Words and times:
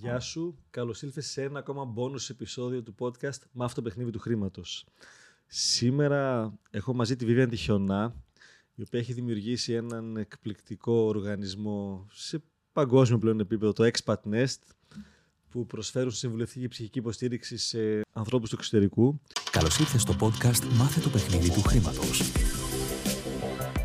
Γεια 0.00 0.20
σου, 0.20 0.58
καλώς 0.70 1.02
ήλθες 1.02 1.26
σε 1.26 1.42
ένα 1.42 1.58
ακόμα 1.58 1.92
bonus 1.96 2.30
επεισόδιο 2.30 2.82
του 2.82 2.94
podcast 2.98 3.38
με 3.52 3.64
αυτό 3.64 3.82
το 3.82 3.88
παιχνίδι 3.88 4.10
του 4.10 4.18
χρήματος. 4.18 4.86
Σήμερα 5.46 6.52
έχω 6.70 6.94
μαζί 6.94 7.16
τη 7.16 7.26
Vivian 7.28 7.46
Τυχιονά, 7.50 8.14
η 8.74 8.82
οποία 8.82 9.00
έχει 9.00 9.12
δημιουργήσει 9.12 9.72
έναν 9.72 10.16
εκπληκτικό 10.16 10.92
οργανισμό 10.92 12.06
σε 12.12 12.42
παγκόσμιο 12.72 13.18
πλέον 13.18 13.40
επίπεδο, 13.40 13.72
το 13.72 13.90
Expat 13.92 14.32
Nest, 14.32 14.58
που 15.48 15.66
προσφέρουν 15.66 16.10
συμβουλευτική 16.10 16.68
ψυχική 16.68 16.98
υποστήριξη 16.98 17.56
σε 17.56 17.78
ανθρώπους 18.12 18.50
του 18.50 18.56
εξωτερικού. 18.58 19.20
Καλώς 19.50 19.78
ήρθες 19.78 20.02
στο 20.02 20.16
podcast 20.20 20.64
«Μάθε 20.76 21.00
το 21.00 21.08
παιχνίδι 21.08 21.52
του 21.52 21.62
χρήματος». 21.62 22.22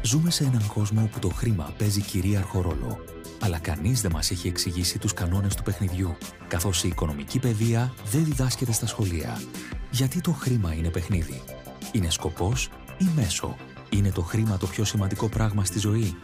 Ζούμε 0.04 0.30
σε 0.32 0.44
έναν 0.44 0.68
κόσμο 0.68 1.04
όπου 1.04 1.20
το 1.20 1.30
χρήμα 1.30 1.74
παίζει 1.78 2.02
κυρίαρχο 2.02 2.62
ρόλο. 2.62 3.13
Αλλά 3.44 3.60
κανείς 3.60 4.02
δεν 4.02 4.12
μας 4.12 4.32
έχει 4.32 4.48
εξηγήσει 4.48 5.00
τους 5.00 5.14
κανόνες 5.14 5.56
του 5.56 5.64
παιχνιδιού, 5.64 6.18
καθώς 6.48 6.84
η 6.84 6.88
οικονομική 6.88 7.40
παιδεία 7.40 7.94
δεν 8.12 8.24
διδάσκεται 8.26 8.72
στα 8.72 8.88
σχολεία. 8.88 9.42
Γιατί 9.92 10.22
το 10.22 10.32
χρήμα 10.32 10.74
είναι 10.74 10.90
παιχνίδι; 10.90 11.42
Είναι 11.92 12.10
σκοπός 12.10 12.70
ή 12.98 13.06
μέσο; 13.16 13.56
Είναι 13.90 14.12
το 14.12 14.22
χρήμα 14.22 14.58
το 14.58 14.68
πιο 14.68 14.84
σημαντικό 14.84 15.30
πράγμα 15.30 15.66
στη 15.66 15.80
ζωή; 15.80 16.16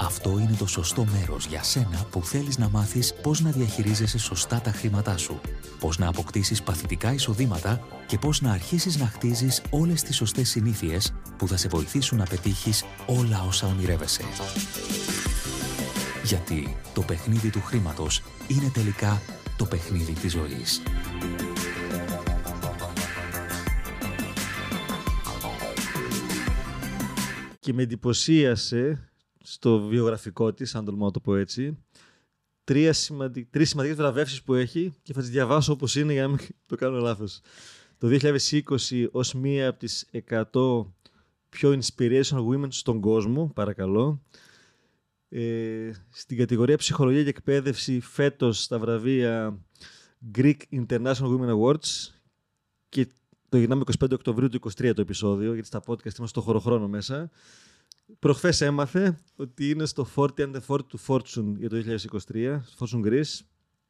Αυτό 0.00 0.30
είναι 0.30 0.56
το 0.58 0.66
σωστό 0.66 1.06
μέρος 1.18 1.46
για 1.46 1.62
σένα 1.62 2.06
που 2.10 2.24
θέλεις 2.24 2.58
να 2.58 2.68
μάθεις 2.68 3.14
πώς 3.22 3.40
να 3.40 3.50
διαχειρίζεσαι 3.50 4.18
σωστά 4.18 4.60
τα 4.60 4.70
χρήματά 4.70 5.16
σου, 5.16 5.40
πώς 5.80 5.98
να 5.98 6.08
αποκτήσεις 6.08 6.62
παθητικά 6.62 7.12
εισοδήματα 7.12 7.80
και 8.06 8.18
πώς 8.18 8.40
να 8.40 8.52
αρχίσεις 8.52 8.96
να 8.96 9.06
χτίζεις 9.06 9.62
όλες 9.70 10.02
τις 10.02 10.16
σωστές 10.16 10.48
συνήθειες 10.48 11.14
που 11.36 11.48
θα 11.48 11.56
σε 11.56 11.68
βοηθήσουν 11.68 12.18
να 12.18 12.24
πετύχεις 12.24 12.84
όλα 13.06 13.44
όσα 13.48 13.66
ονειρεύεσαι. 13.66 14.22
Γιατί 16.24 16.76
το 16.94 17.02
παιχνίδι 17.02 17.50
του 17.50 17.60
χρήματος 17.60 18.22
είναι 18.48 18.70
τελικά 18.74 19.22
το 19.56 19.64
παιχνίδι 19.64 20.12
της 20.12 20.32
ζωής. 20.32 20.82
Και 27.60 27.72
με 27.72 27.82
εντυπωσίασε 27.82 29.08
στο 29.42 29.80
βιογραφικό 29.80 30.52
της, 30.52 30.74
αν 30.74 30.84
τολμώ 30.84 31.04
να 31.04 31.10
το 31.10 31.20
πω 31.20 31.36
έτσι, 31.36 31.78
τρία 32.64 32.92
σημαντικ... 32.92 33.50
τρεις 33.50 33.68
σημαντικές 33.68 33.96
βραβεύσεις 33.96 34.42
που 34.42 34.54
έχει 34.54 34.94
και 35.02 35.12
θα 35.12 35.20
τις 35.20 35.30
διαβάσω 35.30 35.72
όπως 35.72 35.96
είναι 35.96 36.12
για 36.12 36.22
να 36.22 36.28
μην 36.28 36.38
το 36.66 36.76
κάνω 36.76 36.98
λάθος. 36.98 37.40
Το 37.98 38.08
2020 38.20 39.06
ως 39.10 39.34
μία 39.34 39.68
από 39.68 39.78
τις 39.78 40.10
100 40.28 40.86
πιο 41.48 41.78
inspirational 41.80 42.46
women 42.52 42.68
στον 42.68 43.00
κόσμο, 43.00 43.50
παρακαλώ. 43.54 44.22
Ε, 45.36 45.90
στην 46.10 46.36
κατηγορία 46.36 46.76
ψυχολογία 46.76 47.22
και 47.22 47.28
εκπαίδευση 47.28 48.00
φέτος 48.00 48.62
στα 48.62 48.78
βραβεία 48.78 49.58
Greek 50.34 50.56
International 50.72 51.38
Women 51.38 51.58
Awards 51.58 52.10
και 52.88 53.08
το 53.48 53.56
γυρνάμε 53.56 53.84
25 53.98 54.12
Οκτωβρίου 54.12 54.48
του 54.48 54.60
23 54.78 54.92
το 54.94 55.00
επεισόδιο, 55.00 55.52
γιατί 55.52 55.66
στα 55.66 55.82
podcast 55.86 56.02
είμαστε 56.04 56.26
στο 56.26 56.40
χωροχρόνο 56.40 56.88
μέσα. 56.88 57.30
Προχθές 58.18 58.60
έμαθε 58.60 59.18
ότι 59.36 59.70
είναι 59.70 59.84
στο 59.86 60.06
40 60.14 60.26
and 60.36 60.54
the 60.54 60.60
40 60.66 60.78
του 60.86 60.98
Fortune 61.06 61.54
για 61.56 61.68
το 61.68 61.82
2023, 62.32 62.60
Fortune 62.78 63.04
Greece. 63.06 63.40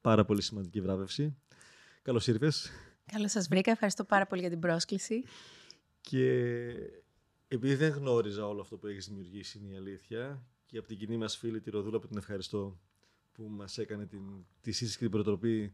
Πάρα 0.00 0.24
πολύ 0.24 0.42
σημαντική 0.42 0.80
βράβευση. 0.80 1.36
Καλώς 2.02 2.26
ήρθες. 2.26 2.70
Καλώς 3.12 3.30
σας 3.30 3.48
βρήκα. 3.48 3.70
Ευχαριστώ 3.70 4.04
πάρα 4.04 4.26
πολύ 4.26 4.40
για 4.40 4.50
την 4.50 4.60
πρόσκληση. 4.60 5.24
Και 6.00 6.26
επειδή 7.48 7.74
δεν 7.74 7.92
γνώριζα 7.92 8.46
όλο 8.46 8.60
αυτό 8.60 8.76
που 8.76 8.86
έχεις 8.86 9.06
δημιουργήσει, 9.06 9.58
είναι 9.58 9.72
η 9.72 9.76
αλήθεια, 9.76 10.42
και 10.74 10.80
από 10.80 10.88
την 10.88 10.98
κοινή 10.98 11.16
μας 11.16 11.36
φίλη 11.36 11.60
τη 11.60 11.70
Ροδούλα 11.70 11.98
που 11.98 12.06
την 12.06 12.16
ευχαριστώ 12.16 12.78
που 13.32 13.42
μας 13.42 13.78
έκανε 13.78 14.06
την, 14.06 14.20
τη 14.60 14.72
σύστηση 14.72 14.96
και 14.96 15.02
την 15.02 15.10
προτροπή, 15.10 15.72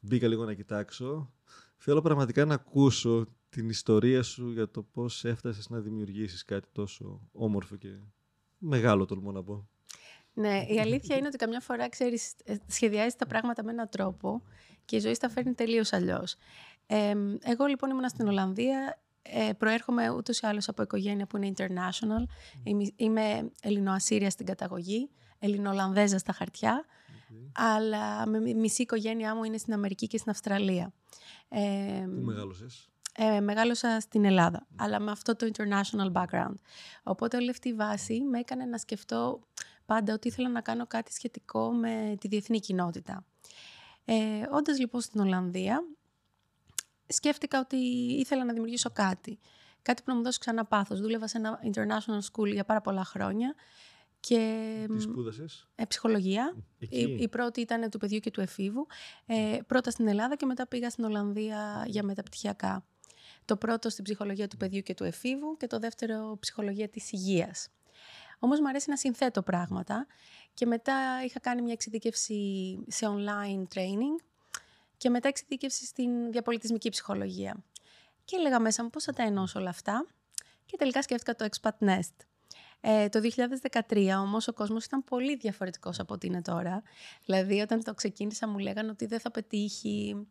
μπήκα 0.00 0.28
λίγο 0.28 0.44
να 0.44 0.54
κοιτάξω. 0.54 1.32
Θέλω 1.76 2.00
πραγματικά 2.00 2.44
να 2.44 2.54
ακούσω 2.54 3.26
την 3.48 3.68
ιστορία 3.68 4.22
σου 4.22 4.50
για 4.50 4.70
το 4.70 4.82
πώς 4.82 5.24
έφτασες 5.24 5.68
να 5.68 5.80
δημιουργήσεις 5.80 6.44
κάτι 6.44 6.68
τόσο 6.72 7.28
όμορφο 7.32 7.76
και 7.76 7.88
μεγάλο 8.58 9.04
τολμώ 9.04 9.32
να 9.32 9.42
πω. 9.42 9.68
Ναι, 10.32 10.64
η 10.68 10.80
αλήθεια 10.80 11.16
είναι 11.16 11.26
ότι 11.26 11.36
καμιά 11.36 11.60
φορά, 11.60 11.88
ξέρεις, 11.88 12.34
ε, 12.44 12.56
σχεδιάζεις 12.66 13.16
τα 13.16 13.26
πράγματα 13.26 13.64
με 13.64 13.70
έναν 13.70 13.88
τρόπο 13.88 14.42
και 14.84 14.96
η 14.96 15.00
ζωή 15.00 15.14
στα 15.14 15.28
φέρνει 15.28 15.54
τελείως 15.54 15.92
αλλιώς. 15.92 16.36
Ε, 16.86 17.14
εγώ 17.42 17.66
λοιπόν 17.66 17.90
ήμουν 17.90 18.08
στην 18.08 18.26
Ολλανδία, 18.26 19.02
ε, 19.32 19.52
προέρχομαι 19.52 20.10
ούτως 20.10 20.40
ή 20.40 20.46
άλλως 20.46 20.68
από 20.68 20.82
οικογένεια 20.82 21.26
που 21.26 21.36
είναι 21.36 21.52
international. 21.56 22.24
Είμαι, 22.62 22.92
είμαι 22.96 23.50
Ελληνοασύρια 23.62 24.30
στην 24.30 24.46
καταγωγή, 24.46 25.10
Ελληνοολανδέζα 25.38 26.18
στα 26.18 26.32
χαρτιά, 26.32 26.84
αλλά 27.52 28.26
με 28.26 28.38
μισή 28.38 28.82
οικογένειά 28.82 29.34
μου 29.34 29.44
είναι 29.44 29.58
στην 29.58 29.72
Αμερική 29.72 30.06
και 30.06 30.18
στην 30.18 30.30
Αυστραλία. 30.30 30.92
Ε, 31.48 32.04
Πού 32.14 32.20
μεγάλωσες; 32.20 32.88
ε, 33.16 33.40
μεγάλωσα 33.40 34.00
στην 34.00 34.24
Ελλάδα, 34.24 34.66
αλλά 34.76 35.00
με 35.00 35.10
αυτό 35.10 35.36
το 35.36 35.50
international 35.54 36.12
background. 36.12 36.54
Οπότε 37.02 37.36
όλη 37.36 37.50
αυτή 37.50 37.68
η 37.68 37.74
βάση 37.74 38.20
με 38.20 38.38
έκανε 38.38 38.64
να 38.64 38.78
σκεφτώ 38.78 39.40
πάντα 39.86 40.12
ότι 40.12 40.28
ήθελα 40.28 40.48
να 40.48 40.60
κάνω 40.60 40.86
κάτι 40.86 41.12
σχετικό 41.12 41.72
με 41.72 42.16
τη 42.20 42.28
διεθνή 42.28 42.60
κοινότητα. 42.60 43.24
Ε, 44.04 44.14
όντας 44.50 44.78
λοιπόν 44.78 45.00
στην 45.00 45.20
Ολλανδία, 45.20 45.84
σκέφτηκα 47.08 47.60
ότι 47.60 47.76
ήθελα 48.18 48.44
να 48.44 48.52
δημιουργήσω 48.52 48.90
κάτι. 48.90 49.38
Κάτι 49.82 50.02
που 50.02 50.10
να 50.10 50.16
μου 50.16 50.22
δώσει 50.22 50.38
ξανά 50.38 50.64
πάθος. 50.64 51.00
Δούλευα 51.00 51.26
σε 51.26 51.38
ένα 51.38 51.60
international 51.64 52.20
school 52.32 52.52
για 52.52 52.64
πάρα 52.64 52.80
πολλά 52.80 53.04
χρόνια. 53.04 53.54
Και, 54.20 54.84
Τι 54.94 55.00
σπούδασες; 55.00 55.68
Ε, 55.74 55.84
ψυχολογία. 55.84 56.56
Η, 56.78 57.00
η, 57.00 57.28
πρώτη 57.28 57.60
ήταν 57.60 57.90
του 57.90 57.98
παιδιού 57.98 58.18
και 58.18 58.30
του 58.30 58.40
εφήβου. 58.40 58.86
Ε, 59.26 59.58
πρώτα 59.66 59.90
στην 59.90 60.08
Ελλάδα 60.08 60.36
και 60.36 60.46
μετά 60.46 60.66
πήγα 60.66 60.90
στην 60.90 61.04
Ολλανδία 61.04 61.84
για 61.86 62.02
μεταπτυχιακά. 62.02 62.84
Το 63.44 63.56
πρώτο 63.56 63.88
στην 63.90 64.04
ψυχολογία 64.04 64.48
του 64.48 64.56
παιδιού 64.56 64.80
και 64.80 64.94
του 64.94 65.04
εφήβου 65.04 65.56
και 65.56 65.66
το 65.66 65.78
δεύτερο 65.78 66.36
ψυχολογία 66.40 66.88
της 66.88 67.12
υγείας. 67.12 67.68
Όμως 68.38 68.60
μου 68.60 68.68
αρέσει 68.68 68.90
να 68.90 68.96
συνθέτω 68.96 69.42
πράγματα 69.42 70.06
και 70.54 70.66
μετά 70.66 71.22
είχα 71.24 71.40
κάνει 71.40 71.62
μια 71.62 71.72
εξειδίκευση 71.72 72.78
σε 72.86 73.06
online 73.06 73.74
training 73.74 74.24
και 74.98 75.10
μετά 75.10 75.28
εξειδίκευση 75.28 75.84
στην 75.84 76.30
διαπολιτισμική 76.30 76.88
ψυχολογία. 76.88 77.64
Και 78.24 78.36
έλεγα 78.36 78.60
μέσα 78.60 78.82
μου 78.82 78.90
πώς 78.90 79.04
θα 79.04 79.12
τα 79.12 79.22
ενώσω 79.22 79.58
όλα 79.58 79.70
αυτά 79.70 80.06
και 80.66 80.76
τελικά 80.76 81.02
σκέφτηκα 81.02 81.34
το 81.34 81.48
Expat 81.50 81.88
Nest. 81.88 82.26
Ε, 82.80 83.08
το 83.08 83.20
2013 83.88 84.18
όμως 84.20 84.48
ο 84.48 84.52
κόσμος 84.52 84.84
ήταν 84.84 85.04
πολύ 85.04 85.36
διαφορετικός 85.36 85.98
από 85.98 86.14
ό,τι 86.14 86.26
είναι 86.26 86.42
τώρα. 86.42 86.82
Δηλαδή 87.24 87.60
όταν 87.60 87.84
το 87.84 87.94
ξεκίνησα 87.94 88.48
μου 88.48 88.58
λέγανε 88.58 88.90
ότι 88.90 89.06
δεν 89.06 89.20
θα 89.20 89.30
πετύχει, 89.30 90.26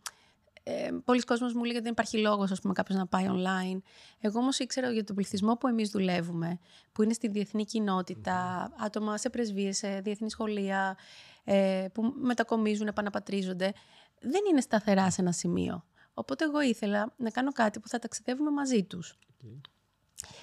ε, 0.64 0.90
πολλοί 1.06 1.22
κόσμος 1.22 1.54
μου 1.54 1.64
λέγανε 1.64 1.78
ότι 1.78 1.84
δεν 1.84 1.92
υπάρχει 1.92 2.18
λόγος 2.18 2.52
ας 2.52 2.62
πούμε, 2.62 2.74
κάποιος 2.74 2.98
να 2.98 3.08
πάει 3.08 3.26
online. 3.30 3.82
Εγώ 4.20 4.40
όμως 4.40 4.60
ήξερα 4.60 4.92
για 4.92 5.04
τον 5.04 5.16
πληθυσμό 5.16 5.58
που 5.58 5.68
εμείς 5.68 5.90
δουλεύουμε, 5.90 6.60
που 6.92 7.04
είναι 7.04 7.14
στη 7.14 7.28
διεθνή 7.28 7.66
κοινότητα, 7.66 8.70
άτομα 8.80 9.18
σε 9.18 9.30
πρεσβείες, 9.30 9.78
σε 9.78 10.00
διεθνή 10.00 10.30
σχολεία, 10.30 10.98
ε, 11.44 11.88
που 11.94 12.14
μετακομίζουν, 12.22 12.88
επαναπατρίζονται, 12.88 13.74
δεν 14.20 14.42
είναι 14.50 14.62
σταθερά 14.62 15.12
σε 15.12 15.22
ένα 15.22 15.32
σημείο. 15.32 15.86
Οπότε 16.14 16.44
εγώ 16.44 16.62
ήθελα 16.62 17.14
να 17.18 17.30
κάνω 17.30 17.52
κάτι 17.52 17.80
που 17.80 17.88
θα 17.88 18.00
ταξιδεύουμε 18.00 18.52
μαζί 18.52 18.84
τους. 18.84 19.18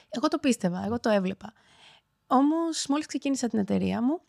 Εγώ 0.08 0.28
το 0.28 0.38
πίστευα, 0.38 0.84
εγώ 0.84 1.00
το 1.00 1.08
έβλεπα. 1.08 1.52
Όμως 2.26 2.86
μόλις 2.88 3.06
ξεκίνησα 3.06 3.48
την 3.48 3.58
εταιρεία 3.58 4.02
μου, 4.02 4.20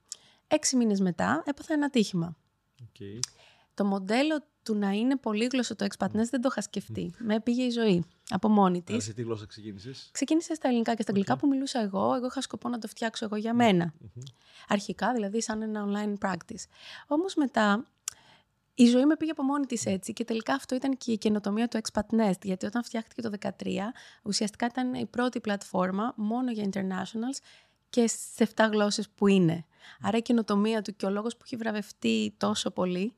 έξι 0.48 0.76
μήνες 0.76 1.00
μετά 1.00 1.44
έπαθα 1.46 1.74
ένα 1.74 1.90
τύχημα. 1.90 2.38
Okay. 2.82 3.20
Το 3.74 3.86
μοντέλο 3.86 4.44
του 4.64 4.76
να 4.76 4.90
είναι 4.92 5.16
πολύγλωσσο 5.18 5.76
το 5.76 5.86
Expatness 5.86 6.28
δεν 6.30 6.42
το 6.42 6.48
είχα 6.52 6.62
σκεφτεί. 6.62 7.14
Με 7.18 7.40
πήγε 7.40 7.64
η 7.64 7.70
ζωή 7.70 8.06
από 8.30 8.50
μόνη 8.50 8.82
της. 8.82 9.04
σε 9.04 9.14
τι 9.14 9.22
γλώσσα 9.22 9.46
ξεκίνησες; 9.46 10.10
Ξεκίνησε 10.12 10.54
στα 10.54 10.68
ελληνικά 10.68 10.94
και 10.94 11.02
στα 11.02 11.12
αγγλικά 11.12 11.38
που 11.38 11.48
μιλούσα 11.48 11.82
εγώ. 11.82 12.14
Εγώ 12.14 12.26
είχα 12.26 12.42
σκοπό 12.42 12.70
να 12.70 12.78
το 12.78 12.88
φτιάξω 12.88 13.26
εγώ 13.26 13.36
για 13.36 13.54
μένα. 13.54 13.94
Αρχικά, 14.68 15.14
δηλαδή, 15.14 15.42
σαν 15.42 15.62
ένα 15.62 15.86
online 15.88 16.28
practice. 16.28 16.64
Όμως 17.08 17.36
μετά 17.36 17.86
η 18.76 18.86
ζωή 18.86 19.06
με 19.06 19.16
πήγε 19.16 19.32
από 19.32 19.44
μόνη 19.44 19.66
της 19.66 19.86
έτσι 19.86 20.14
και 20.14 20.24
τελικά 20.24 20.54
αυτό 20.54 20.76
ήταν 20.76 20.98
και 20.98 21.12
η 21.12 21.18
καινοτομία 21.18 21.68
του 21.68 21.80
Expat 21.82 22.16
Nest. 22.20 22.42
Γιατί 22.44 22.66
όταν 22.66 22.84
φτιάχτηκε 22.84 23.22
το 23.22 23.32
2013, 23.42 23.50
ουσιαστικά 24.24 24.66
ήταν 24.66 24.94
η 24.94 25.06
πρώτη 25.06 25.40
πλατφόρμα 25.40 26.14
μόνο 26.16 26.52
για 26.52 26.70
internationals 26.74 27.38
και 27.90 28.08
σε 28.08 28.50
7 28.56 28.68
γλώσσες 28.72 29.10
που 29.10 29.28
είναι. 29.28 29.66
Άρα 30.02 30.18
η 30.18 30.22
καινοτομία 30.22 30.82
του 30.82 30.96
και 30.96 31.06
ο 31.06 31.10
λόγος 31.10 31.36
που 31.36 31.42
έχει 31.46 31.56
βραβευτεί 31.56 32.34
τόσο 32.38 32.72
πολύ 32.72 33.14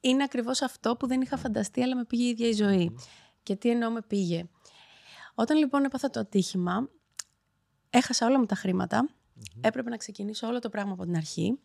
είναι 0.00 0.22
ακριβώς 0.22 0.62
αυτό 0.62 0.96
που 0.96 1.06
δεν 1.06 1.20
είχα 1.20 1.36
φανταστεί, 1.36 1.82
αλλά 1.82 1.96
με 1.96 2.04
πήγε 2.04 2.24
η 2.24 2.28
ίδια 2.28 2.48
η 2.48 2.52
ζωή. 2.52 2.96
Και 3.42 3.56
τι 3.56 3.70
εννοώ 3.70 3.90
με 3.90 4.02
πήγε. 4.02 4.48
Όταν 5.34 5.56
λοιπόν 5.56 5.84
έπαθα 5.84 6.10
το 6.10 6.20
ατύχημα, 6.20 6.88
έχασα 7.90 8.26
όλα 8.26 8.38
μου 8.38 8.46
τα 8.46 8.54
χρήματα. 8.54 9.08
Έπρεπε 9.60 9.90
να 9.90 9.96
ξεκινήσω 9.96 10.46
όλο 10.46 10.58
το 10.58 10.68
πράγμα 10.68 10.92
από 10.92 11.04
την 11.04 11.16
αρχή. 11.16 11.58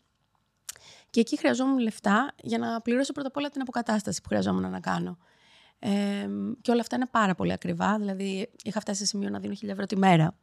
Και 1.14 1.20
εκεί 1.20 1.38
χρειαζόμουν 1.38 1.78
λεφτά 1.78 2.34
για 2.42 2.58
να 2.58 2.80
πληρώσω 2.80 3.12
πρώτα 3.12 3.28
απ' 3.28 3.36
όλα 3.36 3.48
την 3.48 3.60
αποκατάσταση 3.60 4.20
που 4.20 4.28
χρειαζόμουν 4.28 4.70
να 4.70 4.80
κάνω. 4.80 5.18
Ε, 5.78 5.90
και 6.60 6.70
όλα 6.70 6.80
αυτά 6.80 6.96
είναι 6.96 7.06
πάρα 7.06 7.34
πολύ 7.34 7.52
ακριβά. 7.52 7.98
Δηλαδή, 7.98 8.50
είχα 8.62 8.80
φτάσει 8.80 8.98
σε 8.98 9.06
σημείο 9.06 9.28
να 9.28 9.38
δίνω 9.38 9.54
1000 9.54 9.68
ευρώ 9.68 9.86
τη 9.86 9.96
μέρα. 9.96 10.36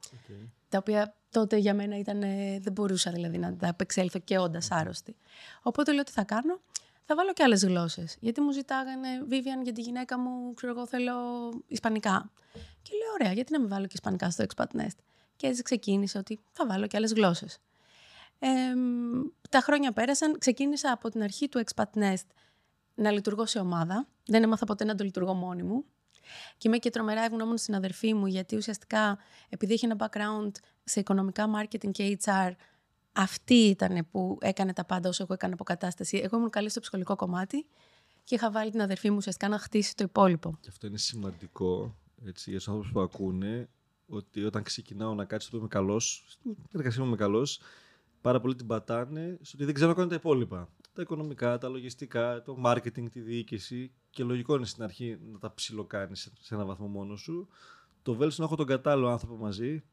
Τα 0.70 0.78
οποία 0.78 1.16
τότε 1.30 1.58
για 1.58 1.74
μένα 1.74 1.98
ήταν, 1.98 2.20
δεν 2.62 2.72
μπορούσα 2.74 3.12
δηλαδή 3.12 3.38
να 3.38 3.56
τα 3.56 3.70
απεξέλθω 3.70 4.20
και 4.20 4.38
όντας 4.38 4.72
άρρωστη. 4.72 5.16
Οπότε 5.62 5.94
λέω 5.94 6.04
τι 6.04 6.12
θα 6.12 6.24
κάνω; 6.24 6.60
θα 7.06 7.16
βάλω 7.16 7.34
και 7.34 7.44
άλλες 7.44 7.64
γλώσσες. 7.64 8.18
Γιατί 8.20 8.42
μου 8.42 8.52
ζητάγανε, 8.52 9.08
Vivian, 9.30 9.64
για 9.64 9.74
τη 9.74 9.82
γυναίκα 9.82 10.20
μου, 10.20 10.54
ξέρω 10.54 10.72
εγώ, 10.72 10.88
θέλω 10.88 11.14
Ισπανικά. 11.68 12.32
Και 12.82 12.92
λέω, 12.98 13.14
ωραία, 13.20 13.34
γιατί 13.34 13.52
να 13.52 13.60
μην 13.60 13.70
βάλω 13.70 13.86
και 13.86 13.94
Ισπανικά 13.94 14.30
στο 14.30 14.46
Expat 14.48 14.80
Nest. 14.80 14.98
Και 15.36 15.48
έτσι 15.48 15.62
ξεκίνησε 15.62 16.18
ότι 16.18 16.40
θα 16.52 16.66
βάλω 16.68 16.88
και 16.88 16.98
άλλες 16.98 17.14
γλώσσες. 17.14 17.60
Ε, 18.44 18.50
τα 19.50 19.60
χρόνια 19.60 19.92
πέρασαν, 19.92 20.38
ξεκίνησα 20.38 20.92
από 20.92 21.10
την 21.10 21.24
αρχή 21.24 21.50
του 21.50 21.64
Expat 21.66 22.00
Nest 22.00 22.28
να 22.96 23.12
λειτουργώ 23.12 23.46
σε 23.46 23.60
ομάδα. 23.60 24.08
Δεν 24.26 24.44
έμαθα 24.44 24.66
ποτέ 24.66 24.84
να 24.84 24.96
το 24.96 25.04
λειτουργώ 25.04 25.34
μόνη 25.34 25.64
μου. 25.64 25.86
Και 26.58 26.68
είμαι 26.68 26.78
και 26.78 26.90
τρομερά 26.90 27.22
ευγνώμων 27.22 27.58
στην 27.58 27.76
αδερφή 27.76 28.14
μου, 28.14 28.28
γιατί 28.28 28.56
ουσιαστικά 28.56 29.18
επειδή 29.50 29.74
έχει 29.74 29.86
ένα 29.86 29.96
background 30.00 30.52
σε 30.84 31.00
οικονομικά 31.00 31.46
marketing 31.58 31.92
και 31.92 32.18
HR, 32.24 32.52
αυτή 33.12 33.54
ήταν 33.54 34.08
που 34.12 34.38
έκανε 34.42 34.74
τα 34.74 34.86
πάντα 34.86 35.10
όσο 35.10 35.24
εγώ 35.24 35.34
έκανα 35.34 35.54
αποκατάσταση. 35.54 36.18
Εγώ 36.18 36.38
ήμουν 36.38 36.50
καλή 36.50 36.70
στο 36.70 36.80
ψυχολογικό 36.80 37.16
κομμάτι 37.16 37.66
και 38.24 38.36
είχα 38.36 38.52
βάλει 38.52 38.72
την 38.72 38.82
αδερφή 38.82 39.10
μου 39.10 39.16
ουσιαστικά 39.16 39.50
να 39.50 39.58
χτίσει 39.58 39.96
το 39.96 40.04
υπόλοιπο. 40.04 40.58
Και 40.62 40.70
αυτό 40.70 40.88
είναι 40.88 40.98
σημαντικό 40.98 41.96
έτσι, 42.26 42.50
για 42.50 42.60
τους 42.60 42.68
άνθρωπους 42.68 42.92
που 42.92 43.00
ακούνε, 43.00 43.70
ότι 44.08 44.44
όταν 44.44 44.64
ξεκινάω 44.64 45.14
να 45.14 45.26
κάτσει 45.26 45.52
το 45.52 45.58
είμαι 45.58 45.68
καλός, 45.68 46.24
στην 46.28 46.56
εργασία 46.74 47.02
μου 47.02 47.08
είμαι 47.08 47.16
καλός, 47.16 47.60
πάρα 48.22 48.40
πολύ 48.40 48.56
την 48.56 48.68
πατάνε 48.68 49.38
στο 49.42 49.52
ότι 49.56 49.66
δεν 49.66 49.74
ξέρω 49.74 49.90
να 49.90 49.96
κάνω 49.96 50.10
τα 50.10 50.16
υπόλοιπα. 50.16 50.70
Τα 50.94 51.02
οικονομικά, 51.02 51.58
τα 51.58 51.70
λογιστικά, 51.70 52.42
το 52.42 52.58
marketing, 52.66 53.12
τη 53.12 53.20
διοίκηση. 53.20 53.92
Και 54.10 54.24
λογικό 54.24 54.56
είναι 54.56 54.66
στην 54.66 54.84
αρχή 54.84 55.18
να 55.32 55.40
τα 55.40 55.54
ψιλοκάνεις 55.54 56.32
σε 56.40 56.54
έναν 56.54 56.68
βαθμό 56.68 56.88
μόνος 56.88 57.22
σου. 57.22 57.48
Το 58.02 58.14
βέλτιστο 58.14 58.42
να 58.42 58.48
έχω 58.48 58.58
τον 58.58 58.66
κατάλληλο 58.66 59.08
άνθρωπο 59.08 59.36
μαζί 59.36 59.84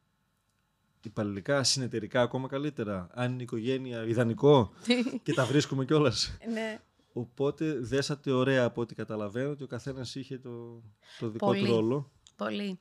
υπαλληλικά, 1.03 1.63
συνεταιρικά 1.63 2.21
ακόμα 2.21 2.47
καλύτερα. 2.47 3.07
Αν 3.11 3.31
είναι 3.31 3.43
οικογένεια, 3.43 4.05
ιδανικό 4.05 4.71
και 5.23 5.33
τα 5.33 5.45
βρίσκουμε 5.45 5.85
κιόλας. 5.85 6.37
ναι. 6.53 6.79
Οπότε 7.13 7.79
δέσατε 7.79 8.31
ωραία 8.31 8.65
από 8.65 8.81
ό,τι 8.81 8.95
καταλαβαίνω 8.95 9.49
ότι 9.49 9.63
ο 9.63 9.67
καθένας 9.67 10.15
είχε 10.15 10.37
το, 10.37 10.83
το 11.19 11.29
δικό 11.29 11.53
του 11.53 11.65
ρόλο. 11.65 12.11
Πολύ. 12.35 12.79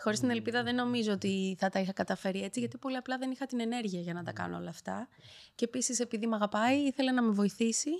Χωρίς 0.00 0.20
την 0.20 0.30
ελπίδα 0.30 0.62
δεν 0.62 0.74
νομίζω 0.74 1.12
ότι 1.12 1.56
θα 1.58 1.68
τα 1.68 1.80
είχα 1.80 1.92
καταφέρει 1.92 2.42
έτσι, 2.42 2.60
γιατί 2.60 2.78
πολύ 2.78 2.96
απλά 2.96 3.18
δεν 3.18 3.30
είχα 3.30 3.46
την 3.46 3.60
ενέργεια 3.60 4.00
για 4.00 4.12
να 4.14 4.22
τα 4.22 4.32
κάνω 4.32 4.56
όλα 4.56 4.68
αυτά. 4.68 5.08
Και 5.54 5.64
επίσης, 5.64 6.00
επειδή 6.00 6.26
με 6.26 6.34
αγαπάει, 6.34 6.78
ήθελε 6.78 7.10
να 7.10 7.22
με 7.22 7.30
βοηθήσει, 7.30 7.90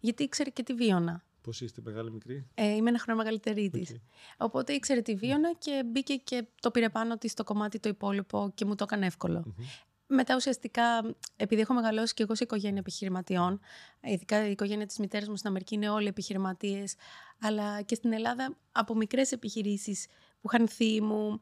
γιατί 0.00 0.22
ήξερε 0.22 0.50
και 0.50 0.62
τι 0.62 0.74
βίωνα. 0.74 1.22
Πώς 1.42 1.60
είστε, 1.60 1.80
μεγάλη 1.84 2.10
μικρή; 2.10 2.46
Ε, 2.54 2.66
είμαι 2.66 2.88
ένα 2.88 2.98
χρόνο 2.98 3.18
μεγαλύτερη 3.18 3.70
της. 3.70 3.96
Οπότε 4.36 4.72
ήξερε 4.72 5.00
τη 5.00 5.14
βίωνα 5.14 5.54
και 5.54 5.82
μπήκε 5.86 6.14
και 6.14 6.46
το 6.60 6.70
πήρε 6.70 6.88
πάνω 6.88 7.18
της 7.18 7.30
στο 7.30 7.44
κομμάτι 7.44 7.78
το 7.78 7.88
υπόλοιπο 7.88 8.52
και 8.54 8.64
μου 8.64 8.74
το 8.74 8.84
έκανε 8.90 9.10
Μετά 10.06 10.34
ουσιαστικά, 10.34 11.14
επειδή 11.36 11.60
έχω 11.60 11.74
μεγαλώσει 11.74 12.14
και 12.14 12.22
εγώ 12.22 12.34
σε 12.34 12.44
οικογένεια 12.44 12.78
επιχειρηματιών, 12.78 13.60
ειδικά 14.00 14.46
η 14.46 14.50
οικογένεια 14.50 14.86
της 14.86 14.98
μητέρας 14.98 15.28
μου 15.28 15.36
στην 15.36 15.48
Αμερική 15.48 15.74
είναι 15.74 15.88
όλοι 15.88 16.06
επιχειρηματίες, 16.06 16.94
αλλά 17.40 17.82
και 17.82 17.94
στην 17.94 18.12
Ελλάδα 18.12 18.56
από 18.72 18.94
μικρές 18.94 19.32
επιχειρήσεις 19.32 20.06
που 20.40 20.50
είχαν 20.52 20.68
θύμου 20.68 21.14
μου 21.14 21.40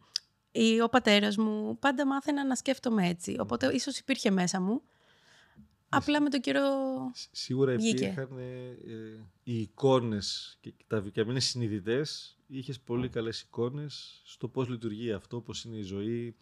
ή 0.50 0.80
ο 0.80 0.88
πατέρας 0.88 1.36
μου, 1.36 1.78
πάντα 1.78 2.06
μάθαινα 2.06 2.46
να 2.46 2.54
σκέφτομαι 2.54 3.08
έτσι. 3.08 3.36
Οπότε 3.38 3.74
ίσως 3.74 3.98
υπήρχε 3.98 4.30
μέσα 4.30 4.60
μου. 4.60 4.82
Απλά 5.88 6.20
με 6.20 6.28
τον 6.28 6.40
καιρό 6.40 6.62
Σίγουρα 7.30 7.72
υπήρχαν 7.72 8.38
ε, 8.38 8.68
ε, 8.68 9.20
οι 9.42 9.60
εικόνες 9.60 10.58
και 10.60 10.74
τα 10.86 11.04
είναι 11.16 11.40
συνειδητές. 11.40 12.38
Είχες 12.46 12.80
πολύ 12.80 13.08
καλές 13.08 13.40
εικόνες 13.40 14.22
στο 14.24 14.48
πώς 14.48 14.68
λειτουργεί 14.68 15.12
αυτό, 15.12 15.40
πώς 15.40 15.64
είναι 15.64 15.76
η 15.76 15.82
ζωή. 15.82 16.36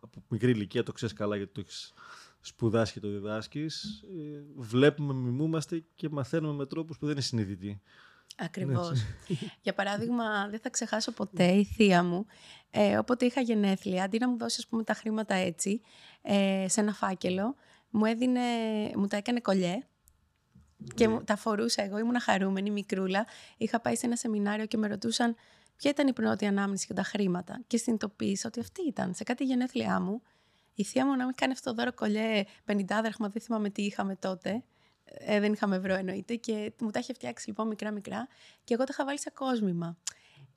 Από 0.00 0.22
μικρή 0.28 0.50
ηλικία 0.50 0.82
το 0.82 0.92
ξέρεις 0.92 1.14
καλά 1.14 1.36
γιατί 1.36 1.52
το 1.52 1.60
έχεις 1.60 1.92
σπουδάσει 2.40 2.92
και 2.92 3.00
το 3.00 3.08
διδάσκεις. 3.08 4.02
Ε, 4.02 4.44
βλέπουμε, 4.56 5.14
μιμούμαστε 5.14 5.84
και 5.94 6.08
μαθαίνουμε 6.08 6.54
με 6.54 6.66
τρόπους 6.66 6.98
που 6.98 7.04
δεν 7.04 7.14
είναι 7.14 7.24
συνειδητοί. 7.24 7.80
Ακριβώς. 8.38 9.02
Για 9.62 9.74
παράδειγμα, 9.74 10.48
δεν 10.48 10.60
θα 10.60 10.70
ξεχάσω 10.70 11.12
ποτέ 11.12 11.44
η 11.44 11.64
θεία 11.64 12.02
μου, 12.02 12.26
ε, 12.70 12.98
όποτε 12.98 13.26
είχα 13.26 13.40
γενέθλια, 13.40 14.04
αντί 14.04 14.18
να 14.18 14.28
μου 14.28 14.36
δώσει 14.36 14.68
πούμε, 14.68 14.84
τα 14.84 14.94
χρήματα 14.94 15.34
έτσι, 15.34 15.80
ε, 16.22 16.66
σε 16.68 16.80
ένα 16.80 16.92
φάκελο, 16.92 17.54
μου, 17.90 18.04
έδινε, 18.04 18.40
μου 18.94 19.06
τα 19.06 19.16
έκανε 19.16 19.40
κολλιέ 19.40 19.82
και 20.94 21.08
μου, 21.08 21.24
τα 21.24 21.36
φορούσα 21.36 21.82
εγώ, 21.82 21.98
ήμουν 21.98 22.20
χαρούμενη, 22.20 22.70
μικρούλα. 22.70 23.26
Είχα 23.56 23.80
πάει 23.80 23.96
σε 23.96 24.06
ένα 24.06 24.16
σεμινάριο 24.16 24.66
και 24.66 24.76
με 24.76 24.86
ρωτούσαν 24.86 25.36
ποια 25.76 25.90
ήταν 25.90 26.06
η 26.06 26.12
πρώτη 26.12 26.46
ανάμνηση 26.46 26.84
για 26.86 26.94
τα 26.94 27.02
χρήματα. 27.02 27.60
Και 27.66 27.76
συνειδητοποίησα 27.76 28.48
ότι 28.48 28.60
αυτή 28.60 28.82
ήταν. 28.86 29.14
Σε 29.14 29.24
κάτι 29.24 29.44
γενέθλιά 29.44 30.00
μου, 30.00 30.22
η 30.74 30.84
θεία 30.84 31.06
μου 31.06 31.16
να 31.16 31.24
μην 31.24 31.34
κάνει 31.34 31.52
αυτό 31.52 31.70
το 31.70 31.76
δώρο 31.76 31.92
κολλιέ 31.92 32.44
50 32.66 32.82
δραχμα, 32.86 33.28
δεν 33.28 33.42
θυμάμαι 33.42 33.70
τι 33.70 33.82
είχαμε 33.82 34.16
τότε. 34.16 34.62
Ε, 35.18 35.40
δεν 35.40 35.52
είχαμε 35.52 35.76
ευρώ 35.76 35.94
εννοείται. 35.94 36.34
Και 36.34 36.72
μου 36.80 36.90
τα 36.90 36.98
είχε 36.98 37.12
φτιάξει 37.12 37.48
λοιπόν 37.48 37.66
μικρά-μικρά 37.68 38.28
και 38.64 38.74
εγώ 38.74 38.84
τα 38.84 38.90
είχα 38.92 39.04
βάλει 39.04 39.18
σε 39.18 39.30
κόσμημα. 39.30 39.98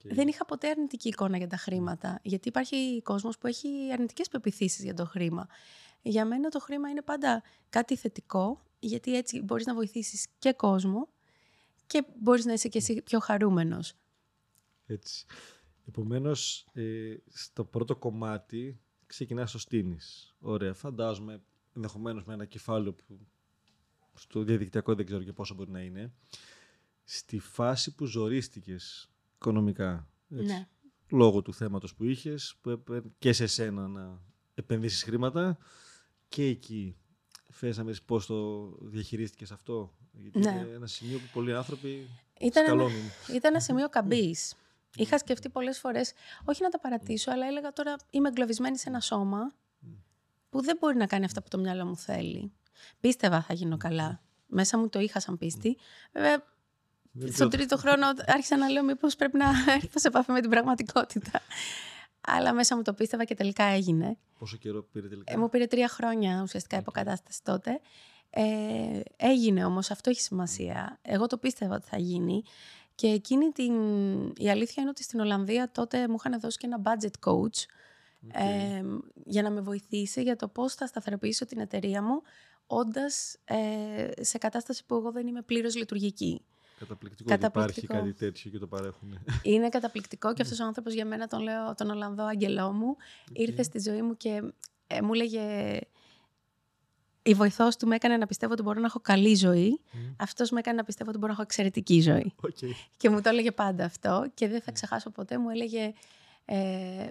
Δεν 0.04 0.28
είχα 0.28 0.46
ποτέ 0.46 0.70
αρνητική 0.70 1.08
εικόνα 1.08 1.38
για 1.38 1.48
τα 1.48 1.58
χρήματα. 1.58 2.20
Γιατί 2.24 2.48
υπάρχει 2.48 3.02
κόσμος 3.04 3.38
που 3.38 3.48
έχει 3.48 3.70
αρνητικές 3.92 4.28
πεπιθήσεις 4.28 4.84
για 4.84 4.94
το 4.94 5.06
χρήμα. 5.06 5.48
Για 6.02 6.26
μένα 6.26 6.50
το 6.50 6.60
χρήμα 6.60 6.90
είναι 6.90 7.02
πάντα 7.02 7.44
κάτι 7.70 7.96
θετικό, 7.96 8.62
γιατί 8.80 9.16
έτσι 9.16 9.42
μπορείς 9.42 9.66
να 9.66 9.74
βοηθήσεις 9.74 10.28
και 10.40 10.54
κόσμο 10.54 11.10
και 11.88 12.04
μπορείς 12.20 12.46
να 12.46 12.54
είσαι 12.54 12.68
και 12.68 12.78
εσύ 12.78 13.02
πιο 13.02 13.20
χαρούμενος. 13.20 13.94
Έτσι. 14.86 15.26
Επομένως, 15.88 16.68
ε, 16.74 17.16
στο 17.28 17.66
πρώτο 17.66 17.96
κομμάτι 17.96 18.80
ξεκινάς 19.06 19.50
στο 19.50 19.60
στήνης. 19.60 20.36
Ωραία, 20.40 20.74
φαντάζομαι 20.74 21.42
ενδεχομένως 21.76 22.24
με 22.24 22.34
ένα 22.34 22.46
κεφάλαιο 22.46 22.94
που 22.94 23.20
στο 24.16 24.44
διαδικτυακό 24.44 24.96
δεν 24.96 25.06
ξέρω 25.06 25.24
και 25.24 25.34
πόσο 25.34 25.54
μπορεί 25.54 25.72
να 25.72 25.82
είναι. 25.82 26.14
Στη 27.04 27.40
φάση 27.40 27.96
που 27.96 28.06
ζορίστηκες 28.06 29.10
οικονομικά, 29.36 30.08
έτσι, 30.30 30.46
ναι. 30.46 30.68
λόγω 31.10 31.42
του 31.42 31.54
θέματος 31.54 31.96
που 31.96 32.04
είχες, 32.04 32.56
που 32.62 32.84
και 33.20 33.34
σε 33.34 33.48
σένα 33.48 33.88
να 33.88 34.22
επενδύσεις 34.56 35.04
χρήματα, 35.04 35.58
και 36.28 36.44
εκεί 36.44 36.96
θες 37.52 37.78
να 37.78 37.84
με 37.84 37.96
πώς 38.06 38.26
το 38.26 38.68
διαχειρίστηκες 38.82 39.52
αυτό; 39.52 39.94
Γιατί 40.12 40.40
ναι. 40.40 40.50
είναι 40.50 40.76
ένα 40.76 40.88
σημείο 40.88 41.18
που 41.18 41.30
πολλοί 41.34 41.54
άνθρωποι 41.54 42.08
ήταν 42.40 42.66
ένα, 42.66 42.84
ήταν 43.30 43.54
ένα 43.54 43.60
σημείο 43.60 43.90
καμπής. 43.90 44.56
Είχα 44.98 45.18
σκεφτεί 45.18 45.50
πολλές 45.50 45.80
φορές, 45.80 46.14
όχι 46.46 46.62
να 46.62 46.70
τα 46.70 46.80
παρατήσω, 46.80 47.32
αλλά 47.32 47.46
έλεγα 47.46 47.74
τώρα 47.74 47.96
είμαι 48.10 48.28
εγκλωβισμένη 48.28 48.78
σε 48.78 48.90
ένα 48.90 49.00
σώμα 49.00 49.54
που 50.50 50.62
δεν 50.62 50.78
μπορεί 50.80 50.98
να 50.98 51.08
κάνει 51.08 51.26
αυτά 51.26 51.42
που 51.42 51.48
το 51.50 51.58
μυαλό 51.58 51.86
μου 51.86 51.98
θέλει. 51.98 52.52
Πίστευα 53.00 53.42
θα 53.42 53.54
γίνω 53.54 53.78
καλά. 53.78 54.22
Μέσα 54.48 54.78
μου 54.78 54.90
το 54.90 55.00
είχα 55.00 55.20
σαν 55.20 55.38
πίστη. 55.38 55.78
Βέβαια, 56.14 56.44
στον 57.32 57.50
τρίτο 57.50 57.78
χρόνο 57.78 58.06
άρχισα 58.26 58.58
να 58.58 58.70
λέω 58.70 58.84
μήπως 58.84 59.16
πρέπει 59.16 59.38
να 59.38 59.46
έρθω 59.82 60.00
σε 60.00 60.08
επαφή 60.08 60.32
με 60.32 60.42
την 60.42 60.50
πραγματικότητα. 60.50 61.42
Αλλά 62.22 62.54
μέσα 62.54 62.76
μου 62.76 62.82
το 62.82 62.94
πίστευα 62.94 63.24
και 63.24 63.36
τελικά 63.36 63.64
έγινε. 63.64 64.18
Πόσο 64.40 64.58
καιρό 64.58 64.84
πήρε 64.84 65.08
τελικά; 65.08 65.34
Ε, 65.34 65.38
μου 65.38 65.50
πήρε 65.50 65.66
τρία 65.66 65.88
χρόνια 65.88 66.42
ουσιαστικά 66.44 66.78
okay. 66.78 66.82
υποκατάσταση 66.82 67.44
τότε. 67.44 67.80
Ε, 68.30 69.02
έγινε 69.18 69.66
όμως, 69.66 69.92
αυτό 69.92 70.10
έχει 70.10 70.22
σημασία. 70.22 71.00
Εγώ 71.02 71.28
το 71.28 71.38
πίστευα 71.38 71.76
ότι 71.76 71.88
θα 71.88 71.98
γίνει. 71.98 72.44
Και 72.96 73.08
εκείνη 73.08 73.52
την... 73.52 73.74
η 74.38 74.50
αλήθεια 74.50 74.76
είναι 74.78 74.90
ότι 74.90 75.04
στην 75.04 75.20
Ολλανδία 75.20 75.72
τότε 75.72 76.08
μου 76.08 76.16
είχαν 76.20 76.40
δώσει 76.40 76.58
και 76.58 76.66
ένα 76.66 76.82
budget 76.84 77.30
coach 77.30 77.66
ε, 78.32 78.82
για 79.26 79.42
να 79.42 79.50
με 79.50 79.62
βοηθήσει 79.62 80.22
για 80.22 80.36
το 80.36 80.48
πώς 80.48 80.74
θα 80.74 80.88
σταθεροποιήσω 80.88 81.46
την 81.46 81.60
εταιρεία 81.60 82.02
μου 82.02 82.22
όντας 82.68 83.38
ε, 83.46 84.24
σε 84.24 84.38
κατάσταση 84.38 84.86
που 84.86 84.96
εγώ 84.96 85.12
δεν 85.12 85.28
είμαι 85.28 85.42
πλήρως 85.42 85.76
λειτουργική. 85.76 86.42
Καταπληκτικό, 86.80 87.30
καταπληκτικό. 87.30 87.98
ότι 87.98 88.08
υπάρχει 88.08 88.18
κάτι 88.18 88.26
τέτοιο 88.26 88.52
και 88.52 88.58
το 88.58 88.68
παρέχουν. 88.68 89.20
Είναι 89.44 89.70
καταπληκτικό 89.70 90.34
και 90.34 90.42
αυτός 90.42 90.60
ο 90.60 90.66
άνθρωπος 90.66 90.94
για 90.94 91.06
μένα 91.06 91.28
τον 91.28 91.42
λέω 91.42 91.76
τον 91.76 91.90
Ολλανδό 91.90 92.24
αγγελό 92.24 92.72
μου. 92.72 92.96
Ήρθε 93.34 93.64
στη 93.64 93.80
ζωή 93.80 94.02
μου 94.02 94.18
και 94.18 94.42
ε, 94.88 95.02
μου 95.02 95.14
έλεγε 95.14 95.80
η 97.22 97.34
βοηθός 97.34 97.76
του 97.78 97.88
με 97.88 97.96
έκανε 97.96 98.18
να 98.18 98.26
πιστεύω 98.26 98.54
ότι 98.54 98.62
μπορώ 98.62 98.80
να 98.80 98.86
έχω 98.86 99.00
καλή 99.00 99.36
ζωή. 99.36 99.82
Mm. 99.84 100.16
Αυτός 100.18 100.50
με 100.50 100.60
έκανε 100.60 100.78
να 100.78 100.84
πιστεύω 100.84 101.10
ότι 101.10 101.20
μπορώ 101.20 101.28
να 101.28 101.34
έχω 101.34 101.48
εξαιρετική 101.48 102.02
ζωή. 102.02 102.34
Okay. 102.42 102.70
Και 102.98 103.10
μου 103.10 103.22
το 103.22 103.30
έλεγε 103.30 103.52
πάντα 103.52 103.86
αυτό. 103.86 104.32
Και 104.34 104.48
δεν 104.48 104.62
θα 104.62 104.72
ξεχάσω 104.72 105.10
ποτέ. 105.10 105.38
Μου 105.38 105.50
έλεγε 105.50 105.94
ε, 106.46 106.58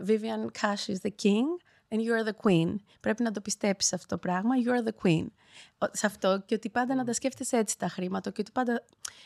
Vivian 0.07 0.61
Cash 0.61 0.93
is 0.93 0.99
the 1.03 1.11
king 1.23 1.47
and 1.89 1.97
you 1.97 2.13
are 2.23 2.29
the 2.29 2.49
queen. 2.49 2.77
Πρέπει 3.01 3.23
να 3.23 3.31
το 3.31 3.41
πιστέψεις 3.41 3.93
αυτό 3.93 4.07
το 4.07 4.19
πράγμα. 4.19 4.55
You 4.65 4.71
are 4.71 4.89
the 4.89 4.95
queen. 5.03 5.27
Σε 5.91 6.07
αυτό 6.07 6.43
και 6.47 6.55
ότι 6.55 6.71
πάντα 6.71 6.95
να 6.95 7.05
τα 7.05 7.13
σκέφτεσαι 7.13 7.57
έτσι 7.57 7.79
τα 7.79 7.89
χρήματα 7.89 8.31
και 8.31 8.41
ότι 8.41 8.51
πάντα 8.53 8.85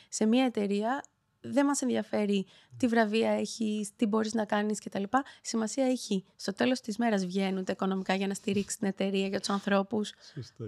σε 0.08 0.26
μια 0.26 0.44
εταιρεία 0.44 1.04
δεν 1.40 1.66
μας 1.66 1.82
ενδιαφέρει 1.82 2.46
τι 2.76 2.86
βραβεία 2.86 3.30
έχεις, 3.30 3.96
τι 3.96 4.06
μπορείς 4.06 4.34
να 4.34 4.44
κάνεις 4.44 4.80
κτλ. 4.80 5.02
Σημασία 5.42 5.84
έχει 5.84 6.24
στο 6.36 6.52
τέλος 6.52 6.80
της 6.80 6.96
μέρας 6.96 7.26
βγαίνουν 7.26 7.64
τα 7.64 7.72
οικονομικά 7.72 8.14
για 8.14 8.26
να 8.26 8.34
στηρίξεις 8.34 8.78
την 8.78 8.88
εταιρεία 8.88 9.26
για 9.26 9.38
τους 9.38 9.48
ανθρώπους 9.48 10.12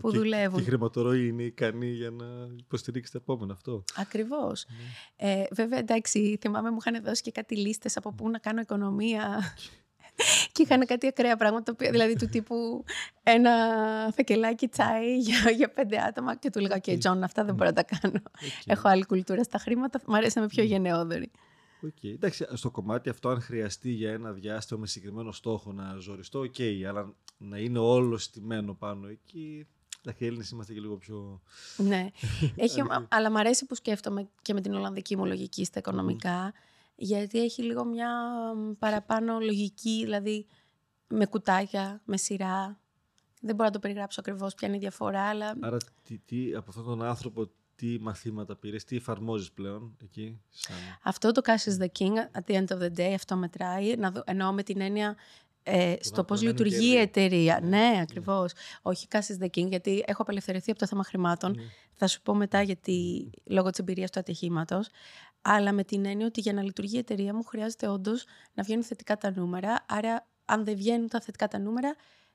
που 0.00 0.12
δουλεύουν. 0.12 0.56
Και 0.56 0.62
η 0.62 0.64
χρηματορροή 0.64 1.26
είναι 1.26 1.42
ικανή 1.42 1.90
για 1.90 2.10
να 2.10 2.26
υποστηρίξεις 2.58 3.12
το 3.12 3.18
επόμενο 3.22 3.52
αυτό. 3.52 3.84
Ακριβώς. 3.96 4.66
Ναι. 4.68 5.30
Ε, 5.30 5.46
βέβαια 5.50 5.78
εντάξει 5.78 6.38
θυμάμαι 6.40 6.70
μου 6.70 6.78
είχαν 6.80 7.02
δώσει 7.04 7.22
και 7.22 7.30
κάτι 7.30 7.56
λίστες 7.56 7.96
από 7.96 8.12
πού 8.12 8.30
να 8.30 8.38
κάνω 8.38 8.60
οικονομία. 8.60 9.54
και 10.52 10.62
είχαν 10.62 10.86
κάτι 10.86 11.06
ακραία 11.06 11.36
πράγματα, 11.36 11.74
δηλαδή 11.78 12.16
του 12.16 12.26
τύπου 12.26 12.84
ένα 13.22 13.50
φακελάκι 14.14 14.68
τσάι 14.68 15.18
για, 15.18 15.50
για 15.50 15.70
πέντε 15.70 15.98
άτομα 16.00 16.36
και 16.36 16.50
του 16.50 16.58
έλεγα 16.58 16.78
«Και 16.78 16.98
Τζον, 16.98 17.22
αυτά 17.22 17.44
δεν 17.44 17.54
μπορώ 17.54 17.70
να 17.70 17.84
τα 17.84 17.98
κάνω. 18.00 18.22
Έχω 18.66 18.88
άλλη 18.88 19.06
κουλτούρα 19.06 19.42
στα 19.42 19.58
χρήματα, 19.58 20.00
μου 20.06 20.16
αρέσει 20.16 20.32
να 20.34 20.42
είμαι 20.42 20.50
πιο 20.50 20.64
γενναιόδορη». 20.64 21.30
Okay. 21.86 22.12
Εντάξει, 22.12 22.46
στο 22.52 22.70
κομμάτι 22.70 23.08
αυτό, 23.08 23.28
αν 23.28 23.40
χρειαστεί 23.40 23.90
για 23.90 24.12
ένα 24.12 24.32
διάστημα 24.32 24.80
με 24.80 24.86
συγκεκριμένο 24.86 25.32
στόχο 25.32 25.72
να 25.72 25.96
ζοριστώ, 25.96 26.38
ok, 26.38 26.54
okay, 26.58 26.82
αλλά 26.88 27.14
να 27.38 27.58
είναι 27.58 27.78
όλο 27.78 28.18
στημένο 28.18 28.74
πάνω 28.74 29.08
εκεί. 29.08 29.66
Τα 30.02 30.14
Έλληνες 30.18 30.50
είμαστε 30.50 30.72
και 30.72 30.80
λίγο 30.80 30.96
πιο. 30.96 31.40
Ναι. 31.76 32.10
έχει, 32.56 32.82
αλλά 33.08 33.30
μου 33.30 33.38
αρέσει 33.38 33.66
που 33.66 33.74
σκέφτομαι 33.74 34.28
και 34.42 34.54
με 34.54 34.60
την 34.60 34.74
Ολλανδική 34.74 35.16
μου 35.16 35.26
λογική 35.26 35.64
στα 35.64 35.78
οικονομικά, 35.78 36.52
γιατί 37.02 37.40
έχει 37.40 37.62
λίγο 37.62 37.84
μια 37.84 38.10
παραπάνω 38.78 39.38
λογική, 39.38 40.00
δηλαδή 40.04 40.46
με 41.08 41.26
κουτάκια, 41.26 42.02
με 42.04 42.16
σειρά. 42.16 42.80
Δεν 43.40 43.54
μπορώ 43.54 43.68
να 43.68 43.74
το 43.74 43.78
περιγράψω 43.78 44.20
ακριβώς 44.20 44.54
ποια 44.54 44.68
είναι 44.68 44.76
η 44.76 44.80
διαφορά, 44.80 45.22
αλλά. 45.22 45.56
Άρα, 45.60 45.76
τι, 46.02 46.18
τι, 46.18 46.54
από 46.54 46.66
αυτόν 46.68 46.84
τον 46.84 47.02
άνθρωπο, 47.02 47.50
τι 47.74 47.98
μαθήματα 48.00 48.56
πήρες, 48.56 48.84
τι 48.84 48.96
εφαρμόζεις 48.96 49.52
πλέον 49.52 49.96
εκεί. 50.02 50.40
Σαν... 50.48 50.76
Αυτό 51.02 51.32
το 51.32 51.40
cash 51.44 51.70
is 51.70 51.82
the 51.82 51.88
king 51.98 52.14
at 52.16 52.44
the 52.46 52.64
end 52.64 52.76
of 52.76 52.82
the 52.82 52.96
day, 52.96 53.12
αυτό 53.14 53.36
μετράει. 53.36 53.96
Να 53.96 54.10
δω, 54.10 54.22
εννοώ 54.26 54.52
με 54.52 54.62
την 54.62 54.80
έννοια 54.80 55.16
ε, 55.62 55.94
στο 56.00 56.24
πώς 56.24 56.42
λειτουργεί 56.42 56.92
η 56.92 56.96
εταιρεία. 56.96 57.60
Ναι, 57.62 57.68
ναι 57.68 58.00
ακριβώς. 58.00 58.52
Όχι 58.82 59.06
cash 59.10 59.18
is 59.18 59.44
the 59.44 59.48
king, 59.58 59.68
γιατί 59.68 60.04
έχω 60.06 60.22
απελευθερωθεί 60.22 60.70
από 60.70 60.80
το 60.80 60.86
θέμα 60.86 61.04
χρημάτων. 61.04 61.52
Ναι. 61.56 61.62
Θα 61.92 62.06
σου 62.06 62.22
πω 62.22 62.34
μετά 62.34 62.62
γιατί 62.62 63.30
λόγω 63.44 63.70
της 63.70 63.78
εμπειρίας 63.78 64.10
του 64.10 64.18
ατυχήματος. 64.18 64.88
Αλλά 65.42 65.72
με 65.72 65.84
την 65.84 66.04
έννοια 66.04 66.26
ότι 66.26 66.40
για 66.40 66.52
να 66.52 66.62
λειτουργεί 66.62 66.96
η 66.96 66.98
εταιρεία 66.98 67.34
μου 67.34 67.42
χρειάζεται 67.42 67.88
όντως 67.88 68.24
να 68.54 68.62
βγαίνουν 68.62 68.84
θετικά 68.84 69.16
τα 69.16 69.32
νούμερα. 69.36 69.84
Άρα, 69.88 70.28
αν 70.44 70.64
δεν 70.64 70.76
βγαίνουν 70.76 71.08
τα 71.08 71.20
θετικά 71.20 71.48
τα 71.48 71.58
νούμερα, 71.58 71.94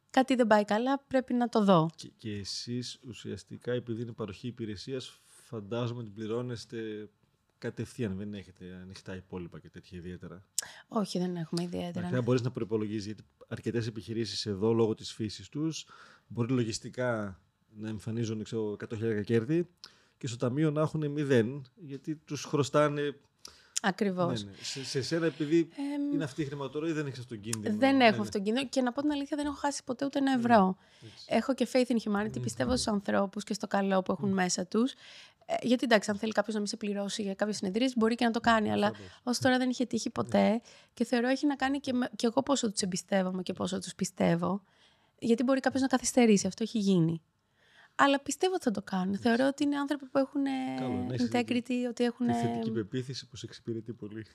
κάτι 0.10 0.36
δεν 0.36 0.48
πάει 0.48 0.65
καλά, 0.65 1.03
πρέπει 1.08 1.34
να 1.34 1.50
το 1.50 1.63
δω. 1.63 1.89
Και, 1.96 2.12
και 2.17 2.32
εσείς 2.32 3.00
ουσιαστικά, 3.08 3.72
επειδή 3.72 4.01
είναι 4.01 4.12
παροχή 4.12 4.48
υπηρεσίας, 4.48 5.20
φαντάζομαι 5.25 6.03
την 6.03 6.13
πληρώνεστε 6.13 7.10
κατευθείαν, 7.65 8.17
δεν 8.17 8.34
έχετε 8.34 8.79
ανοιχτά 8.81 9.15
υπόλοιπα 9.15 9.60
και 9.60 9.69
τέτοια 9.69 9.98
ιδιαίτερα. 9.98 10.43
Όχι, 10.88 11.19
δεν 11.19 11.36
έχουμε 11.36 11.63
ιδιαίτερα. 11.63 12.10
Δεν 12.10 12.24
μπορείς 12.24 12.41
να 12.41 12.51
προπολογίζει, 12.51 13.05
γιατί 13.05 13.24
αρκετές 13.48 13.88
επιχειρήσεις 13.88 14.45
εδώ 14.45 14.74
λόγω 14.74 14.95
της 14.95 15.13
φύσης 15.13 15.50
τους 15.50 15.86
μπορεί 16.27 16.53
λογιστικά 16.53 17.39
να 17.77 17.89
εμφανίζουν 17.89 18.45
100.000 18.51 19.24
κέρδη 19.25 19.67
και 20.17 20.27
στο 20.27 20.38
ταμείο 20.38 20.72
να 20.72 20.81
έχουν 20.81 21.12
μηδέν, 21.12 21.65
γιατί 21.75 22.15
τους 22.15 22.43
χρωστάνε 22.43 23.15
Ακριβώς. 23.88 24.43
Ναι, 24.43 24.50
ναι. 24.50 24.57
Σε, 24.62 24.86
σε 24.86 25.01
σένα, 25.01 25.25
επειδή 25.25 25.60
ε, 25.60 26.13
είναι 26.13 26.24
αυτή 26.24 26.41
η 26.41 26.45
χρηματορροή, 26.45 26.91
δεν 26.91 27.05
έχεις 27.05 27.19
αυτόν 27.19 27.41
τον 27.41 27.51
κίνδυνο. 27.51 27.77
Δεν 27.77 27.95
ναι, 27.95 28.05
έχω 28.05 28.22
αυτόν 28.22 28.31
τον 28.31 28.43
κίνδυνο 28.43 28.67
και 28.67 28.81
να 28.81 28.91
πω 28.91 29.01
την 29.01 29.12
αλήθεια, 29.12 29.38
δεν 29.38 29.45
έχω 29.45 29.55
χάσει 29.55 29.84
ποτέ 29.84 30.05
ούτε 30.05 30.19
ένα 30.19 30.31
ευρώ. 30.31 30.77
Έχω 31.27 31.53
και 31.53 31.67
faith 31.72 31.86
in 31.86 31.95
humanity. 31.95 32.41
Πιστεύω 32.41 32.72
στους 32.72 32.88
ανθρώπους 32.88 33.43
και 33.43 33.53
στο 33.53 33.67
καλό 33.67 34.01
που 34.01 34.12
έχουν 34.12 34.29
μέσα 34.34 34.65
τους. 34.65 34.93
Ε, 35.45 35.55
γιατί 35.61 35.83
εντάξει, 35.83 36.11
αν 36.11 36.17
θέλει 36.17 36.31
κάποιος 36.31 36.53
να 36.53 36.59
μην 36.59 36.69
σε 36.69 36.77
πληρώσει 36.77 37.21
για 37.21 37.33
κάποιες 37.35 37.57
συνεδρίες, 37.57 37.93
μπορεί 37.97 38.15
και 38.15 38.25
να 38.25 38.31
το 38.31 38.39
κάνει. 38.39 38.71
Αλλά 38.71 38.91
ως 39.23 39.39
τώρα 39.39 39.57
δεν 39.57 39.69
είχε 39.69 39.85
τύχει 39.85 40.09
ποτέ. 40.09 40.61
Και 40.93 41.03
θεωρώ 41.03 41.27
έχει 41.27 41.45
να 41.45 41.55
κάνει 41.55 41.79
και, 41.79 41.93
με, 41.93 42.09
και 42.15 42.25
εγώ 42.25 42.43
πόσο 42.43 42.71
τους 42.71 42.81
εμπιστεύομαι 42.81 43.41
και 43.41 43.53
πόσο 43.53 43.79
τους 43.79 43.95
πιστεύω. 43.95 44.63
Γιατί 45.19 45.43
μπορεί 45.43 45.59
κάποιος 45.59 45.81
να 45.81 45.87
καθυστερήσει. 45.87 46.47
Αυτό 46.47 46.63
έχει 46.63 46.79
γίνει. 46.79 47.21
Αλλά 47.95 48.19
πιστεύω 48.19 48.53
ότι 48.53 48.63
θα 48.63 48.71
το 48.71 48.81
κάνουν. 48.81 49.17
Θεωρώ 49.17 49.47
ότι 49.47 49.63
είναι 49.63 49.77
άνθρωποι 49.77 50.05
που 50.05 50.17
έχουν 50.17 50.43
Καλό, 50.79 51.03
ναι, 51.03 51.15
integrity, 51.19 51.89
ότι 51.89 52.03
έχουν. 52.03 52.27
Τη 52.27 52.33
θετική 52.33 52.71
πεποίθηση 52.71 53.27
που 53.27 53.35
σε 53.35 53.45
εξυπηρετεί 53.45 53.93
πολύ. 53.93 54.25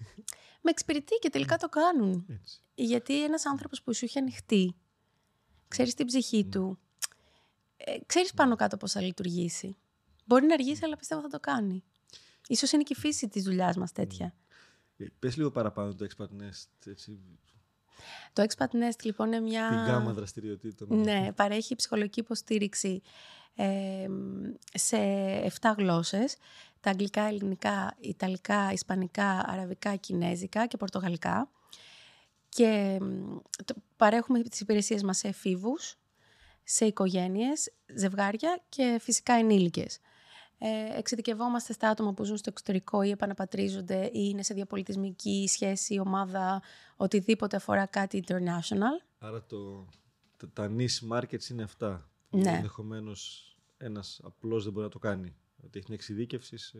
Με 0.62 0.70
εξυπηρετεί 0.70 1.14
και 1.20 1.30
τελικά 1.30 1.56
το 1.56 1.68
κάνουν. 1.68 2.26
Έτσι. 2.28 2.60
Γιατί 2.74 3.24
ένας 3.24 3.46
άνθρωπος 3.46 3.82
που 3.82 3.94
σου 3.94 4.04
έχει 4.04 4.18
ανοιχτεί, 4.18 4.74
ξέρεις 5.68 5.94
την 5.94 6.06
ψυχή 6.06 6.44
του, 6.44 6.78
ε, 7.76 7.96
ξέρεις 8.06 8.34
πάνω 8.34 8.56
κάτω 8.56 8.76
πώς 8.76 8.92
θα 8.92 9.00
λειτουργήσει. 9.00 9.76
Μπορεί 10.30 10.46
να 10.46 10.54
αργήσει, 10.54 10.84
αλλά 10.84 10.96
πιστεύω 10.96 11.20
θα 11.20 11.28
το 11.28 11.40
κάνει. 11.40 11.84
Ίσως 12.48 12.72
είναι 12.72 12.82
και 12.82 12.94
η 12.96 13.00
φύση 13.00 13.28
της 13.28 13.42
δουλειάς 13.42 13.76
μας 13.76 13.92
τέτοια. 13.92 14.34
Ε, 14.96 15.04
πες 15.18 15.36
λίγο 15.36 15.50
παραπάνω 15.50 15.94
το 15.94 16.06
Expat 16.08 16.42
Nest, 16.42 16.90
έτσι, 16.90 17.20
το 18.32 18.44
Expat 18.48 18.66
Nest 18.66 19.02
λοιπόν 19.02 19.26
είναι 19.26 19.40
μια... 19.40 19.68
Την 19.68 19.92
γάμα 19.92 20.12
δραστηριοτήτων. 20.12 21.00
Ναι, 21.00 21.32
παρέχει 21.32 21.76
ψυχολογική 21.76 22.20
υποστήριξη 22.20 23.02
ε, 23.54 24.06
σε 24.74 24.96
7 25.60 25.74
γλώσσες. 25.76 26.36
Τα 26.80 26.90
αγγλικά, 26.90 27.22
ελληνικά, 27.22 27.96
ιταλικά, 28.00 28.72
ισπανικά, 28.72 29.44
αραβικά, 29.46 29.96
κινέζικα 29.96 30.66
και 30.66 30.76
πορτογαλικά. 30.76 31.50
Και 32.48 32.98
παρέχουμε 33.96 34.42
τις 34.42 34.60
υπηρεσίες 34.60 35.02
μας 35.02 35.18
σε 35.18 35.28
εφήβους, 35.28 35.96
σε 36.62 36.84
οικογένειες, 36.84 37.72
ζευγάρια 37.94 38.62
και 38.68 38.98
φυσικά 39.00 39.32
ενήλικες. 39.32 40.00
Ε, 40.62 40.98
εξειδικευόμαστε 40.98 41.72
στα 41.72 41.88
άτομα 41.88 42.12
που 42.12 42.24
ζουν 42.24 42.36
στο 42.36 42.50
εξωτερικό 42.50 43.02
ή 43.02 43.10
επαναπατρίζονται 43.10 44.04
ή 44.04 44.10
είναι 44.12 44.42
σε 44.42 44.54
διαπολιτισμική 44.54 45.46
σχέση, 45.48 45.98
ομάδα, 45.98 46.62
οτιδήποτε 46.96 47.56
αφορά 47.56 47.86
κάτι 47.86 48.24
international. 48.26 49.04
Άρα 49.18 49.44
το, 49.44 49.88
τα 50.52 50.70
niche 50.76 51.16
markets 51.16 51.50
είναι 51.50 51.62
αυτά. 51.62 52.10
Ναι. 52.30 52.50
Ενδεχομένως 52.50 53.50
ένας 53.76 54.20
απλός 54.24 54.64
δεν 54.64 54.72
μπορεί 54.72 54.84
να 54.84 54.90
το 54.90 54.98
κάνει. 54.98 55.34
Ότι 55.64 55.78
έχει 55.78 55.92
εξειδίκευσης 55.92 56.66
σε... 56.66 56.78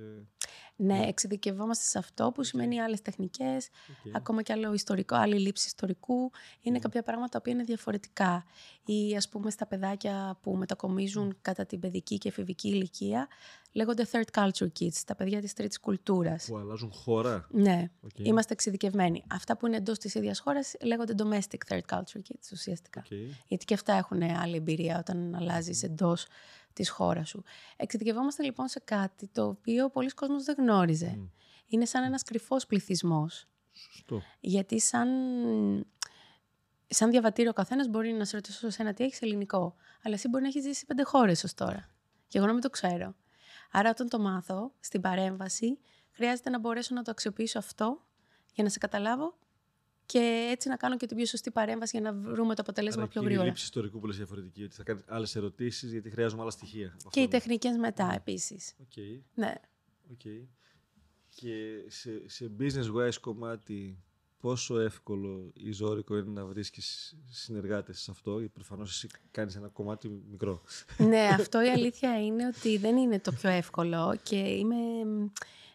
Ναι, 0.77 1.07
εξειδικευόμαστε 1.07 1.85
σε 1.85 1.99
αυτό 1.99 2.33
που 2.35 2.43
σημαίνει 2.43 2.81
άλλες 2.81 3.03
τεχνικές, 3.03 3.69
ακόμα 4.13 4.43
και 4.43 4.53
άλλο 4.53 4.73
ιστορικό, 4.73 5.17
άλλη 5.17 5.39
λήψη 5.39 5.67
ιστορικού. 5.67 6.31
Είναι 6.61 6.79
mm. 6.79 6.81
κάποια 6.81 7.03
πράγματα 7.03 7.43
που 7.43 7.49
είναι 7.49 7.63
διαφορετικά. 7.63 8.45
Ή 8.85 9.17
ας 9.17 9.29
πούμε 9.29 9.51
στα 9.51 9.67
παιδάκια 9.67 10.39
που 10.43 10.57
μετακομίζουν 10.57 11.37
κατά 11.43 11.67
την 11.67 11.81
παιδική 11.81 12.19
και 12.19 12.29
εφηβική 12.29 12.69
ηλικία, 12.69 13.29
λέγονται 13.73 14.07
third 14.13 14.41
culture 14.41 14.69
kids, 14.79 15.03
τα 15.07 15.15
παιδιά 15.15 15.41
της 15.41 15.53
τρίτης 15.53 15.81
κουλτούρας. 15.81 16.45
Που 16.45 16.57
αλλάζουν 16.57 16.93
χώρα. 16.93 17.47
Ναι, 17.51 17.91
είμαστε 18.17 18.53
εξειδικευμένοι. 18.53 19.25
Αυτά 19.31 19.57
που 19.57 19.67
είναι 19.67 19.77
εντός 19.77 19.99
της 19.99 20.15
ίδιας 20.15 20.39
χώρας 20.39 20.75
λέγονται 20.83 21.15
domestic 21.19 21.75
third 21.75 21.97
culture 21.97 22.21
kids 22.29 22.53
ουσιαστικά. 22.53 23.05
Γιατί 23.47 23.65
και 23.65 23.75
αυτά 23.75 23.93
έχουν 23.95 24.23
άλλη 24.23 24.57
εμπειρία 24.57 24.99
όταν 24.99 25.35
αλλάζεις 25.35 25.83
εντός 25.83 26.27
της 26.73 26.91
χώρας 26.91 27.29
σου. 27.29 27.43
Εξειδικευόμαστε 27.77 28.43
λοιπόν 28.43 28.69
σε 28.69 28.81
κάτι 28.85 29.27
το 29.27 29.47
οποίο 29.47 29.91
πολλοί 29.91 30.11
κόσμος 30.11 30.45
δεν 30.45 30.55
γνώριζε. 30.59 31.19
Είναι 31.67 31.85
σαν 31.85 32.05
ένας 32.05 32.23
κρυφός 32.23 32.67
πληθυσμός. 32.67 33.49
Σωστό. 33.73 34.23
Γιατί 34.41 34.81
σαν, 34.81 35.09
σαν 36.87 37.11
διαβατήριο 37.11 37.51
ο 37.51 37.55
καθένας 37.55 37.89
μπορεί 37.89 38.13
να 38.13 38.25
σε 38.25 38.37
ρωτήσω 38.37 38.71
σε 38.71 38.83
ένα 38.83 38.93
τι 38.93 39.05
έχεις 39.05 39.23
ελληνικό. 39.23 39.75
Αλλά 40.03 40.15
εσύ 40.15 40.29
μπορεί 40.29 40.43
να 40.43 40.49
έχεις 40.49 40.63
ζήσει 40.63 40.87
πέντε 40.87 41.03
χώρες 41.03 41.45
ως 41.45 41.55
τώρα. 41.55 41.89
Και 42.29 42.39
εγώ 42.39 42.47
να 42.47 42.53
μην 42.53 42.63
το 42.63 42.71
ξέρω. 42.71 43.15
Άρα 43.71 43.91
όταν 43.91 44.09
το 44.09 44.19
μάθω 44.19 44.73
στην 44.81 45.01
παρέμβαση, 45.01 45.79
χρειάζεται 46.11 46.51
να 46.51 46.59
μπορέσω 46.59 46.95
να 46.95 47.03
το 47.03 47.11
αξιοποιήσω 47.11 47.59
αυτό 47.59 48.07
για 48.55 48.65
να 48.65 48.71
σε 48.71 48.79
καταλάβω 48.79 49.39
και 50.11 50.49
έτσι 50.51 50.69
να 50.69 50.77
κάνω 50.77 50.97
και 50.97 51.07
την 51.07 51.17
πιο 51.17 51.27
σωστή 51.27 51.51
παρέμβαση 51.51 51.99
για 52.01 52.13
να 52.13 52.31
βρούμε 52.31 52.55
το 52.55 52.63
αποτέλεσμα 52.63 53.03
Άρα, 53.03 53.11
πιο 53.11 53.21
γρήγορα. 53.21 53.43
Είναι 53.43 53.51
η 53.51 53.53
λήψη 53.53 53.65
ιστορικού 53.65 54.01
που 54.01 54.07
λες 54.07 54.17
διαφορετική, 54.17 54.63
ότι 54.63 54.75
θα 54.75 54.83
κάνεις 54.83 55.05
άλλες 55.07 55.37
ερωτήσεις 55.37 55.93
γιατί 55.93 56.11
χρειάζομαι 56.11 56.43
άλλα 56.43 56.51
στοιχεία. 56.51 56.97
Και 57.11 57.21
οι 57.21 57.29
τεχνικές 57.29 57.77
μετά 57.77 58.07
ναι. 58.07 58.15
επίσης. 58.15 58.75
Okay. 58.79 59.21
Ναι. 59.35 59.55
Okay. 60.13 60.47
Και 61.35 61.85
σε, 61.87 62.29
σε 62.29 62.51
business 62.59 62.95
wise 62.97 63.19
κομμάτι, 63.21 63.99
πόσο 64.41 64.79
εύκολο 64.79 65.51
ή 65.55 65.73
ζώρικο 65.73 66.17
είναι 66.17 66.31
να 66.41 66.45
βρίσκεις 66.45 67.17
συνεργάτες 67.31 68.01
σε 68.01 68.11
αυτό, 68.11 68.39
γιατί 68.39 68.53
προφανώς 68.53 68.91
εσύ 68.91 69.09
κάνεις 69.31 69.57
ένα 69.57 69.69
κομμάτι 69.69 70.09
μικρό. 70.31 70.63
ναι, 70.99 71.29
αυτό 71.41 71.65
η 71.65 71.69
αλήθεια 71.69 72.25
είναι 72.25 72.47
ότι 72.47 72.77
δεν 72.77 72.97
είναι 72.97 73.21
το 73.21 73.33
πιο 73.33 73.51
εύκολο 73.51 74.19
και 74.23 74.37
είμαι. 74.37 74.77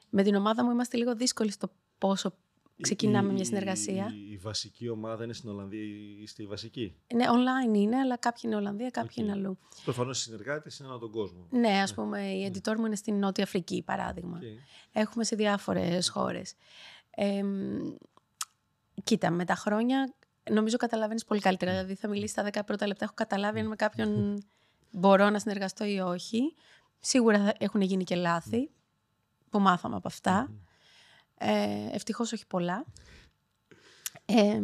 Με 0.10 0.24
την 0.24 0.36
ομάδα 0.36 0.63
μου 0.63 0.72
είμαστε 0.72 0.98
λίγο 0.98 1.15
δύσκολοι 1.15 1.51
στο 1.51 1.72
πόσο 1.98 2.34
ξεκινάμε 2.82 3.32
μια 3.32 3.46
συνεργασία. 3.46 4.13
Η, 4.13 4.32
η, 4.32 4.38
βασική 4.38 4.89
ομάδα 4.89 5.24
είναι 5.24 5.34
στην 5.34 5.50
Ολλανδία, 5.50 5.84
είστε 6.22 6.44
η 6.44 6.46
βασική. 6.46 6.96
Ναι, 7.13 7.25
online 7.29 7.75
είναι, 7.75 7.98
αλλά 7.98 8.17
κάποιοι 8.17 8.41
είναι 8.46 8.55
Ολλανδία, 8.55 8.89
κάποιοι 8.89 9.15
okay. 9.15 9.22
είναι 9.22 9.32
αλλού. 9.32 9.58
Προφανώς 9.84 10.20
οι 10.20 10.22
συνεργάτες 10.22 10.79
είναι 10.79 10.88
ανά 10.88 11.00
τον 11.00 11.12
κόσμο. 11.12 11.48
Ναι, 11.50 11.82
ας 11.82 11.89
ναι. 11.89 11.96
πούμε, 11.96 12.22
η 12.22 12.51
editor 12.53 12.75
μου 12.77 12.86
είναι 12.86 12.96
στην 12.96 13.20
Νότια 13.20 13.44
Αφρική, 13.44 13.84
παράδειγμα. 13.86 14.39
Έχουμε 14.91 15.24
σε 15.24 15.36
διάφορες 15.36 16.10
χώρες. 16.10 16.53
Ε, 17.10 17.44
κοίτα, 19.03 19.32
με 19.32 19.46
τα 19.46 19.55
χρόνια 19.55 20.13
νομίζω 20.51 20.77
καταλαβαίνεις 20.77 21.25
πολύ 21.25 21.39
καλύτερα. 21.39 21.72
Ναι. 21.72 21.77
Δηλαδή, 21.77 21.96
θα 21.96 22.08
μιλήσεις 22.08 22.34
τα 22.36 22.50
10 22.53 22.60
πρώτα 22.65 22.88
λεπτά. 22.88 23.03
Έχω 23.03 23.13
καταλάβει 23.13 23.60
αν 23.60 23.67
με 23.67 23.75
κάποιον 23.75 24.44
μπορώ 24.91 25.29
να 25.29 25.39
συνεργαστώ 25.39 25.86
ή 25.86 26.00
όχι. 26.00 26.55
Σίγουρα 27.00 27.44
θα 27.44 27.53
έχουν 27.58 27.82
γίνει 27.82 28.03
και 28.03 28.15
λάθη 28.15 28.70
που 29.50 29.60
μάθαμε 29.60 29.96
από 29.96 30.08
αυτά. 30.08 30.51
Ε, 31.38 31.89
ευτυχώς 31.92 32.32
όχι 32.32 32.48
πολλά. 32.48 32.86
Ε, 34.25 34.62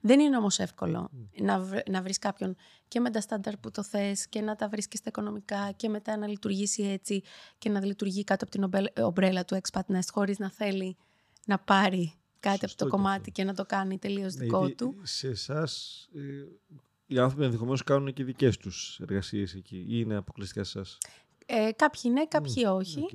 δεν 0.00 0.20
είναι 0.20 0.36
όμως 0.36 0.58
εύκολο 0.58 1.10
να, 1.40 1.60
βρ, 1.60 1.78
να 1.90 2.02
βρεις 2.02 2.18
κάποιον 2.18 2.56
και 2.88 3.00
με 3.00 3.10
τα 3.10 3.20
στάνταρ 3.20 3.56
που 3.56 3.70
το 3.70 3.82
θες 3.82 4.28
και 4.28 4.40
να 4.40 4.56
τα 4.56 4.68
βρεις 4.68 4.88
και 4.88 4.96
στα 4.96 5.08
οικονομικά 5.08 5.72
και 5.76 5.88
μετά 5.88 6.16
να 6.16 6.26
λειτουργήσει 6.26 6.82
έτσι 6.82 7.22
και 7.58 7.68
να 7.68 7.84
λειτουργεί 7.84 8.24
κάτω 8.24 8.44
από 8.44 8.70
την 8.70 8.82
ομπρέλα 9.04 9.44
του 9.44 9.60
Expat 9.60 9.94
Nest 9.94 10.08
χωρίς 10.12 10.38
να 10.38 10.50
θέλει 10.50 10.96
να 11.46 11.58
πάρει 11.58 12.14
κάτι 12.40 12.64
από 12.64 12.76
το 12.76 12.86
κομμάτι 12.86 13.30
και 13.30 13.44
να 13.44 13.54
το 13.54 13.64
κάνει 13.64 13.98
τελείως 13.98 14.34
ναι, 14.34 14.44
δικό 14.44 14.70
του. 14.70 14.94
Σε 15.02 15.28
εσάς, 15.28 16.04
ε, 16.14 16.20
οι 17.06 17.18
άνθρωποι 17.18 17.44
ενδεχομένως 17.44 17.84
κάνουν 17.84 18.12
και 18.12 18.24
δικές 18.24 18.56
τους 18.56 18.98
εργασίες 19.00 19.54
εκεί, 19.54 19.76
ή 19.76 19.86
είναι 19.88 20.16
αποκλειστικά 20.16 20.64
σε 20.64 20.78
εσάς; 20.78 20.98
Ε, 21.46 21.70
κάποιοι 21.76 22.10
ναι, 22.14 22.26
κάποιοι 22.26 22.64
όχι. 22.68 23.06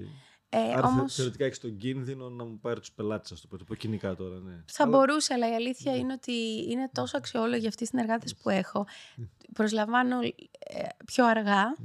Ε, 0.55 0.73
Άρα 0.73 0.87
όμως... 0.87 1.13
θεωρητικά 1.15 1.45
έχεις 1.45 1.59
τον 1.59 1.77
κίνδυνο 1.77 2.29
να 2.29 2.43
μου 2.43 2.59
πάρει 2.59 2.79
τους 2.79 2.91
πελάτες, 2.91 3.31
ας 3.31 3.41
το 3.41 3.47
πω. 3.47 3.57
Το 3.57 3.63
πω 3.63 3.75
κοινικά 3.75 4.15
τώρα. 4.15 4.39
Ναι. 4.39 4.63
Θα 4.65 4.83
αλλά... 4.83 4.97
μπορούσε, 4.97 5.33
αλλά 5.33 5.49
η 5.49 5.53
αλήθεια 5.53 5.91
ναι. 5.91 5.97
είναι 5.97 6.13
ότι 6.13 6.65
είναι 6.69 6.89
τόσο 6.93 7.17
αξιόλογοι 7.17 7.67
αυτοί 7.67 7.83
οι 7.83 7.85
συνεργάτε 7.85 8.27
που 8.41 8.49
έχω. 8.49 8.85
Προσλαμβάνω 9.53 10.19
ε, 10.59 10.87
πιο 11.05 11.25
αργά. 11.25 11.75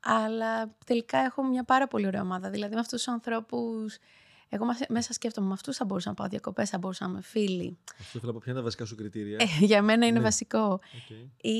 Αλλά 0.00 0.76
τελικά 0.86 1.18
έχω 1.18 1.42
μια 1.42 1.64
πάρα 1.64 1.86
πολύ 1.86 2.06
ωραία 2.06 2.20
ομάδα. 2.20 2.50
Δηλαδή 2.50 2.74
με 2.74 2.80
αυτούς 2.80 3.02
τους 3.02 3.12
ανθρώπους. 3.12 3.96
Εγώ 4.48 4.64
μέσα 4.88 5.12
σκέφτομαι 5.12 5.46
με 5.46 5.52
αυτούς 5.52 5.76
θα 5.76 5.84
μπορούσα 5.84 6.08
να 6.08 6.14
πάω 6.14 6.28
διακοπές, 6.28 6.70
θα 6.70 6.78
μπορούσα 6.78 7.04
να 7.04 7.10
είμαι 7.10 7.22
φίλοι. 7.22 7.78
Αυτό 8.00 8.18
θέλω 8.18 8.32
να 8.32 8.32
πω. 8.32 8.38
Ποια 8.38 8.52
είναι 8.52 8.60
τα 8.60 8.64
βασικά 8.64 8.84
σου 8.84 8.94
κριτήρια; 8.94 9.36
Ε, 9.40 9.64
για 9.64 9.82
μένα 9.82 10.06
είναι 10.06 10.18
ναι. 10.18 10.24
βασικό. 10.24 10.80
Okay. 10.82 11.28
Ή, 11.40 11.58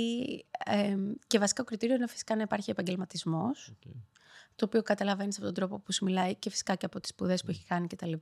ε, 0.65 0.97
και 1.27 1.39
βασικό 1.39 1.65
κριτήριο 1.65 1.95
είναι 1.95 2.09
φυσικά 2.09 2.37
να 2.37 2.43
υπάρχει 2.43 2.71
επαγγελματισμός. 2.71 3.73
Okay 3.73 4.16
το 4.57 4.65
οποίο 4.65 4.83
καταλαβαίνεις 4.83 5.37
από 5.37 5.45
τον 5.45 5.55
τρόπο 5.55 5.79
που 5.79 5.93
σου 5.93 6.05
μιλάει 6.05 6.35
και 6.35 6.51
φυσικά 6.51 6.75
και 6.75 6.87
από 6.87 7.01
τις 7.01 7.11
σπουδές 7.11 7.43
που 7.43 7.51
έχει 7.51 7.65
κάνει 7.65 7.87
κτλ. 7.87 8.13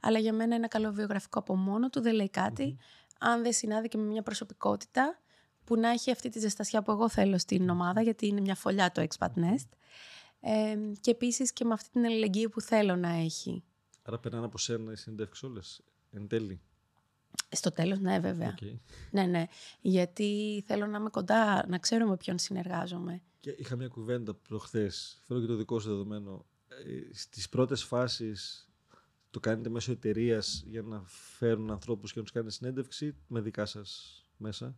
Αλλά 0.00 0.18
για 0.18 0.32
μένα 0.32 0.54
ένα 0.54 0.68
καλό 0.68 0.92
βιογραφικό 0.92 1.38
από 1.38 1.56
μόνο 1.56 1.88
του 1.90 2.00
δεν 2.00 2.14
λέει 2.14 2.30
κάτι, 2.30 2.76
αν 3.18 3.42
δεν 3.42 3.52
συνάδει 3.52 3.88
και 3.88 3.98
με 3.98 4.04
μια 4.04 4.22
προσωπικότητα 4.22 5.18
που 5.64 5.76
να 5.76 5.88
έχει 5.88 6.10
αυτή 6.10 6.28
τη 6.28 6.38
ζεστασιά 6.38 6.82
που 6.82 6.90
εγώ 6.90 7.08
θέλω 7.08 7.38
στην 7.38 7.68
ομάδα, 7.68 8.02
γιατί 8.02 8.26
είναι 8.26 8.40
μια 8.40 8.54
φωλιά 8.54 8.92
το 8.92 9.06
Expat 9.08 9.38
Nest. 9.38 9.68
Ε, 10.40 10.76
και 11.00 11.10
επίσης 11.10 11.52
και 11.52 11.64
με 11.64 11.72
αυτή 11.72 11.90
την 11.90 12.04
αλληλεγγύη 12.04 12.48
που 12.48 12.60
θέλω 12.60 12.96
να 12.96 13.08
έχει. 13.08 13.64
Άρα 14.02 14.18
περνάνε 14.18 14.44
από 14.44 14.58
σένα 14.58 14.92
οι 14.92 14.96
συνεντεύξεις 14.96 15.42
όλες, 15.42 15.80
εν 16.10 16.28
τέλει. 16.28 16.60
Στο 17.50 17.72
τέλος, 17.72 17.98
ναι, 17.98 18.18
βέβαια. 18.18 18.54
Ναι, 19.10 19.22
ναι. 19.22 19.46
Γιατί 19.80 20.62
θέλω 20.66 20.86
να 20.86 20.98
είμαι 20.98 21.10
κοντά, 21.10 21.66
να 21.68 21.78
ξέρω 21.78 22.06
με 22.06 22.16
ποιον 22.16 22.38
συνεργάζομαι. 22.38 23.22
Και 23.40 23.50
είχα 23.50 23.76
μια 23.76 23.88
κουβέντα 23.88 24.34
προχθές. 24.34 25.22
Θέλω 25.26 25.40
και 25.40 25.46
το 25.46 25.56
δικό 25.56 25.78
σου 25.78 25.88
δεδομένο. 25.88 26.46
Ε, 26.68 27.14
Στις 27.14 27.48
πρώτες 27.48 27.82
φάσεις 27.82 28.68
το 29.30 29.40
κάνετε 29.40 29.68
μέσω 29.68 29.92
εταιρείας 29.92 30.62
για 30.66 30.82
να 30.82 31.02
φέρουν 31.06 31.70
ανθρώπους 31.70 32.12
και 32.12 32.18
να 32.18 32.24
τους 32.24 32.32
κάνετε 32.32 32.52
συνέντευξη 32.52 33.16
με 33.26 33.40
δικά 33.40 33.66
σας 33.66 34.22
μέσα; 34.36 34.76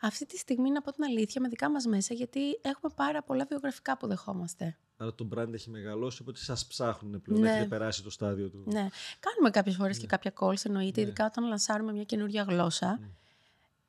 Αυτή 0.00 0.26
τη 0.26 0.36
στιγμή, 0.36 0.70
να 0.70 0.82
πω 0.82 0.92
την 0.92 1.04
αλήθεια, 1.04 1.40
με 1.40 1.48
δικά 1.48 1.70
μας 1.70 1.86
μέσα, 1.86 2.14
γιατί 2.14 2.40
έχουμε 2.62 2.92
πάρα 2.96 3.22
πολλά 3.22 3.44
βιογραφικά 3.48 3.96
που 3.96 4.06
δεχόμαστε. 4.06 4.78
Άρα 4.96 5.14
το 5.14 5.28
brand 5.34 5.52
έχει 5.52 5.70
μεγαλώσει, 5.70 6.22
οπότε 6.22 6.38
σας 6.38 6.66
ψάχνουν 6.66 7.22
πλέον. 7.22 7.40
Ναι. 7.40 7.50
Έχετε 7.50 7.66
περάσει 7.66 8.02
το 8.02 8.10
στάδιο 8.10 8.48
του. 8.48 8.62
Ναι. 8.66 8.88
Κάνουμε 9.20 9.50
κάποιες 9.50 9.76
φορές 9.76 9.96
ναι. 9.96 10.02
και 10.02 10.06
κάποια 10.06 10.32
calls, 10.40 10.64
εννοείται, 10.64 11.00
ναι. 11.00 11.06
ειδικά 11.06 11.24
όταν 11.26 11.44
λανσάρουμε 11.44 11.92
μια 11.92 12.04
καινούργια 12.04 12.42
γλώσσα. 12.42 12.98
Ναι. 13.00 13.08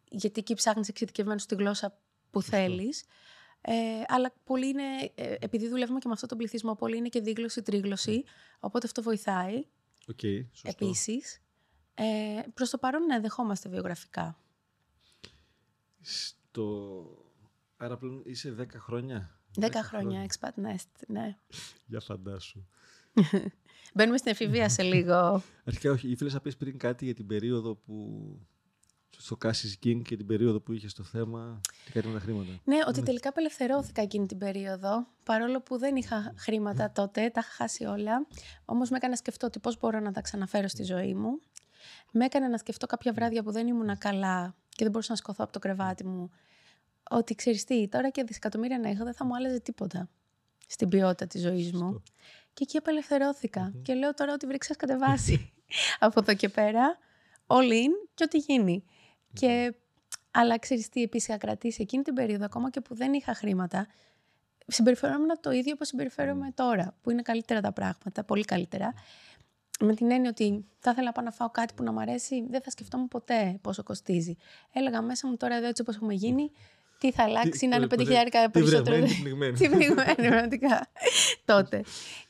Γιατί 0.09 0.39
εκεί 0.39 0.53
ψάχνεις 0.53 0.87
εξειδικευμένο 0.87 1.39
στη 1.39 1.55
γλώσσα 1.55 1.97
που 2.31 2.41
θέλεις. 2.41 3.03
Ε, 3.67 4.03
αλλά 4.07 4.33
πολύ 4.43 4.67
είναι, 4.67 5.11
ε, 5.15 5.35
επειδή 5.39 5.67
δουλεύουμε 5.67 5.99
και 5.99 6.07
με 6.07 6.13
αυτόν 6.13 6.29
τον 6.29 6.37
πληθυσμό, 6.37 6.75
πολύ 6.75 6.97
είναι 6.97 7.09
και 7.09 7.21
δίγλωση, 7.21 7.61
τρίγλωση. 7.61 8.23
Οπότε 8.59 8.87
αυτό 8.87 9.01
βοηθάει. 9.01 9.65
Okay, 10.15 10.45
Επίσης. 10.63 11.41
Ε, 11.93 12.41
Προς 12.53 12.69
το 12.69 12.77
παρόν, 12.77 13.05
ναι, 13.05 13.19
δεχόμαστε 13.19 13.69
βιογραφικά. 13.69 14.39
Στο... 16.01 17.05
Άρα 17.77 17.97
πλέον 17.97 18.21
είσαι 18.25 18.55
10 18.59 18.65
χρόνια; 18.77 19.39
10 19.61 19.69
χρόνια, 19.83 20.25
expat 20.25 20.65
nest, 20.65 21.03
ναι. 21.07 21.37
Για 21.87 21.99
φαντάσου. 21.99 22.65
Μπαίνουμε 23.93 24.17
στην 24.17 24.31
εφηβεία 24.31 24.69
σε 24.69 24.83
λίγο. 24.93 25.43
Αρχικά 25.63 25.91
όχι, 25.91 26.09
ήθελες 26.09 26.33
να 26.33 26.39
πεις 26.41 26.57
πριν 26.57 26.77
κάτι 26.77 27.05
για 27.05 27.13
την 27.13 27.27
περίοδο 27.27 27.75
που 27.75 28.39
στο 29.17 29.37
Cassis 29.43 29.85
King 29.85 30.01
και 30.01 30.17
την 30.17 30.25
περίοδο 30.25 30.59
που 30.59 30.73
είχε 30.73 30.87
το 30.95 31.03
θέμα 31.03 31.61
και 31.85 31.91
κάτι 31.91 32.07
με 32.07 32.13
τα 32.13 32.19
χρήματα. 32.19 32.59
Ναι, 32.63 32.77
ότι 32.87 32.99
ναι. 32.99 33.05
τελικά 33.05 33.29
απελευθερώθηκα 33.29 34.01
εκείνη 34.01 34.25
την 34.25 34.37
περίοδο, 34.37 35.07
παρόλο 35.23 35.61
που 35.61 35.77
δεν 35.77 35.95
είχα 35.95 36.33
χρήματα 36.37 36.91
τότε, 36.91 37.29
τα 37.29 37.39
είχα 37.39 37.51
χάσει 37.51 37.85
όλα. 37.85 38.27
Όμως 38.65 38.89
με 38.89 38.97
έκανε 38.97 39.11
να 39.11 39.17
σκεφτώ 39.17 39.47
ότι 39.47 39.59
πώς 39.59 39.79
μπορώ 39.79 39.99
να 39.99 40.11
τα 40.11 40.21
ξαναφέρω 40.21 40.67
στη 40.67 40.83
ζωή 40.83 41.13
μου. 41.13 41.39
Με 42.11 42.25
έκανε 42.25 42.47
να 42.47 42.57
σκεφτώ 42.57 42.85
κάποια 42.85 43.13
βράδια 43.13 43.43
που 43.43 43.51
δεν 43.51 43.67
ήμουν 43.67 43.97
καλά 43.97 44.55
και 44.69 44.83
δεν 44.83 44.91
μπορούσα 44.91 45.11
να 45.11 45.17
σκοθώ 45.17 45.43
από 45.43 45.53
το 45.53 45.59
κρεβάτι 45.59 46.05
μου. 46.05 46.31
Ότι 47.09 47.35
ξέρεις 47.35 47.63
τι, 47.63 47.87
τώρα 47.87 48.09
και 48.09 48.23
δισεκατομμύρια 48.23 48.79
να 48.79 48.89
είχα 48.89 49.03
δεν 49.03 49.13
θα 49.13 49.25
μου 49.25 49.35
άλλαζε 49.35 49.59
τίποτα 49.59 50.09
στην 50.67 50.89
ποιότητα 50.89 51.27
της 51.27 51.41
ζωής 51.41 51.71
μου. 51.71 52.03
Και 52.53 52.63
εκεί 52.63 52.79
Και 53.81 53.93
λέω 53.93 54.13
τώρα 54.13 54.33
ότι 54.33 54.45
βρήξα 54.45 54.75
κατεβάσει 54.75 55.53
από 55.99 56.19
εδώ 56.19 56.33
και 56.33 56.49
πέρα. 56.49 56.97
All 57.47 57.71
in 57.71 58.09
και 58.13 58.23
ό,τι 58.23 58.37
γίνει. 58.37 58.83
Και, 59.35 59.73
αλλά 60.31 60.59
ξέρεις 60.59 60.89
τι, 60.89 61.01
επίσης 61.01 61.27
είχα 61.27 61.37
κρατήσει 61.37 61.81
εκείνη 61.81 62.03
την 62.03 62.13
περίοδο, 62.13 62.45
ακόμα 62.45 62.69
και 62.69 62.81
που 62.81 62.95
δεν 62.95 63.13
είχα 63.13 63.33
χρήματα, 63.33 63.87
συμπεριφερόμουν 64.67 65.39
το 65.41 65.51
ίδιο 65.51 65.71
όπως 65.75 65.87
συμπεριφέρομαι 65.87 66.51
τώρα, 66.55 66.95
που 67.01 67.11
είναι 67.11 67.21
καλύτερα 67.21 67.61
τα 67.61 67.71
πράγματα, 67.71 68.23
πολύ 68.23 68.43
καλύτερα. 68.43 68.93
Με 69.79 69.95
την 69.95 70.11
έννοια 70.11 70.29
ότι 70.29 70.65
θα 70.79 70.91
ήθελα 70.91 71.05
να 71.05 71.11
πάω 71.11 71.25
να 71.25 71.31
φάω 71.31 71.49
κάτι 71.49 71.73
που 71.73 71.83
να 71.83 71.91
μου 71.91 71.99
αρέσει, 71.99 72.45
δεν 72.49 72.61
θα 72.61 72.69
σκεφτόμουν 72.69 73.07
ποτέ 73.07 73.59
πόσο 73.61 73.83
κοστίζει. 73.83 74.35
Έλεγα 74.73 75.01
μέσα 75.01 75.27
μου 75.27 75.37
τώρα 75.37 75.55
εδώ 75.55 75.67
έτσι 75.67 75.81
όπως 75.81 75.95
έχουμε 75.95 76.13
γίνει, 76.13 76.51
τι 76.99 77.11
θα 77.11 77.23
αλλάξει, 77.23 77.67
να 77.67 77.75
είναι 77.75 77.87
5.000 77.89 78.05
περισσότερο. 78.51 79.05
Τι 79.57 79.69
πνιγμένη, 79.69 80.15
πραγματικά. 80.15 80.87
Τότε. 81.45 81.83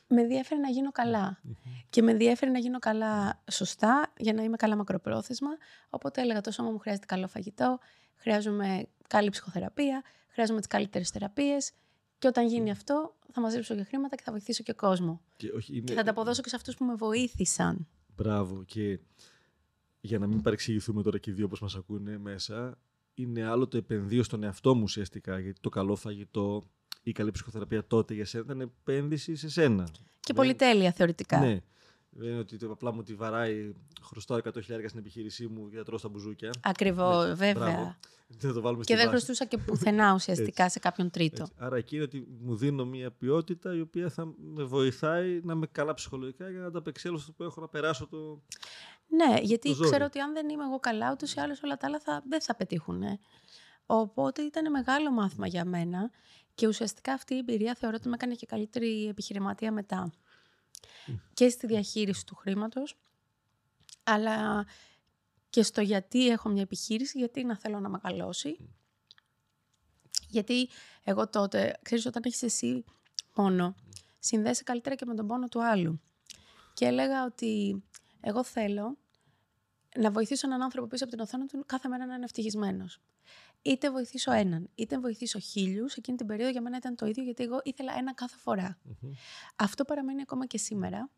Με 0.08 0.20
ενδιαφέρει 0.20 0.60
να 0.60 0.68
γίνω 0.68 0.92
καλά. 0.92 1.40
Και 1.90 2.02
με 2.02 2.10
ενδιαφέρει 2.10 2.50
να 2.50 2.58
γίνω 2.58 2.78
καλά 2.78 3.42
σωστά 3.50 4.12
για 4.16 4.32
να 4.32 4.42
είμαι 4.42 4.56
καλά 4.56 4.76
μακροπρόθεσμα. 4.76 5.50
Οπότε 5.90 6.20
έλεγα 6.20 6.40
το 6.40 6.50
σώμα 6.50 6.70
μου 6.70 6.78
χρειάζεται 6.78 7.06
καλό 7.06 7.28
φαγητό, 7.28 7.78
χρειάζομαι 8.16 8.86
καλή 9.08 9.30
ψυχοθεραπεία, 9.30 10.02
χρειάζομαι 10.28 10.58
τις 10.58 10.68
καλύτερες 10.68 11.10
θεραπείες. 11.10 11.72
Και 12.18 12.26
όταν 12.26 12.46
γίνει 12.46 12.70
αυτό, 12.70 13.14
θα 13.32 13.40
μαζέψω 13.40 13.74
και 13.74 13.82
χρήματα 13.82 14.16
και 14.16 14.22
θα 14.22 14.32
βοηθήσω 14.32 14.62
και 14.62 14.72
κόσμο. 14.72 15.20
Και, 15.36 15.52
όχι, 15.56 15.82
και 15.82 15.92
θα 15.92 16.02
τα 16.02 16.10
αποδώσω 16.10 16.42
και 16.42 16.48
σε 16.48 16.56
αυτούς 16.56 16.76
που 16.76 16.84
με 16.84 16.94
βοήθησαν. 16.94 17.86
Μπράβο. 18.16 18.64
Και 18.64 18.98
για 20.00 20.18
να 20.18 20.26
μην 20.26 20.42
παρεξηγηθούμε 20.42 21.02
τώρα 21.02 21.18
και 21.18 21.30
οι 21.30 21.32
δύο 21.32 21.44
όπως 21.44 21.60
μας 21.60 21.74
ακούνε 21.74 22.18
μέσα, 22.18 22.78
είναι 23.16 23.44
άλλο 23.44 23.68
το 23.68 23.76
επενδύω 23.76 24.22
στον 24.22 24.42
εαυτό 24.42 24.74
μου 24.74 24.82
ουσιαστικά. 24.82 25.38
Γιατί 25.38 25.60
το 25.60 25.68
καλό 25.68 25.96
φαγητό, 25.96 26.62
η 27.02 27.12
καλή 27.12 27.30
ψυχοθεραπεία 27.30 27.86
τότε 27.86 28.14
για 28.14 28.24
σένα 28.24 28.44
ήταν 28.44 28.60
επένδυση 28.60 29.36
σε 29.36 29.48
σένα. 29.48 29.88
Και 30.20 30.32
ναι. 30.32 30.38
πολυτέλεια 30.38 30.92
θεωρητικά. 30.92 31.38
Ναι. 31.38 31.60
Δεν 32.10 32.30
είναι 32.30 32.38
ότι 32.38 32.58
απλά 32.70 32.92
μου 32.92 33.02
τη 33.02 33.14
βαράει, 33.14 33.72
χρωστάω 34.02 34.38
100.000 34.44 34.60
στην 34.62 34.98
επιχείρησή 34.98 35.46
μου 35.46 35.66
για 35.68 35.78
να 35.78 35.84
τρώω 35.84 35.98
στα 35.98 36.08
μπουζούκια. 36.08 36.50
Ακριβώς, 36.62 37.26
ναι, 37.26 37.34
βέβαια. 37.34 37.98
Δεν 38.28 38.52
το 38.54 38.60
βάλουμε 38.60 38.84
και 38.84 38.96
δεν 38.96 39.08
χρωστούσα 39.08 39.44
και 39.44 39.58
πουθενά 39.58 40.14
ουσιαστικά 40.14 40.68
σε 40.68 40.78
κάποιον 40.78 41.10
τρίτο. 41.10 41.42
Έτσι. 41.42 41.54
Άρα 41.58 41.76
εκεί 41.76 41.94
είναι 41.94 42.04
ότι 42.04 42.26
μου 42.40 42.56
δίνω 42.56 42.84
μια 42.84 43.10
ποιότητα 43.10 43.76
η 43.76 43.80
οποία 43.80 44.10
θα 44.10 44.34
με 44.54 44.64
βοηθάει 44.64 45.40
να 45.42 45.52
είμαι 45.52 45.66
καλά 45.72 45.94
ψυχολογικά 45.94 46.50
για 46.50 46.60
να 46.60 46.70
τα 46.70 46.78
απεξέλθω 46.78 47.18
στο 47.18 47.32
που 47.32 47.42
έχω 47.42 47.60
να 47.60 47.68
περάσω 47.68 48.06
το. 48.06 48.42
Ναι, 49.08 49.38
γιατί 49.40 49.76
ξέρω 49.80 50.04
ότι 50.04 50.18
αν 50.18 50.32
δεν 50.32 50.48
είμαι 50.48 50.64
εγώ 50.64 50.80
καλά, 50.80 51.12
ούτως 51.12 51.34
ή 51.34 51.40
άλλως 51.40 51.62
όλα 51.62 51.76
τα 51.76 51.86
άλλα 51.86 52.00
θα, 52.00 52.22
δεν 52.28 52.40
θα 52.40 52.54
πετύχουν. 52.54 53.02
Οπότε 53.86 54.42
ήταν 54.42 54.70
μεγάλο 54.70 55.10
μάθημα 55.10 55.46
για 55.46 55.64
μένα 55.64 56.10
και 56.54 56.66
ουσιαστικά 56.66 57.12
αυτή 57.12 57.34
η 57.34 57.38
εμπειρία 57.38 57.74
θεωρώ 57.74 57.96
ότι 57.98 58.08
με 58.08 58.14
έκανε 58.14 58.34
και 58.34 58.46
καλύτερη 58.46 59.06
επιχειρηματία 59.06 59.72
μετά. 59.72 60.12
Και 61.34 61.48
στη 61.48 61.66
διαχείριση 61.66 62.26
του 62.26 62.34
χρήματος, 62.34 62.98
αλλά 64.04 64.66
και 65.50 65.62
στο 65.62 65.80
γιατί 65.80 66.28
έχω 66.28 66.48
μια 66.48 66.62
επιχείρηση, 66.62 67.18
γιατί 67.18 67.44
να 67.44 67.56
θέλω 67.56 67.80
να 67.80 67.88
μεγαλώσει. 67.88 68.56
Γιατί 70.28 70.68
εγώ 71.04 71.28
τότε, 71.28 71.78
ξέρεις, 71.82 72.06
όταν 72.06 72.22
έχεις 72.26 72.42
εσύ 72.42 72.84
πόνο, 73.32 73.74
συνδέσει 74.18 74.62
καλύτερα 74.62 74.94
και 74.94 75.04
με 75.04 75.14
τον 75.14 75.26
πόνο 75.26 75.48
του 75.48 75.64
άλλου. 75.64 76.00
Και 76.74 76.84
έλεγα 76.84 77.24
ότι 77.24 77.82
εγώ 78.26 78.44
θέλω 78.44 78.96
να 79.96 80.10
βοηθήσω 80.10 80.46
έναν 80.46 80.62
άνθρωπο 80.62 80.86
πίσω 80.86 81.04
από 81.04 81.12
την 81.12 81.22
οθόνη 81.22 81.46
του 81.46 81.64
κάθε 81.66 81.88
μέρα 81.88 82.06
να 82.06 82.14
είναι 82.14 82.24
ευτυχισμένος. 82.24 83.00
Είτε 83.62 83.90
βοηθήσω 83.90 84.32
έναν, 84.32 84.68
είτε 84.74 84.98
βοηθήσω 84.98 85.38
χίλιους. 85.38 85.94
Εκείνη 85.94 86.16
την 86.16 86.26
περίοδο 86.26 86.50
για 86.50 86.60
μένα 86.60 86.76
ήταν 86.76 86.94
το 86.94 87.06
ίδιο, 87.06 87.22
γιατί 87.22 87.42
εγώ 87.42 87.60
ήθελα 87.64 87.94
ένα 87.98 88.14
κάθε 88.14 88.36
Αυτό 89.56 89.84
παραμένει 89.84 90.22
ακόμα 90.22 90.46
και 90.46 90.58
σήμερα. 90.58 91.10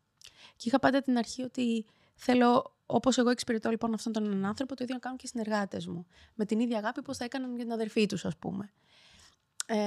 Και 0.55 0.67
είχα 0.67 0.79
πάντα 0.79 1.01
την 1.01 1.17
αρχή 1.17 1.41
ότι 1.43 1.85
θέλω, 2.15 2.75
όπως 2.85 3.17
εγώ 3.17 3.29
εξυπηρετώ 3.29 3.69
λοιπόν 3.69 3.93
αυτόν 3.93 4.11
τον 4.11 4.45
άνθρωπο, 4.45 4.75
το 4.75 4.83
ίδιο 4.83 4.95
να 4.95 5.01
κάνουν 5.01 5.17
και 5.17 5.25
οι 5.25 5.29
συνεργάτες 5.29 5.87
μου. 5.87 6.05
Με 6.33 6.45
την 6.45 6.59
ίδια 6.59 6.77
αγάπη 6.77 7.01
πώ 7.01 7.13
θα 7.13 7.23
έκαναν 7.23 7.55
για 7.55 7.63
την 7.63 7.73
αδερφή 7.73 8.05
τους, 8.05 8.25
ας 8.25 8.37
πούμε. 8.37 8.73
Ε, 9.65 9.77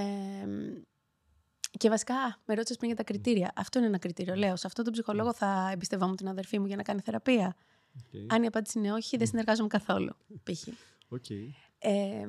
και 1.79 1.89
βασικά, 1.89 2.15
με 2.45 2.55
ρώτησες 2.55 2.77
πριν 2.77 2.89
για 2.89 2.97
τα 2.97 3.05
κριτήρια. 3.05 3.53
Αυτό 3.57 3.79
είναι 3.79 3.89
ένα 3.89 3.99
κριτήριο. 3.99 4.35
Λέω, 4.35 4.57
σε 4.57 4.67
αυτόν 4.67 4.85
τον 4.85 4.93
ψυχολόγο 4.93 5.33
θα 5.33 5.71
εμπιστευόμουν 5.73 6.17
την 6.17 6.29
αδερφή 6.29 6.59
μου 6.59 6.67
για 6.67 6.77
να 6.77 6.83
κάνει 6.83 7.01
θεραπεία. 7.01 7.57
Okay. 7.97 8.27
Αν 8.29 8.43
η 8.43 8.47
απάντηση 8.47 8.79
είναι 8.79 8.93
όχι, 8.93 9.17
δεν 9.17 9.27
συνεργάζομαι 9.27 9.69
καθόλου. 9.69 10.17
Π.χ. 10.43 10.69
Okay. 11.11 11.49
Ε, 11.79 12.27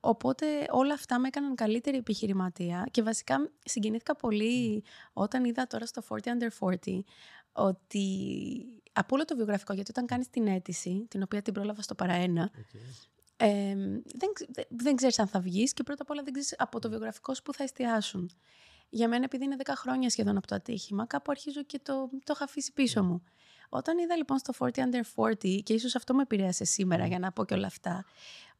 οπότε 0.00 0.46
όλα 0.70 0.94
αυτά 0.94 1.18
με 1.18 1.28
έκαναν 1.28 1.54
καλύτερη 1.54 1.96
επιχειρηματία 1.96 2.88
και 2.90 3.02
βασικά 3.02 3.50
συγκινήθηκα 3.64 4.16
πολύ 4.16 4.84
όταν 5.12 5.44
είδα 5.44 5.66
τώρα 5.66 5.86
στο 5.86 6.02
40 6.08 6.18
Under 6.18 6.68
40 6.68 6.98
ότι 7.52 8.06
από 8.92 9.14
όλο 9.14 9.24
το 9.24 9.36
βιογραφικό, 9.36 9.72
γιατί 9.72 9.90
όταν 9.90 10.06
κάνεις 10.06 10.30
την 10.30 10.46
αίτηση, 10.46 11.06
την 11.10 11.22
οποία 11.22 11.42
την 11.42 11.52
πρόλαβα 11.52 11.82
στο 11.82 11.94
παραένα, 11.94 12.50
ε, 13.36 13.74
δεν, 14.04 14.32
δεν 14.68 14.96
ξέρεις 14.96 15.18
αν 15.18 15.26
θα 15.26 15.40
βγεις 15.40 15.72
και 15.72 15.82
πρώτα 15.82 16.02
απ' 16.02 16.10
όλα 16.10 16.22
δεν 16.22 16.32
ξέρεις 16.32 16.54
από 16.58 16.78
το 16.78 16.88
βιογραφικό 16.88 17.34
σου 17.34 17.42
που 17.42 17.52
θα 17.52 17.62
εστιάσουν. 17.62 18.30
Για 18.88 19.08
μένα, 19.08 19.24
επειδή 19.24 19.44
είναι 19.44 19.56
10 19.64 19.72
χρόνια 19.76 20.10
σχεδόν 20.10 20.36
από 20.36 20.46
το 20.46 20.54
ατύχημα, 20.54 21.06
κάπου 21.06 21.30
αρχίζω 21.30 21.62
και 21.62 21.78
το, 21.82 22.10
το 22.10 22.32
έχω 22.34 22.44
αφήσει 22.44 22.72
πίσω 22.72 23.02
μου. 23.02 23.22
Όταν 23.68 23.98
είδα 23.98 24.16
λοιπόν 24.16 24.38
στο 24.38 24.52
40 24.58 24.70
under 24.70 25.24
40, 25.30 25.62
και 25.62 25.72
ίσως 25.72 25.94
αυτό 25.94 26.14
με 26.14 26.22
επηρέασε 26.22 26.64
σήμερα 26.64 27.06
για 27.06 27.18
να 27.18 27.32
πω 27.32 27.44
και 27.44 27.54
όλα 27.54 27.66
αυτά, 27.66 28.04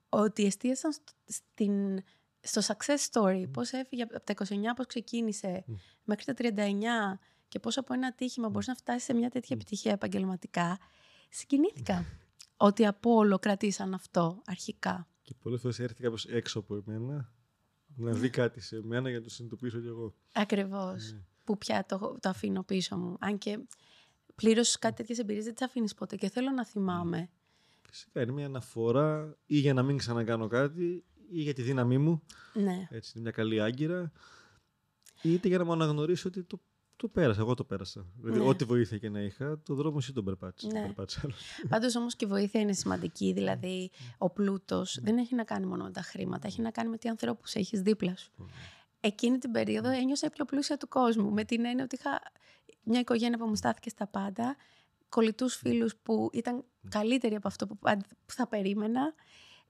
ότι 0.08 0.44
εστίασαν 0.44 0.92
στην, 1.26 2.02
στο 2.40 2.60
success 2.66 3.10
story, 3.12 3.42
mm. 3.42 3.50
πώς 3.52 3.72
έφυγε 3.72 4.02
από 4.02 4.20
τα 4.20 4.34
29, 4.48 4.54
πώς 4.76 4.86
ξεκίνησε 4.86 5.64
μέχρι 6.04 6.24
τα 6.24 6.34
39 6.38 7.18
και 7.48 7.58
πώς 7.58 7.78
από 7.78 7.94
ένα 7.94 8.06
ατύχημα 8.06 8.48
μπορείς 8.48 8.66
να 8.66 8.74
φτάσεις 8.74 9.04
σε 9.04 9.14
μια 9.14 9.30
τέτοια 9.30 9.56
επιτυχία 9.56 9.92
επαγγελματικά, 9.92 10.78
συγκινήθηκα 11.28 12.04
ότι 12.56 12.86
από 12.86 13.14
όλο 13.14 13.38
κρατήσαν 13.38 13.94
αυτό 13.94 14.42
αρχικά. 14.46 15.08
Και 15.22 15.34
πολλές 15.42 15.60
φορές 15.60 15.78
έρθει 15.78 16.02
κάποιος 16.02 16.24
έξω 16.24 16.58
από 16.58 16.82
εμένα 16.86 17.32
να 17.96 18.12
δει 18.12 18.30
κάτι 18.30 18.60
σε 18.60 18.82
μένα 18.82 19.08
για 19.08 19.18
να 19.18 19.24
το 19.24 19.30
συνειδητοποιήσω 19.30 19.80
κι 19.80 19.86
εγώ. 19.86 20.14
Ακριβώς. 20.32 21.12
Ναι. 21.12 21.22
Που 21.44 21.58
πια 21.58 21.84
το, 21.88 22.16
το 22.20 22.28
αφήνω 22.28 22.62
πίσω 22.62 22.96
μου. 22.96 23.16
Αν 23.20 23.38
και 23.38 23.58
πλήρως 24.34 24.78
κάτι 24.78 24.94
τέτοιες 24.96 25.18
εμπειρίες 25.18 25.44
δεν 25.44 25.54
τις 25.54 25.66
αφήνεις 25.66 25.94
ποτέ 25.94 26.16
και 26.16 26.28
θέλω 26.28 26.50
να 26.50 26.66
θυμάμαι. 26.66 27.30
Φυσικά 27.88 28.22
είναι 28.22 28.32
μια 28.32 28.46
αναφορά 28.46 29.36
ή 29.46 29.58
για 29.58 29.74
να 29.74 29.82
μην 29.82 29.96
ξανακάνω 29.96 30.46
κάτι 30.46 31.04
ή 31.30 31.40
για 31.42 31.54
τη 31.54 31.62
δύναμή 31.62 31.98
μου. 31.98 32.22
Ναι. 32.54 32.88
Έτσι, 32.90 33.12
είναι 33.14 33.22
μια 33.22 33.30
καλή 33.30 33.60
άγκυρα. 33.60 34.12
Είτε 35.22 35.48
για 35.48 35.58
να 35.58 35.64
μου 35.64 35.72
αναγνωρίσω 35.72 36.28
ότι 36.28 36.42
το, 36.42 36.60
το 36.96 37.08
πέρασα. 37.08 37.40
Εγώ 37.40 37.54
το 37.54 37.64
πέρασα. 37.64 38.06
Δηλαδή, 38.16 38.38
ναι. 38.38 38.48
ό,τι 38.48 38.64
βοήθεια 38.64 38.98
και 38.98 39.08
να 39.08 39.20
είχα, 39.20 39.60
το 39.62 39.74
δρόμο 39.74 39.96
εσύ 40.00 40.12
τον 40.12 40.24
περπάτησες. 40.24 40.72
Ναι. 40.72 40.92
Πάντως 41.68 41.96
όμως 41.96 42.16
και 42.16 42.24
η 42.24 42.28
βοήθεια 42.28 42.60
είναι 42.60 42.72
σημαντική. 42.72 43.32
Δηλαδή, 43.32 43.90
ο 44.18 44.30
πλούτος 44.30 44.98
δεν 45.02 45.18
έχει 45.18 45.34
να 45.34 45.44
κάνει 45.44 45.66
μόνο 45.66 45.84
με 45.84 45.90
τα 45.90 46.00
χρήματα. 46.00 46.46
Έχει 46.46 46.60
να 46.60 46.70
κάνει 46.70 46.88
με 46.88 46.96
τι 46.96 47.08
ανθρώπους 47.08 47.54
έχεις 47.54 47.80
δίπλα 47.80 48.16
σου. 48.16 48.30
Εκείνη 49.00 49.38
την 49.38 49.50
περίοδο 49.50 49.88
ένιωσα 49.88 50.30
πιο 50.30 50.44
πλούσια 50.44 50.76
του 50.76 50.88
κόσμου. 50.88 51.30
Με 51.30 51.44
την 51.44 51.64
έννοια 51.64 51.84
ότι 51.84 51.94
είχα 51.94 52.20
μια 52.82 53.00
οικογένεια 53.00 53.38
που 53.38 53.46
μου 53.46 53.56
στάθηκε 53.56 53.88
στα 53.88 54.06
πάντα, 54.06 54.56
κολλητούς 55.08 55.54
φίλους 55.54 55.96
που 55.96 56.30
ήταν 56.32 56.64
καλύτεροι 56.88 57.34
από 57.34 57.48
αυτό 57.48 57.66
που 57.66 57.76
θα 58.26 58.46
περίμενα. 58.46 59.14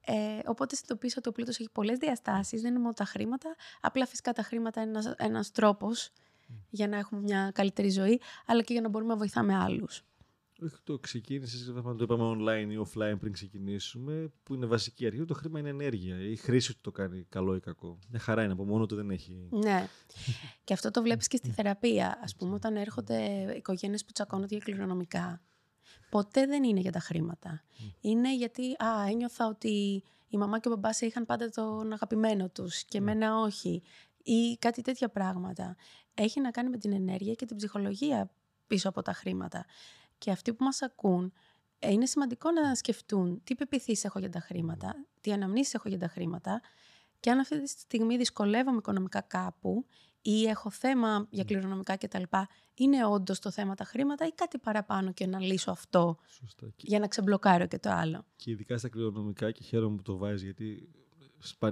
Ε, 0.08 0.38
οπότε 0.46 0.74
συνειδητοποίησα 0.74 1.16
ότι 1.18 1.28
ο 1.28 1.32
πλούτος 1.32 1.58
έχει 1.58 1.70
πολλές 1.72 1.98
διαστάσεις, 1.98 2.60
δεν 2.60 2.70
είναι 2.70 2.80
μόνο 2.80 2.92
τα 2.92 3.04
χρήματα. 3.04 3.56
Απλά 3.80 4.06
φυσικά 4.06 4.32
τα 4.32 4.42
χρήματα 4.42 4.80
είναι 4.80 4.90
ένας, 4.90 5.14
ένας 5.16 5.50
τρόπος 5.52 6.12
για 6.70 6.88
να 6.88 6.96
έχουμε 6.96 7.20
μια 7.20 7.50
καλύτερη 7.54 7.88
ζωή, 7.88 8.20
αλλά 8.46 8.62
και 8.62 8.72
για 8.72 8.82
να 8.82 8.88
μπορούμε 8.88 9.12
να 9.12 9.18
βοηθάμε 9.18 9.56
άλλους. 9.56 10.04
Όχι, 10.62 10.76
το 10.84 10.98
ξεκίνησες, 10.98 11.72
το 11.74 11.96
είπαμε 12.00 12.36
online 12.38 12.72
ή 12.72 12.86
offline 12.86 13.16
πριν 13.20 13.32
ξεκινήσουμε, 13.32 14.32
που 14.42 14.54
είναι 14.54 14.66
βασική 14.66 15.06
αρχή. 15.06 15.24
Το 15.24 15.34
χρήμα 15.34 15.58
είναι 15.58 15.68
ενέργεια. 15.68 16.18
Η 16.18 16.36
χρήση 16.36 16.74
του 16.74 16.80
το 16.80 16.90
κάνει 16.90 17.26
καλό 17.28 17.54
ή 17.54 17.60
κακό. 17.60 17.98
Μια 18.10 18.20
χαρά 18.20 18.42
είναι 18.42 18.52
από 18.52 18.64
μόνο 18.64 18.86
του, 18.86 18.94
δεν 18.94 19.10
έχει. 19.10 19.48
Ναι. 19.50 19.88
και 20.64 20.72
αυτό 20.72 20.90
το 20.90 21.02
βλέπεις 21.02 21.26
και 21.26 21.36
στη 21.36 21.50
θεραπεία. 21.50 22.06
Α 22.06 22.36
πούμε, 22.36 22.54
όταν 22.54 22.76
έρχονται 22.76 23.18
οικογένειες 23.56 24.04
που 24.04 24.12
τσακώνονται 24.12 24.54
για 24.54 24.64
κληρονομικά. 24.64 25.40
Ποτέ 26.10 26.46
δεν 26.46 26.64
είναι 26.64 26.80
για 26.80 26.92
τα 26.92 27.00
χρήματα. 27.00 27.62
Είναι 28.00 28.36
γιατί 28.36 28.72
α, 28.72 29.06
ένιωθα 29.08 29.46
ότι 29.46 30.02
η 30.28 30.36
μαμά 30.36 30.58
και 30.58 30.68
ο 30.68 30.70
μπαμπάς 30.70 31.00
είχαν 31.00 31.26
πάντα 31.26 31.48
τον 31.50 31.92
αγαπημένο 31.92 32.48
τους 32.48 32.84
και 32.84 32.98
εμένα 32.98 33.40
όχι. 33.40 33.82
Ή 34.22 34.56
κάτι 34.58 34.82
τέτοια 34.82 35.08
πράγματα. 35.08 35.76
Έχει 36.18 36.40
να 36.40 36.50
κάνει 36.50 36.68
με 36.68 36.76
την 36.76 36.92
ενέργεια 36.92 37.34
και 37.34 37.46
την 37.46 37.56
ψυχολογία 37.56 38.30
πίσω 38.66 38.88
από 38.88 39.02
τα 39.02 39.12
χρήματα. 39.12 39.64
Και 40.18 40.30
αυτοί 40.30 40.54
που 40.54 40.64
μας 40.64 40.82
ακούν, 40.82 41.32
ε, 41.78 41.92
είναι 41.92 42.06
σημαντικό 42.06 42.50
να 42.50 42.74
σκεφτούν 42.74 43.40
τι 43.44 43.54
πεπιθήσεις 43.54 44.04
έχω 44.04 44.18
για 44.18 44.30
τα 44.30 44.40
χρήματα, 44.40 45.06
τι 45.20 45.32
αναμνήσεις 45.32 45.74
έχω 45.74 45.88
για 45.88 45.98
τα 45.98 46.08
χρήματα 46.08 46.60
και 47.20 47.30
αν 47.30 47.38
αυτή 47.38 47.62
τη 47.62 47.68
στιγμή 47.68 48.16
δυσκολεύομαι 48.16 48.76
οικονομικά 48.76 49.20
κάπου 49.20 49.86
ή 50.22 50.44
έχω 50.44 50.70
θέμα 50.70 51.26
για 51.30 51.44
κληρονομικά 51.44 51.96
κτλ. 51.96 52.22
Είναι 52.74 53.06
όντως 53.06 53.38
το 53.38 53.50
θέμα 53.50 53.74
τα 53.74 53.84
χρήματα 53.84 54.26
ή 54.26 54.32
κάτι 54.32 54.58
παραπάνω 54.58 55.12
και 55.12 55.26
να 55.26 55.40
λύσω 55.40 55.70
αυτό 55.70 56.18
Σωστά. 56.26 56.72
για 56.76 56.98
να 56.98 57.08
ξεμπλοκάρω 57.08 57.66
και 57.66 57.78
το 57.78 57.90
άλλο. 57.90 58.24
Και 58.36 58.50
ειδικά 58.50 58.78
στα 58.78 58.88
κληρονομικά 58.88 59.50
και 59.50 59.62
χαίρομαι 59.62 59.96
που 59.96 60.02
το 60.02 60.16
βάζεις 60.16 60.42
γιατί 60.42 60.88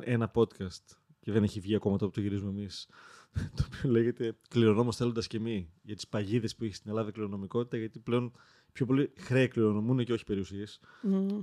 ένα 0.01 0.31
podcast 0.35 0.97
και 1.21 1.33
δεν 1.33 1.43
έχει 1.43 1.61
βγει 1.61 1.75
ακόμα 1.75 1.99
το 1.99 2.07
που 2.07 2.11
το 2.11 2.21
γυρίζουμε 2.21 2.51
εμείς. 2.51 2.89
Το 3.57 3.65
οποίο 3.67 3.91
λέγεται 3.91 4.37
Κληρονόμος 4.49 4.97
θέλοντας 4.97 5.27
και 5.27 5.41
μη. 5.41 5.71
Για 5.83 5.95
τις 5.95 6.09
παγίδες 6.09 6.57
που 6.57 6.65
έχει 6.65 6.75
στην 6.75 6.91
Ελλάδα 6.91 7.11
κληρονομικότητα, 7.11 7.77
γιατί 7.77 7.99
πλέον 7.99 8.33
πιο 8.73 8.87
πολύ 8.87 9.13
χρέη 9.17 9.49
κληρονομούν 9.49 10.05
και 10.05 10.13
όχι 10.13 10.25
περιουσίες. 10.25 10.81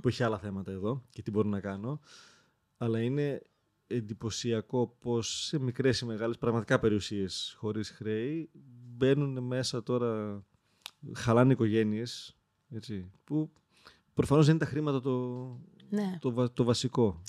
Που 0.00 0.08
έχει 0.08 0.22
άλλα 0.22 0.38
θέματα 0.38 0.70
εδώ 0.70 1.04
και 1.10 1.22
τι 1.22 1.30
μπορώ 1.30 1.48
να 1.48 1.60
κάνω. 1.60 2.00
Αλλά 2.76 3.00
είναι 3.00 3.42
εντυπωσιακό 3.86 4.96
πως 5.00 5.44
σε 5.44 5.58
μικρές 5.58 6.00
ή 6.00 6.06
μεγάλες 6.06 6.38
πραγματικά 6.38 6.78
περιουσίες 6.78 7.54
χωρίς 7.58 7.90
χρέη 7.90 8.50
μπαίνουν 8.96 9.38
μέσα 9.44 9.82
τώρα. 9.82 10.44
Χαλάνε 11.14 11.52
οικογένειες. 11.52 12.36
Που 13.24 13.52
προφανώς 14.14 14.46
δεν 14.46 14.54
είναι 14.54 14.64
τα 14.64 14.70
χρήματα 14.70 15.00
το, 15.00 15.38
ναι. 15.92 16.18
το, 16.20 16.50
το 16.50 16.64
βασικό. 16.64 17.22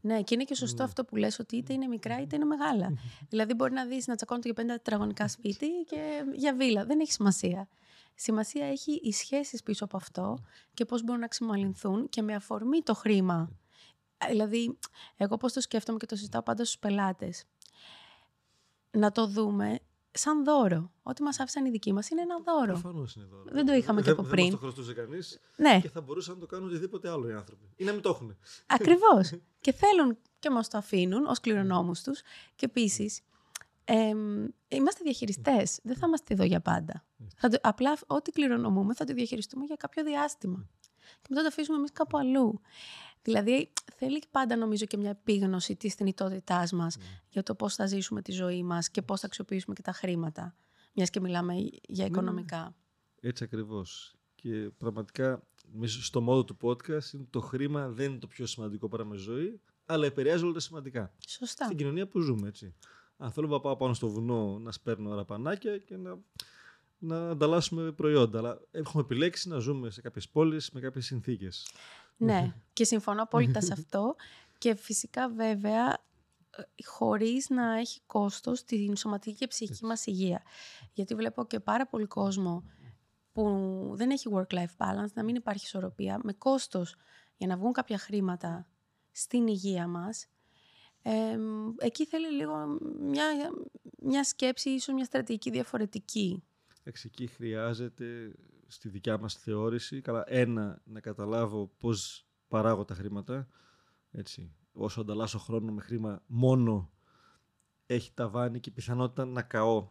Ναι, 0.00 0.22
και 0.22 0.34
είναι 0.34 0.44
και 0.44 0.54
σωστό 0.54 0.82
αυτό 0.82 1.04
που 1.04 1.16
λες 1.16 1.38
ότι 1.38 1.56
είτε 1.56 1.72
είναι 1.72 1.86
μικρά 1.86 2.20
είτε 2.20 2.36
είναι 2.36 2.44
μεγάλα. 2.44 2.92
δηλαδή 3.30 3.54
μπορεί 3.54 3.72
να 3.72 3.84
δεις 3.86 4.06
να 4.06 4.14
τσακώνεται 4.14 4.48
για 4.48 4.56
πέντε 4.56 4.72
τετραγωνικά 4.72 5.28
σπίτι 5.28 5.66
και 5.86 6.24
για 6.34 6.54
βίλα. 6.54 6.84
Δεν 6.84 7.00
έχει 7.00 7.12
σημασία. 7.12 7.68
Σημασία 8.14 8.66
έχει 8.66 9.00
οι 9.02 9.12
σχέσεις 9.12 9.62
πίσω 9.62 9.84
από 9.84 9.96
αυτό 9.96 10.38
και 10.74 10.84
πώς 10.84 11.02
μπορούν 11.02 11.20
να 11.20 11.28
ξεμαλυνθούν 11.28 12.08
και 12.08 12.22
με 12.22 12.34
αφορμή 12.34 12.82
το 12.82 12.94
χρήμα. 12.94 13.50
Δηλαδή, 14.28 14.78
εγώ 15.16 15.36
πώς 15.36 15.52
το 15.52 15.60
σκέφτομαι 15.60 15.98
και 15.98 16.06
το 16.06 16.16
συζητάω 16.16 16.42
πάντα 16.42 16.64
στους 16.64 16.78
πελάτες. 16.78 17.44
Να 18.90 19.12
το 19.12 19.26
δούμε 19.26 19.78
σαν 20.18 20.44
δώρο. 20.44 20.92
Ό,τι 21.02 21.22
μας 21.22 21.40
άφησαν 21.40 21.64
οι 21.64 21.70
δικοί 21.70 21.92
μας 21.92 22.08
είναι 22.08 22.20
ένα 22.20 22.38
δώρο. 22.40 22.72
Προφανώς 22.72 23.14
είναι 23.14 23.24
δώρο. 23.24 23.44
Δεν 23.52 23.66
το 23.66 23.72
είχαμε 23.72 24.02
και 24.02 24.10
από 24.10 24.22
πριν. 24.22 24.44
Δεν 24.44 24.52
το 24.52 24.58
χρωστούσε 24.58 24.94
κανείς. 24.94 25.40
Ναι. 25.56 25.80
Και 25.82 25.88
θα 25.88 26.00
μπορούσαν 26.00 26.34
να 26.34 26.40
το 26.40 26.46
κάνουν 26.46 26.68
οτιδήποτε 26.68 27.08
άλλο 27.08 27.28
οι 27.28 27.32
άνθρωποι. 27.32 27.70
Ή 27.76 27.84
να 27.84 27.92
μην 27.92 28.02
το 28.02 28.08
έχουν. 28.08 28.36
Ακριβώς. 28.66 29.32
και 29.64 29.72
θέλουν 29.72 30.18
και 30.38 30.50
μας 30.50 30.68
το 30.68 30.78
αφήνουν 30.78 31.26
ως 31.26 31.40
κληρονόμους 31.40 32.02
τους. 32.02 32.20
Και 32.54 32.66
επίσης, 32.66 33.20
ε, 33.84 34.12
είμαστε 34.68 35.00
διαχειριστές. 35.02 35.78
Δεν 35.82 35.96
θα 35.96 36.06
είμαστε 36.06 36.34
εδώ 36.34 36.44
για 36.44 36.60
πάντα. 36.60 37.04
Θα 37.36 37.48
το, 37.48 37.58
απλά 37.62 37.98
ό,τι 38.06 38.30
κληρονομούμε 38.30 38.94
θα 38.94 39.04
το 39.04 39.12
διαχειριστούμε 39.12 39.64
για 39.64 39.76
κάποιο 39.76 40.04
διάστημα. 40.04 40.66
Και 41.22 41.26
μετά 41.28 41.40
το 41.40 41.46
αφήσουμε 41.48 41.76
εμείς 41.76 41.92
κάπου 41.92 42.18
αλλού. 42.18 42.60
Δηλαδή, 43.26 43.72
θέλει 43.96 44.22
πάντα 44.30 44.56
νομίζω 44.56 44.84
και 44.84 44.96
μια 44.96 45.10
επίγνωση 45.10 45.76
της 45.76 45.94
θνητότητάς 45.94 46.72
μας 46.72 46.96
mm. 46.96 47.00
για 47.28 47.42
το 47.42 47.54
πώς 47.54 47.74
θα 47.74 47.86
ζήσουμε 47.86 48.22
τη 48.22 48.32
ζωή 48.32 48.62
μας 48.62 48.90
και 48.90 49.02
πώς 49.02 49.20
θα 49.20 49.26
αξιοποιήσουμε 49.26 49.74
και 49.74 49.82
τα 49.82 49.92
χρήματα. 49.92 50.54
Μιας 50.94 51.10
και 51.10 51.20
μιλάμε 51.20 51.54
για 51.88 52.04
ναι, 52.04 52.04
οικονομικά. 52.04 52.74
Ναι. 53.20 53.28
Έτσι 53.28 53.44
ακριβώς. 53.44 54.14
Και 54.34 54.70
πραγματικά 54.78 55.42
στο 55.86 56.20
μόδο 56.20 56.44
του 56.44 56.56
podcast 56.62 57.12
είναι 57.14 57.26
το 57.30 57.40
χρήμα 57.40 57.88
δεν 57.88 58.10
είναι 58.10 58.18
το 58.18 58.26
πιο 58.26 58.46
σημαντικό 58.46 58.88
πράγμα 58.88 59.16
ζωή, 59.16 59.60
αλλά 59.86 60.06
επηρεάζει 60.06 60.44
όλα 60.44 60.52
τα 60.52 60.60
σημαντικά. 60.60 61.12
Σωστά. 61.28 61.64
Στην 61.64 61.76
κοινωνία 61.76 62.06
που 62.08 62.20
ζούμε, 62.20 62.48
έτσι. 62.48 62.74
Αν 63.16 63.32
θέλω 63.32 63.46
να 63.46 63.60
πάω 63.60 63.76
πάνω 63.76 63.94
στο 63.94 64.08
βουνό 64.08 64.58
να 64.58 64.72
σπέρνω 64.72 65.12
αραπανάκια 65.12 65.78
και 65.78 65.96
να, 65.96 66.18
να 66.98 67.28
ανταλλάσσουμε 67.30 67.92
προϊόντα. 67.92 68.38
Αλλά 68.38 68.60
έχουμε 68.70 69.02
επιλέξει 69.02 69.48
να 69.48 69.58
ζούμε 69.58 69.90
σε 69.90 70.00
κάποιες 70.00 70.28
πόλεις 70.28 70.70
με 70.70 70.80
κάποιες 70.80 71.04
συνθήκες. 71.04 71.66
Ναι, 72.16 72.54
και 72.72 72.84
συμφωνώ 72.84 73.22
απόλυτα 73.22 73.60
σε 73.60 73.72
αυτό. 73.72 74.16
Και 74.58 74.74
φυσικά 74.74 75.28
βέβαια 75.28 75.92
ε, 76.50 76.82
χωρίς 76.84 77.48
να 77.48 77.78
έχει 77.78 78.00
κόστος 78.06 78.64
την 78.64 78.96
σωματική 78.96 79.36
και 79.36 79.46
ψυχική 79.46 79.84
μας 79.84 80.06
υγεία. 80.06 80.42
Γιατί 80.92 81.14
βλέπω 81.14 81.46
και 81.46 81.60
πάρα 81.60 81.86
πολύ 81.86 82.06
κόσμο 82.06 82.64
που 83.32 83.92
δεν 83.94 84.10
έχει 84.10 84.28
work-life 84.32 84.76
balance, 84.76 85.12
να 85.14 85.22
μην 85.24 85.34
υπάρχει 85.34 85.64
ισορροπία, 85.64 86.20
με 86.22 86.32
κόστος 86.32 86.96
για 87.36 87.46
να 87.46 87.56
βγουν 87.56 87.72
κάποια 87.72 87.98
χρήματα 87.98 88.66
στην 89.10 89.46
υγεία 89.46 89.86
μας. 89.86 90.26
Ε, 91.02 91.38
εκεί 91.78 92.06
θέλει 92.06 92.30
λίγο 92.32 92.78
μια, 93.00 93.24
μια 93.98 94.24
σκέψη, 94.24 94.70
ίσως 94.70 94.94
μια 94.94 95.04
στρατηγική 95.04 95.50
διαφορετική. 95.50 96.42
Εκεί 96.82 97.26
χρειάζεται 97.26 98.34
στη 98.66 98.88
δικιά 98.88 99.18
μας 99.18 99.34
θεώρηση, 99.34 100.00
καλά, 100.00 100.24
ένα, 100.26 100.82
να 100.84 101.00
καταλάβω 101.00 101.66
πώς 101.78 102.26
παράγω 102.48 102.84
τα 102.84 102.94
χρήματα, 102.94 103.48
έτσι, 104.10 104.54
όσο 104.72 105.00
ανταλλάσσω 105.00 105.38
χρόνο 105.38 105.72
με 105.72 105.80
χρήμα 105.80 106.22
μόνο 106.26 106.90
έχει 107.86 108.12
ταβάνι 108.14 108.60
και 108.60 108.70
πιθανότητα 108.70 109.24
να 109.24 109.42
καώ, 109.42 109.88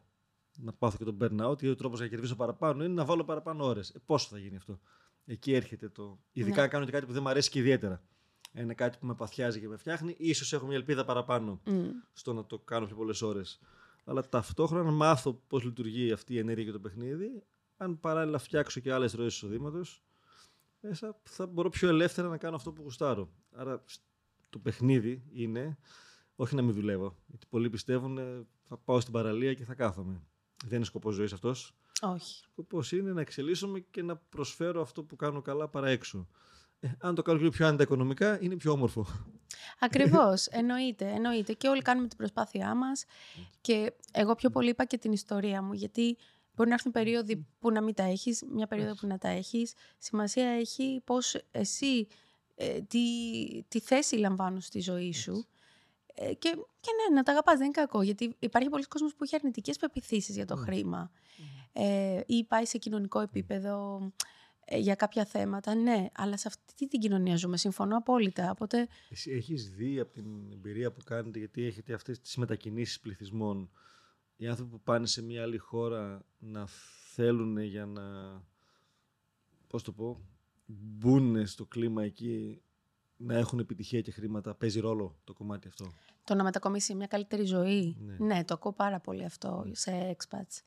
να 0.58 0.74
πάθω 0.74 0.98
και 0.98 1.04
τον 1.04 1.18
burnout, 1.22 1.48
γιατί 1.48 1.70
ο 1.70 1.76
τρόπος 1.76 1.98
για 1.98 2.08
να 2.08 2.14
κερδίσω 2.14 2.36
παραπάνω 2.36 2.84
είναι 2.84 2.94
να 2.94 3.06
βάλω 3.06 3.24
παραπάνω 3.24 3.66
ώρες. 3.66 3.90
Ε, 3.90 4.00
πόσο 4.06 4.28
θα 4.30 4.38
γίνει 4.38 4.56
αυτό; 4.56 4.80
Εκεί 5.26 5.54
έρχεται 5.54 5.90
το... 5.90 6.20
Ειδικά 6.32 6.62
ναι. 6.62 6.68
κάνω 6.68 6.86
και 6.86 6.92
κάτι 6.92 7.06
που 7.06 7.12
δεν 7.12 7.22
μου 7.22 7.30
αρέσει 7.30 7.50
και 7.50 7.60
ιδιαίτερα. 7.60 8.04
Είναι 8.54 8.74
κάτι 8.74 8.98
που 8.98 9.06
με 9.06 9.16
παθιάζει 9.16 9.60
και 9.60 9.68
με 9.68 9.78
φτιάχνει. 9.78 10.16
Ίσως 10.18 10.54
έχω 10.54 10.66
μια 10.66 10.76
ελπίδα 10.76 11.06
παραπάνω 11.06 11.62
στο 12.14 12.34
να 12.34 12.46
το 12.46 12.60
κάνω 12.60 12.86
πιο 12.86 12.96
πολλές 12.96 13.22
ώρες. 13.22 13.60
Αλλά 14.04 14.30
ταυτόχρονα 14.30 14.92
μάθω 14.92 15.34
πώς 15.48 15.64
λειτουργεί 15.64 16.12
αυτή 16.12 16.34
η 16.34 16.38
ενέργεια 16.38 16.66
και 16.66 16.72
το 16.72 16.80
παιχνίδι 16.80 17.44
αν 17.78 18.00
παράλληλα 18.00 18.38
φτιάξω 18.38 18.80
και 18.80 18.94
άλλες 18.94 19.14
ροές 19.14 19.34
εισοδήματος, 19.34 20.04
μέσα 20.82 21.20
θα 21.24 21.46
μπορώ 21.48 21.70
πιο 21.70 21.90
ελεύθερα 21.90 22.28
να 22.28 22.38
κάνω 22.38 22.56
αυτό 22.56 22.72
που 22.72 22.82
γουστάρω. 22.82 23.30
Άρα 23.52 23.84
το 24.50 24.60
παιχνίδι 24.60 25.24
είναι 25.32 25.78
όχι 26.36 26.56
να 26.56 26.62
μην 26.62 26.74
δουλεύω. 26.74 27.16
Γιατί 27.28 27.46
πολλοί 27.50 27.70
πιστεύουν 27.70 28.20
θα 28.64 28.78
πάω 28.78 29.00
στην 29.00 29.14
παραλία 29.14 29.54
και 29.54 29.64
θα 29.64 29.74
κάθομαι. 29.74 30.22
Δεν 30.66 30.76
είναι 30.76 30.86
σκοπός 30.86 31.16
ζωής 31.16 31.34
αυτός. 31.34 31.76
Όχι. 32.02 32.44
Σκοπός 32.52 32.92
είναι 32.92 33.14
να 33.14 33.22
εξελίσσομαι 33.22 33.80
και 33.80 34.04
να 34.04 34.16
προσφέρω 34.16 34.82
αυτό 34.82 35.04
που 35.04 35.16
κάνω 35.16 35.42
καλά 35.42 35.68
παρά 35.68 35.88
έξω. 35.88 36.28
Ε, 36.80 36.90
αν 37.00 37.16
το 37.16 37.22
κάνω 37.22 37.38
λίγο 37.38 37.50
πιο 37.50 37.68
ανταοικονομικά, 37.68 38.42
είναι 38.42 38.56
πιο 38.56 38.72
όμορφο. 38.72 39.06
Ακριβώς. 39.80 40.46
εννοείται, 40.46 41.10
εννοείται. 41.10 41.54
Και 41.54 41.68
όλοι 41.68 41.82
κάνουμε 41.82 42.08
την 42.08 42.18
προσπάθειά 42.18 42.76
μας. 42.76 43.06
Και 43.62 43.94
εγώ 44.12 44.36
πιο 44.36 44.50
πολύ 44.50 44.70
είπα 44.70 44.86
και 44.86 44.98
την 44.98 45.12
ιστορία 45.12 45.62
μου. 45.62 45.74
Γιατί 45.74 46.18
μπορεί 46.56 46.70
να 46.70 46.76
έρθουν 46.76 46.92
περίοδοι 46.92 47.46
που 47.60 47.72
να 47.72 47.82
μην 47.82 47.94
τα 47.94 48.04
έχεις, 48.04 48.44
μια 48.50 48.68
περίοδο 48.68 48.96
που 48.96 49.08
να 49.08 49.18
τα 49.18 49.28
έχεις. 49.28 49.74
Σημασία 49.98 50.50
έχει 50.50 51.02
πώς 51.04 51.36
εσύ 51.52 52.08
ε, 52.56 52.82
τι, 52.82 53.00
τι 53.68 53.80
θέση 53.80 54.16
λαμβάνω 54.16 54.60
στη 54.60 54.80
ζωή 54.80 55.14
σου. 55.14 55.48
Ε, 56.14 56.34
και, 56.34 56.50
και 56.80 56.90
ναι, 56.92 57.16
να 57.16 57.24
τα 57.24 57.32
αγαπάς, 57.32 57.58
δεν 57.58 57.66
είναι 57.66 57.74
κακό. 57.74 58.02
Γιατί 58.02 58.36
υπάρχει 58.40 58.70
πολλοί 58.70 58.84
κόσμος 58.84 59.16
που 59.16 59.24
έχει 59.24 59.36
αρνητικές 59.36 59.78
πεπιθήσεις 59.78 60.36
για 60.36 60.46
το 60.46 60.56
χρήμα. 60.56 61.12
Ε, 61.74 62.22
ή 62.26 62.44
πάει 62.44 62.66
σε 62.66 62.78
κοινωνικό 62.78 63.20
επίπεδο 63.20 64.02
ε, 64.66 64.78
για 64.78 64.96
κάποια 64.96 65.26
θέματα. 65.26 65.76
Ναι, 65.76 66.08
αλλά 66.16 66.38
σε 66.38 66.48
αυτή 66.48 66.88
την 66.88 67.00
κοινωνία 67.00 67.36
ζούμε. 67.36 67.58
Συμφωνώ 67.58 67.98
απόλυτα. 67.98 68.52
Οπότε... 68.52 68.88
Εσύ 69.10 69.32
έχεις 69.32 69.70
δει 69.70 70.00
από 70.00 70.14
την 70.14 70.52
εμπειρία 70.52 70.92
που 70.92 71.04
κάνετε, 71.06 71.40
γιατί 71.40 71.66
έχετε 71.66 71.94
αυτές 71.94 72.20
τις 72.20 72.36
μετακινήσεις 72.36 73.00
πληθυσμών, 73.00 73.72
οι 74.36 74.48
άνθρωποι 74.48 74.72
που 74.72 74.82
πάνε 74.82 75.06
σε 75.06 75.22
μια 75.22 75.42
άλλη 75.42 75.58
χώρα 75.58 76.26
να 76.40 76.68
θέλουν 77.14 77.58
για 77.58 77.86
να, 77.86 78.04
πώς 79.68 79.84
το 79.84 79.92
πω, 79.92 80.22
μπουν 80.66 81.48
στο 81.48 81.66
κλίμα 81.66 82.04
εκεί 82.04 82.62
να 83.18 83.38
έχουν 83.38 83.60
επιτυχία 83.60 84.02
και 84.02 84.12
χρήματα 84.12 84.56
παίζει 84.56 84.80
ρόλο 84.80 85.16
το 85.24 85.34
κομμάτι 85.34 85.68
αυτό. 85.68 85.86
Το 86.24 86.36
να 86.36 86.44
μετακομίσει 86.44 86.96
μια 86.96 87.08
καλύτερη 87.08 87.44
ζωή. 87.44 87.98
Ναι, 88.00 88.16
ναι 88.26 88.44
το 88.44 88.54
ακούω 88.54 88.74
πάρα 88.74 89.00
πολύ 89.00 89.26
αυτό 89.26 89.64
ναι. 89.66 89.76
σε 89.76 90.16
expats. 90.18 90.62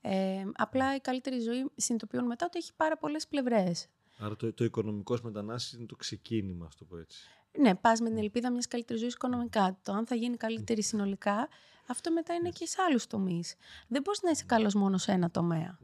Ε, 0.00 0.44
απλά 0.52 0.94
η 0.94 1.00
καλύτερη 1.00 1.40
ζωή 1.40 1.70
συνειδητοποιούν 1.76 2.26
μετά 2.26 2.46
ότι 2.46 2.58
έχει 2.58 2.74
πάρα 2.76 2.98
πολλές 2.98 3.28
πλευρές. 3.28 3.88
Άρα 4.18 4.36
το, 4.36 4.52
το 4.52 4.64
οικονομικός 4.64 5.22
μετανάστης 5.22 5.72
είναι 5.72 5.86
το 5.86 5.96
ξεκίνημα, 5.96 6.66
ας 6.66 6.76
το 6.76 6.84
πω 6.84 6.96
έτσι. 6.96 7.28
Ναι, 7.58 7.74
πας 7.74 8.00
με 8.00 8.08
την 8.08 8.18
ελπίδα 8.18 8.50
μιας 8.50 8.66
καλύτερης 8.66 9.00
ζωής 9.00 9.14
οικονομικά. 9.14 9.78
Το 9.82 9.92
αν 9.92 10.06
θα 10.06 10.14
γίνει 10.14 10.36
καλύτερη 10.36 10.82
συνολικά, 10.82 11.48
αυτό 11.90 12.12
μετά 12.12 12.34
είναι 12.34 12.48
και 12.50 12.66
σε 12.66 12.82
άλλους 12.82 13.06
τομείς. 13.06 13.54
Δεν 13.88 14.02
μπορείς 14.02 14.22
να 14.22 14.30
είσαι 14.30 14.44
καλός 14.44 14.74
μόνο 14.74 14.98
σε 14.98 15.12
ένα 15.12 15.30
τομέα. 15.30 15.78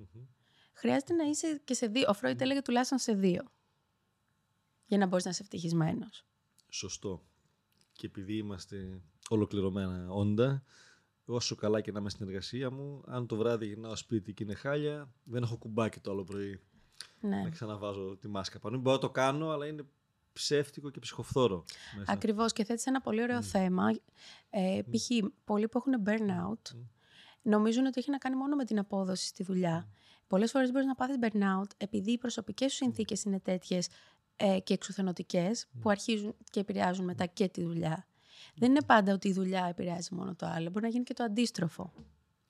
Χρειάζεται 0.72 1.12
να 1.12 1.24
είσαι 1.24 1.60
και 1.64 1.74
σε 1.74 1.86
δύο. 1.86 2.04
Ο 2.08 2.12
Φρόιτ 2.12 2.40
έλεγε 2.40 2.62
τουλάχιστον 2.62 2.98
σε 2.98 3.12
δύο 3.12 3.42
για 4.86 4.98
να 4.98 5.06
μπορείς 5.06 5.24
να 5.24 5.30
είσαι 5.30 5.42
ευτυχισμένος. 5.42 6.26
Σωστό. 6.68 7.22
Και 7.92 8.06
επειδή 8.06 8.36
είμαστε 8.36 9.00
ολοκληρωμένα 9.28 10.08
όντα, 10.10 10.62
όσο 11.24 11.54
καλά 11.54 11.80
και 11.80 11.92
να 11.92 12.00
είμαι 12.00 12.10
στην 12.10 12.26
εργασία 12.26 12.70
μου, 12.70 13.02
αν 13.06 13.26
το 13.26 13.36
βράδυ 13.36 13.66
γυρνάω 13.66 13.96
σπίτι 13.96 14.34
και 14.34 14.42
είναι 14.42 14.54
χάλια, 14.54 15.12
δεν 15.24 15.42
έχω 15.42 15.56
κουμπάκι 15.56 16.00
το 16.00 16.10
άλλο 16.10 16.24
πρωί. 16.24 16.60
Ναι. 17.20 17.42
Να 17.42 17.50
ξαναβάζω 17.50 18.16
τη 18.16 18.28
μάσκα 18.28 18.58
πάνω. 18.58 18.78
Μπορώ 18.78 18.96
να 18.96 19.02
το 19.02 19.10
κάνω, 19.10 19.50
αλλά 19.50 19.66
είναι 19.66 19.86
ψεύτικο 20.36 20.90
και 20.90 20.98
ψυχοφθόρο. 20.98 21.64
Ακριβώς 22.06 22.52
και 22.52 22.64
θέτεις 22.64 22.86
ένα 22.86 23.00
πολύ 23.00 23.22
ωραίο 23.22 23.42
θέμα. 23.42 23.90
Ε, 24.50 24.80
π.χ. 24.90 25.28
πολλοί 25.44 25.68
που 25.68 25.78
έχουν 25.78 25.92
burnout 26.06 26.76
νομίζουν 27.42 27.86
ότι 27.86 28.00
έχει 28.00 28.10
να 28.10 28.18
κάνει 28.18 28.36
μόνο 28.36 28.56
με 28.56 28.64
την 28.64 28.78
απόδοση 28.78 29.26
στη 29.26 29.42
δουλειά. 29.42 29.88
Πολλές 30.26 30.50
φορές 30.50 30.70
μπορείς 30.70 30.86
να 30.86 30.94
πάθεις 30.94 31.16
burnout 31.20 31.70
επειδή 31.76 32.12
οι 32.12 32.18
προσωπικές 32.18 32.70
σου 32.72 32.76
συνθήκες 32.76 33.22
είναι 33.22 33.40
τέτοιες 33.40 33.88
ε, 34.36 34.58
και 34.60 34.74
εξουθενωτικές 34.74 35.66
που 35.80 35.90
αρχίζουν 35.90 36.34
και 36.50 36.60
επηρεάζουν 36.60 37.04
μετά 37.04 37.26
και 37.26 37.48
τη 37.48 37.62
δουλειά. 37.62 38.06
Δεν 38.54 38.70
είναι 38.70 38.82
πάντα 38.86 39.12
ότι 39.12 39.28
η 39.28 39.32
δουλειά 39.32 39.66
επηρεάζει 39.66 40.14
μόνο 40.14 40.34
το 40.34 40.46
άλλο. 40.46 40.70
Μπορεί 40.70 40.84
να 40.84 40.90
γίνει 40.90 41.04
και 41.04 41.14
το 41.14 41.24
αντίστροφο. 41.24 41.92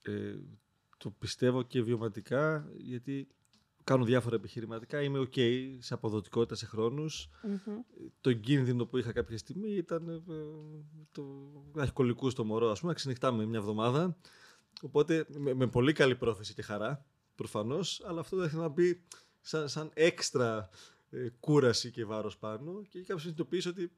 Ε, 0.02 0.34
το 0.96 1.10
πιστεύω 1.10 1.62
και 1.62 1.82
βιωματικά 1.82 2.68
γιατί 2.76 3.28
κάνω 3.86 4.04
διάφορα 4.04 4.36
επιχειρηματικά. 4.36 5.02
Είμαι 5.02 5.18
ok 5.18 5.40
σε 5.78 5.94
αποδοτικότητα 5.94 6.54
σε 6.54 6.66
χρόνους. 6.66 7.28
Το 8.20 8.32
κίνδυνο 8.32 8.86
που 8.86 8.96
είχα 8.96 9.12
κάποια 9.12 9.38
στιγμή 9.38 9.70
ήταν 9.70 10.08
ε, 10.08 10.22
το 11.12 11.52
κολλικού 11.92 12.30
στο 12.30 12.44
μωρό, 12.44 12.70
ας 12.70 12.80
πούμε, 12.80 12.92
να 12.92 12.98
ξενυχτάμε 12.98 13.46
μια 13.46 13.58
εβδομάδα. 13.58 14.16
Οπότε 14.82 15.26
με, 15.28 15.54
με, 15.54 15.66
πολύ 15.66 15.92
καλή 15.92 16.16
πρόθεση 16.16 16.54
και 16.54 16.62
χαρά, 16.62 17.06
προφανώς, 17.34 18.02
αλλά 18.06 18.20
αυτό 18.20 18.36
δεν 18.36 18.58
να 18.58 18.68
μπει 18.68 19.02
σαν, 19.40 19.68
σαν 19.68 19.90
έξτρα 19.94 20.68
ε, 21.10 21.28
κούραση 21.40 21.90
και 21.90 22.04
βάρος 22.04 22.38
πάνω 22.38 22.82
και 22.88 22.98
κάποιο 22.98 23.18
συνειδητοποιήσει 23.18 23.68
ότι 23.68 23.92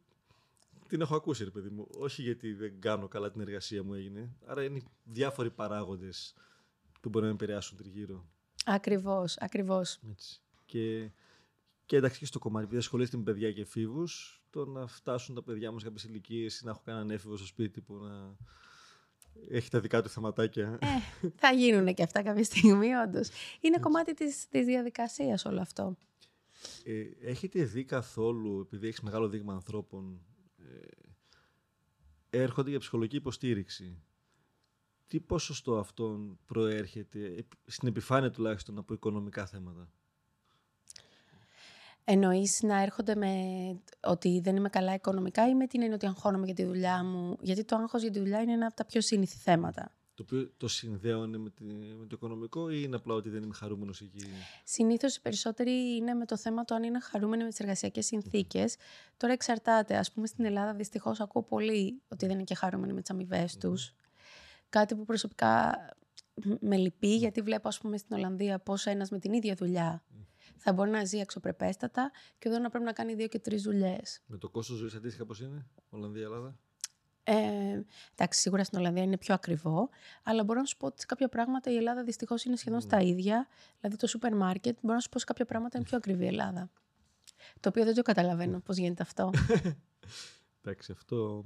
την 0.88 1.00
έχω 1.00 1.16
ακούσει, 1.16 1.44
ρε 1.44 1.50
παιδί 1.50 1.68
μου. 1.68 1.88
Όχι 1.98 2.22
γιατί 2.22 2.52
δεν 2.52 2.80
κάνω 2.80 3.08
καλά 3.08 3.30
την 3.30 3.40
εργασία 3.40 3.82
μου 3.82 3.94
έγινε. 3.94 4.36
Άρα 4.46 4.64
είναι 4.64 4.82
διάφοροι 5.04 5.50
παράγοντες 5.50 6.34
που 7.00 7.08
μπορεί 7.08 7.24
να 7.24 7.30
με 7.30 7.36
επηρεάσουν 7.36 7.76
τριγύρω. 7.76 8.26
Ακριβώς, 8.70 9.36
ακριβώς. 9.36 10.00
Και, 10.66 11.10
και 11.86 11.96
εντάξει 11.96 12.18
και 12.18 12.26
στο 12.26 12.38
κομμάτι, 12.38 12.64
επειδή 12.64 12.78
ασχολείστε 12.78 13.16
με 13.16 13.22
παιδιά 13.22 13.52
και 13.52 13.60
εφήβους, 13.60 14.42
το 14.50 14.66
να 14.66 14.86
φτάσουν 14.86 15.34
τα 15.34 15.42
παιδιά 15.42 15.70
μας 15.70 15.82
κάποιες 15.82 16.04
ηλικίες 16.04 16.60
ή 16.60 16.64
να 16.64 16.70
έχω 16.70 16.80
κανέναν 16.84 17.10
έφηβο 17.10 17.36
στο 17.36 17.46
σπίτι 17.46 17.80
που 17.80 17.94
να 17.94 18.36
έχει 19.48 19.70
τα 19.70 19.80
δικά 19.80 20.02
του 20.02 20.08
θεματάκια. 20.08 20.78
Ε, 20.82 21.28
θα 21.36 21.52
γίνουν 21.52 21.94
και 21.94 22.02
αυτά 22.02 22.22
κάποια 22.22 22.44
στιγμή, 22.44 22.94
όντως. 22.94 23.28
Είναι 23.60 23.78
κομμάτι 23.78 24.14
της 24.14 24.48
της 24.48 24.66
διαδικασίας 24.66 25.44
όλο 25.44 25.60
αυτό. 25.60 25.96
Ε, 26.84 27.02
έχετε 27.20 27.64
δει 27.64 27.84
καθόλου, 27.84 28.60
επειδή 28.60 28.86
έχεις 28.86 29.00
μεγάλο 29.00 29.28
δείγμα 29.28 29.52
ανθρώπων, 29.52 30.20
ε, 32.30 32.40
έρχονται 32.42 32.70
για 32.70 32.78
ψυχολογική 32.78 33.16
υποστήριξη. 33.16 34.02
Τι 35.08 35.20
ποσοστό 35.20 35.78
αυτών 35.78 36.38
προέρχεται, 36.46 37.46
στην 37.66 37.88
επιφάνεια 37.88 38.30
τουλάχιστον, 38.30 38.78
από 38.78 38.94
οικονομικά 38.94 39.46
θέματα; 39.46 39.88
Εννοείς 42.04 42.62
να 42.62 42.82
έρχονται 42.82 43.14
με 43.14 43.32
ότι 44.00 44.40
δεν 44.40 44.56
είμαι 44.56 44.68
καλά 44.68 44.94
οικονομικά 44.94 45.48
ή 45.48 45.54
με 45.54 45.66
την 45.66 45.80
έννοια 45.80 45.94
ότι 45.96 46.06
αγχώνομαι 46.06 46.44
για 46.44 46.54
τη 46.54 46.64
δουλειά 46.64 47.04
μου; 47.04 47.36
Γιατί 47.40 47.64
το 47.64 47.76
άγχος 47.76 48.02
για 48.02 48.10
τη 48.10 48.18
δουλειά 48.18 48.40
είναι 48.40 48.52
ένα 48.52 48.66
από 48.66 48.76
τα 48.76 48.84
πιο 48.84 49.00
σύνηθι 49.00 49.36
θέματα 49.36 49.92
το 50.14 50.24
οποίο 50.24 50.50
το 50.56 50.68
συνδέουν 50.68 51.30
με, 51.30 51.52
με 51.98 52.06
το 52.06 52.10
οικονομικό 52.12 52.70
ή 52.70 52.80
είναι 52.84 52.96
απλά 52.96 53.14
ότι 53.14 53.28
δεν 53.28 53.42
είμαι 53.42 53.54
χαρούμενος 53.54 54.00
εκεί; 54.00 54.26
Συνήθως 54.64 55.16
οι 55.16 55.20
περισσότεροι 55.20 55.96
είναι 55.96 56.14
με 56.14 56.24
το 56.26 56.36
θέμα 56.36 56.64
το 56.64 56.74
αν 56.74 56.82
είναι 56.82 57.00
χαρούμενοι 57.00 57.42
με 57.42 57.48
τις 57.48 57.60
εργασιακές 57.60 58.06
συνθήκες. 58.06 58.76
Τώρα 59.16 59.32
εξαρτάται. 59.32 59.96
Α 59.96 60.04
πούμε 60.14 60.26
στην 60.26 60.44
Ελλάδα 60.44 60.74
δυστυχώς 60.74 61.20
ακούω 61.20 61.42
πολύ 61.42 62.02
ότι 62.08 62.26
δεν 62.26 62.34
είναι 62.34 62.44
και 62.44 62.54
χαρούμενοι 62.54 62.92
με 62.92 63.00
τις 63.00 63.10
αμοιβές 63.10 63.56
τους. 63.56 63.94
Κάτι 64.68 64.94
που 64.94 65.04
προσωπικά 65.04 65.74
με 66.60 66.76
λυπεί, 66.76 67.16
γιατί 67.16 67.40
βλέπω, 67.40 67.68
ας 67.68 67.78
πούμε, 67.78 67.96
στην 67.96 68.16
Ολλανδία 68.16 68.58
πώς 68.58 68.86
ένας 68.86 69.10
με 69.10 69.18
την 69.18 69.32
ίδια 69.32 69.54
δουλειά 69.54 70.02
θα 70.58 70.72
μπορεί 70.72 70.90
να 70.90 71.04
ζει 71.04 71.20
αξιοπρεπέστατα 71.20 72.10
και 72.38 72.48
εδώ 72.48 72.58
να 72.58 72.68
πρέπει 72.68 72.84
να 72.84 72.92
κάνει 72.92 73.14
δύο 73.14 73.26
και 73.26 73.38
τρεις 73.38 73.62
δουλειές. 73.62 74.22
Με 74.26 74.36
το 74.36 74.48
κόστος 74.48 74.76
ζωής 74.76 74.94
αντίστοιχα 74.94 75.24
πώς 75.24 75.40
είναι, 75.40 75.66
Ολλανδία-Ελλάδα. 75.90 76.58
Ε, 77.22 77.82
εντάξει, 78.14 78.40
σίγουρα 78.40 78.64
στην 78.64 78.78
Ολλανδία 78.78 79.02
είναι 79.02 79.18
πιο 79.18 79.34
ακριβό, 79.34 79.88
αλλά 80.22 80.44
μπορώ 80.44 80.60
να 80.60 80.66
σου 80.66 80.76
πω 80.76 80.86
ότι 80.86 81.00
σε 81.00 81.06
κάποια 81.06 81.28
πράγματα 81.28 81.70
η 81.70 81.76
Ελλάδα 81.76 82.04
δυστυχώς 82.04 82.44
είναι 82.44 82.56
σχεδόν 82.56 82.80
στα 82.80 83.00
ίδια. 83.00 83.48
Δηλαδή 83.80 83.96
το 83.96 84.06
σούπερ 84.06 84.34
μάρκετ, 84.34 84.78
μπορώ 84.82 84.94
να 84.94 85.00
σου 85.00 85.08
πω 85.08 85.18
σε 85.18 85.24
κάποια 85.24 85.44
πράγματα 85.44 85.78
είναι 85.78 85.86
πιο 85.86 85.96
ακριβή 86.02 86.24
η 86.24 86.26
Ελλάδα. 86.26 86.70
Το 87.60 87.68
οποίο 87.68 87.84
δεν 87.84 87.94
το 87.94 88.02
καταλαβαίνω 88.02 88.60
πώς 88.60 88.76
γίνεται 88.76 89.02
αυτό. 89.02 89.30
εντάξει, 90.62 90.92
αυτό 90.92 91.44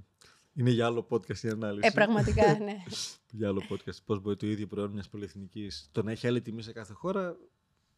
είναι 0.54 0.70
για 0.70 0.86
άλλο 0.86 1.06
podcast 1.10 1.38
η 1.38 1.48
ανάλυση. 1.48 1.86
Ε, 1.86 1.90
πραγματικά, 1.90 2.58
ναι. 2.58 2.82
για 3.38 3.48
άλλο 3.48 3.62
podcast. 3.70 3.96
Πώς 4.04 4.20
μπορεί 4.20 4.36
το 4.36 4.46
ίδιο 4.46 4.66
προϊόν 4.66 4.90
μιας 4.90 5.08
πολυεθνικής 5.08 5.88
το 5.92 6.02
να 6.02 6.10
έχει 6.10 6.26
άλλη 6.26 6.40
τιμή 6.40 6.62
σε 6.62 6.72
κάθε 6.72 6.92
χώρα. 6.92 7.36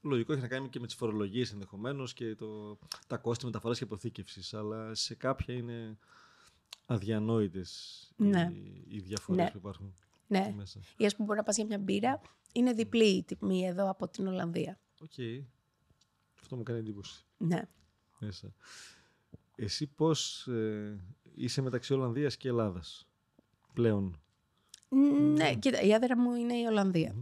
Λογικό 0.00 0.32
έχει 0.32 0.42
να 0.42 0.48
κάνει 0.48 0.68
και 0.68 0.80
με 0.80 0.86
τις 0.86 0.94
φορολογίες 0.94 1.52
ενδεχομένως 1.52 2.14
και 2.14 2.34
το, 2.34 2.78
τα 3.06 3.16
κόστη 3.16 3.44
μεταφοράς 3.44 3.78
και 3.78 3.84
αποθήκευσης. 3.84 4.54
Αλλά 4.54 4.94
σε 4.94 5.14
κάποια 5.14 5.54
είναι 5.54 5.98
αδιανόητες 6.86 8.12
ναι. 8.16 8.50
οι, 8.52 8.84
οι 8.88 8.98
διαφορές 9.00 9.44
ναι. 9.44 9.50
που 9.50 9.56
υπάρχουν 9.56 9.94
ναι. 10.26 10.52
μέσα. 10.56 10.80
Ή 10.96 11.06
ας 11.06 11.14
πούμε 11.14 11.26
μπορεί 11.26 11.38
να 11.38 11.44
πας 11.44 11.56
για 11.56 11.64
μια 11.64 11.78
μπύρα, 11.78 12.20
είναι 12.52 12.72
διπλή 12.72 13.08
η 13.08 13.22
τιμή 13.22 13.66
εδώ 13.66 13.90
από 13.90 14.08
την 14.08 14.26
Ολλανδία. 14.26 14.78
Ok. 15.00 15.10
Okay. 15.16 15.44
Αυτό 16.40 16.56
μου 16.56 16.62
κάνει 16.62 16.78
εντύπωση. 16.78 17.24
Ναι. 17.36 17.62
Μέσα. 18.18 18.54
Εσύ 19.56 19.86
πώς 19.86 20.46
ε, 20.46 21.00
είσαι 21.34 21.62
μεταξύ 21.62 21.92
Ολλανδίας 21.92 22.36
και 22.36 22.48
Ελλάδας 22.48 23.06
πλέον; 23.72 24.20
Ναι, 25.34 25.54
κοίτα, 25.54 25.80
η 25.80 25.94
έδρα 25.94 26.18
μου 26.18 26.34
είναι 26.34 26.54
η 26.54 26.64
Ολλανδία. 26.64 27.14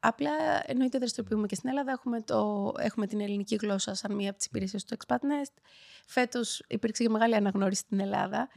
Απλά 0.00 0.30
εννοείται 0.66 0.98
δραστηριοποιούμαι 0.98 1.46
και 1.46 1.54
στην 1.54 1.68
Ελλάδα. 1.68 1.90
Έχουμε, 1.92 2.20
το, 2.20 2.72
έχουμε 2.78 3.06
την 3.06 3.20
ελληνική 3.20 3.54
γλώσσα 3.54 3.94
σαν 3.94 4.14
μία 4.14 4.28
από 4.28 4.38
τις 4.38 4.46
υπηρεσίες 4.46 4.84
του 4.84 4.96
ExpatNest. 4.96 5.62
Φέτος 6.06 6.62
υπήρξε 6.68 7.02
και 7.02 7.08
μεγάλη 7.08 7.34
αναγνώριση 7.34 7.80
στην 7.80 8.00
Ελλάδα. 8.00 8.48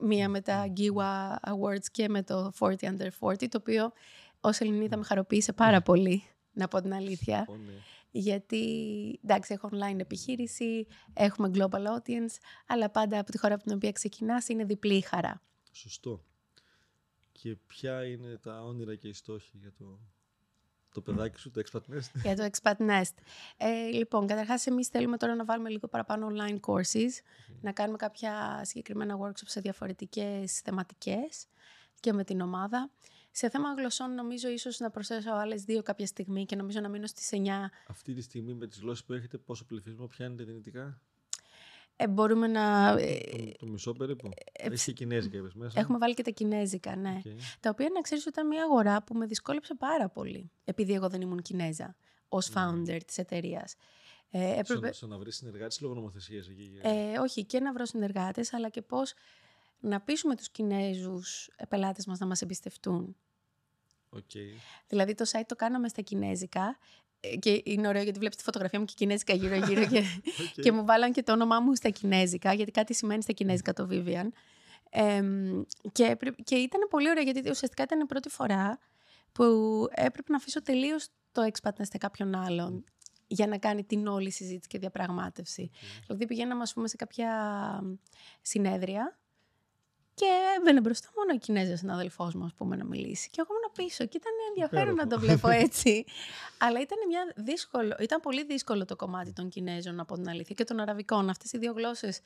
Μία 0.00 0.28
με 0.28 0.40
τα 0.40 0.72
Giwa 0.76 1.34
Awards 1.50 1.86
και 1.92 2.08
με 2.08 2.22
το 2.22 2.52
40 2.58 2.74
Under 2.80 3.08
40, 3.20 3.48
το 3.48 3.58
οποίο 3.60 3.92
ως 4.40 4.58
Ελληνίδα 4.58 4.96
με 4.96 5.04
χαροποίησε 5.04 5.52
πάρα 5.52 5.82
πολύ 5.82 6.22
να 6.52 6.68
πω 6.68 6.80
την 6.80 6.94
αλήθεια. 6.94 7.46
Ω, 7.48 7.56
ναι. 7.56 7.72
Γιατί, 8.10 8.64
εντάξει, 9.24 9.52
έχω 9.52 9.70
online 9.72 9.98
επιχείρηση, 9.98 10.86
έχουμε 11.12 11.50
global 11.54 11.86
audience, 11.86 12.36
αλλά 12.66 12.90
πάντα 12.90 13.18
από 13.18 13.30
τη 13.30 13.38
χώρα 13.38 13.54
από 13.54 13.62
την 13.62 13.72
οποία 13.72 13.92
ξεκινάς 13.92 14.48
είναι 14.48 14.64
διπλή 14.64 14.96
η 14.96 15.00
χαρά. 15.00 15.42
Σωστό. 15.72 16.24
Και 17.32 17.56
ποια 17.66 18.04
είναι 18.04 18.36
τα 18.36 18.62
όνειρα 18.62 18.94
και 18.94 19.08
οι 19.08 19.12
στόχοι 19.12 19.58
για 19.58 19.72
το, 19.78 20.00
το 20.92 21.00
παιδάκι 21.00 21.38
σου, 21.38 21.50
το 21.50 21.62
Expat 21.64 21.94
Nest; 21.94 22.20
για 22.22 22.36
το 22.36 22.48
Expat 22.52 22.76
Nest. 22.76 23.14
Ε, 23.56 23.88
λοιπόν, 23.90 24.26
καταρχάς 24.26 24.66
εμείς 24.66 24.88
θέλουμε 24.88 25.16
τώρα 25.16 25.34
να 25.34 25.44
βάλουμε 25.44 25.68
λίγο 25.68 25.88
παραπάνω 25.88 26.28
online 26.30 26.60
courses, 26.60 27.10
να 27.60 27.72
κάνουμε 27.72 27.96
κάποια 27.96 28.60
συγκεκριμένα 28.64 29.18
workshops 29.18 29.46
σε 29.46 29.60
διαφορετικές 29.60 30.60
θεματικές 30.60 31.46
και 32.00 32.12
με 32.12 32.24
την 32.24 32.40
ομάδα. 32.40 32.90
Σε 33.38 33.48
θέμα 33.48 33.74
γλωσσών 33.74 34.14
νομίζω 34.14 34.48
ίσως 34.48 34.78
να 34.78 34.90
προσθέσω 34.90 35.30
άλλες 35.30 35.62
δύο 35.64 35.82
κάποια 35.82 36.06
στιγμή 36.06 36.44
και 36.44 36.56
νομίζω 36.56 36.80
να 36.80 36.88
μείνω 36.88 37.06
στις 37.06 37.30
9. 37.32 37.48
Αυτή 37.86 38.14
τη 38.14 38.20
στιγμή 38.20 38.54
με 38.54 38.66
τις 38.66 38.78
γλώσσες 38.78 39.04
που 39.04 39.12
έχετε, 39.12 39.38
πόσο 39.38 39.64
πληθυσμό 39.64 40.06
πιάνετε 40.06 40.44
δυνητικά; 40.44 41.00
Ε, 41.96 42.08
μπορούμε 42.08 42.46
να... 42.46 42.96
Το, 42.96 43.52
το 43.58 43.66
μισό 43.66 43.92
περίπου. 43.92 44.28
Έχεις 44.52 44.84
και 44.84 44.92
κινέζικα 44.92 45.36
είπες 45.36 45.54
μέσα. 45.54 45.80
Έχουμε 45.80 45.98
βάλει 45.98 46.14
και 46.14 46.22
τα 46.22 46.30
κινέζικα, 46.30 46.96
ναι. 46.96 47.20
Οκ. 47.26 47.32
Τα 47.60 47.70
οποία 47.70 47.88
να 47.94 48.00
ξέρεις 48.00 48.26
ότι 48.26 48.32
ήταν 48.32 48.46
μια 48.46 48.62
αγορά 48.62 49.02
που 49.02 49.14
με 49.14 49.26
δυσκόλεψε 49.26 49.74
πάρα 49.74 50.08
πολύ. 50.08 50.50
Επειδή 50.64 50.92
εγώ 50.92 51.08
δεν 51.08 51.20
ήμουν 51.20 51.42
Κινέζα 51.42 51.96
ως 52.28 52.52
founder 52.54 53.00
της 53.06 53.18
εταιρείας. 53.18 53.74
Ε, 54.30 54.58
έπρεπε, 54.58 54.86
Στο, 54.86 54.94
στο 54.94 55.06
να 55.06 55.18
βρεις 55.18 55.36
συνεργάτες 55.36 55.80
λόγω 55.80 55.94
νομοθεσίας 55.94 56.48
εκεί. 56.48 56.78
ε, 56.82 57.18
όχι 57.18 57.44
και 57.44 57.60
να 57.60 57.72
βρω 57.72 57.84
συνεργάτες, 57.84 58.52
αλλά 58.52 58.68
και 58.68 58.82
πώς 58.82 59.14
να 59.80 60.00
πείσουμε 60.00 60.36
τους 60.36 60.50
Κινέζους 60.50 61.50
πελάτες 61.68 62.06
μας 62.06 62.18
να 62.18 62.26
μας 62.26 62.42
εμπιστευτούν. 62.42 63.16
Οκ. 64.10 64.30
Δηλαδή 64.88 65.14
το 65.14 65.24
site 65.32 65.42
το 65.46 65.56
κάναμε 65.56 65.88
στα 65.88 66.02
Κινέζικα 66.02 66.78
ε, 67.20 67.36
και 67.36 67.62
είναι 67.64 67.88
ωραίο 67.88 68.02
γιατί 68.02 68.18
βλέπεις 68.18 68.36
τη 68.36 68.42
φωτογραφία 68.42 68.78
μου 68.78 68.84
και 68.84 68.92
Κινέζικα 68.96 69.34
γύρω-γύρω 69.34 69.86
και, 69.86 69.98
Οκ. 70.58 70.62
και 70.62 70.72
μου 70.72 70.84
βάλαν 70.84 71.12
και 71.12 71.22
το 71.22 71.32
όνομά 71.32 71.60
μου 71.60 71.74
στα 71.74 71.88
Κινέζικα, 71.90 72.52
γιατί 72.52 72.70
κάτι 72.70 72.94
σημαίνει 72.94 73.22
στα 73.22 73.32
Κινέζικα 73.32 73.72
το 73.72 73.88
Vivian. 73.90 74.28
Εμ, 74.90 75.62
και, 75.92 76.04
έπρεπε- 76.04 76.42
και 76.44 76.54
ήταν 76.54 76.80
πολύ 76.90 77.08
ωραίο 77.10 77.22
γιατί 77.22 77.38
ουσιαστικά 77.50 77.82
ήταν 77.82 78.00
η 78.00 78.06
πρώτη 78.06 78.28
φορά 78.28 78.78
που 79.32 79.44
έπρεπε 79.90 80.30
να 80.32 80.36
αφήσω 80.36 80.62
τελείως 80.62 81.08
το 81.32 81.42
expat 81.52 81.70
nest 81.70 81.86
σε 81.90 81.98
κάποιον 81.98 82.34
άλλον 82.34 82.84
για 83.26 83.46
να 83.46 83.58
κάνει 83.58 83.84
την 83.84 84.06
όλη 84.06 84.30
συζήτηση 84.30 84.68
και 84.68 84.78
διαπραγμάτευση. 84.78 85.70
Δηλαδή 86.06 86.26
πηγαίναμε 86.26 86.62
ας 86.62 86.72
πούμε 86.72 86.88
σε 86.88 86.96
κάποια 86.96 87.30
συνέδρια 88.42 89.18
και 90.18 90.26
έμπαινε 90.58 90.80
μπροστά 90.80 91.08
μόνο 91.16 91.32
ο 91.34 91.38
Κινέζο 91.38 91.76
συναδελφό 91.76 92.30
μου, 92.34 92.44
ας 92.44 92.52
πούμε, 92.54 92.76
να 92.76 92.84
μιλήσει. 92.84 93.30
Και 93.30 93.40
εγώ 93.40 93.50
ήμουν 93.54 93.72
πίσω 93.88 94.06
και 94.06 94.16
ήταν 94.16 94.32
ενδιαφέρον 94.48 94.94
να 94.94 95.06
το 95.06 95.18
βλέπω 95.18 95.48
έτσι. 95.66 96.04
Αλλά 96.58 96.80
ήταν, 96.80 96.98
μια 97.08 97.32
δύσκολο, 97.36 97.96
ήταν 98.00 98.20
πολύ 98.20 98.44
δύσκολο 98.44 98.84
το 98.84 98.96
κομμάτι 98.96 99.32
των 99.32 99.48
Κινέζων, 99.48 100.00
από 100.00 100.14
την 100.14 100.28
αλήθεια, 100.28 100.54
και 100.54 100.64
των 100.64 100.80
Αραβικών. 100.80 101.28
Αυτές 101.28 101.52
οι 101.52 101.58
δύο 101.58 101.72
γλώσσες 101.72 102.20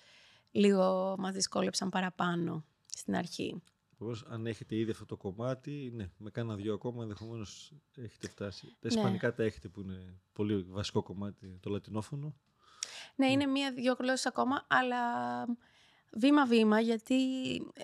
λίγο 0.51 1.15
μας 1.19 1.33
δυσκόλεψαν 1.33 1.89
παραπάνω 1.89 2.65
στην 2.95 3.17
αρχή. 3.17 3.63
Επομένως, 3.93 4.25
αν 4.29 4.47
έχετε 4.47 4.77
ήδη 4.77 4.91
αυτό 4.91 5.07
το 5.07 5.17
κομμάτι, 5.17 5.93
ναι, 5.95 6.11
με 6.17 6.31
κάνα 6.31 6.55
δύο 6.55 6.75
ακόμα 6.75 7.03
ενδεχομένως 7.03 7.73
έχετε 7.97 8.29
φτάσει. 8.29 8.67
Τα 8.67 8.89
Ναι. 8.89 8.95
ισπανικά 8.95 9.35
τα 9.35 9.43
έχετε 9.43 9.69
που 9.69 9.81
είναι 9.81 10.21
πολύ 10.33 10.63
βασικό 10.63 11.03
κομμάτι, 11.03 11.59
το 11.61 11.71
λατινόφωνο. 11.71 12.35
Ναι, 13.17 13.27
είναι 13.31 13.47
μία-δύο 13.47 13.97
γλώσσες 13.99 14.27
ακόμα, 14.27 14.65
αλλά 14.69 14.99
βήμα-βήμα, 16.13 16.81
γιατί 16.81 17.17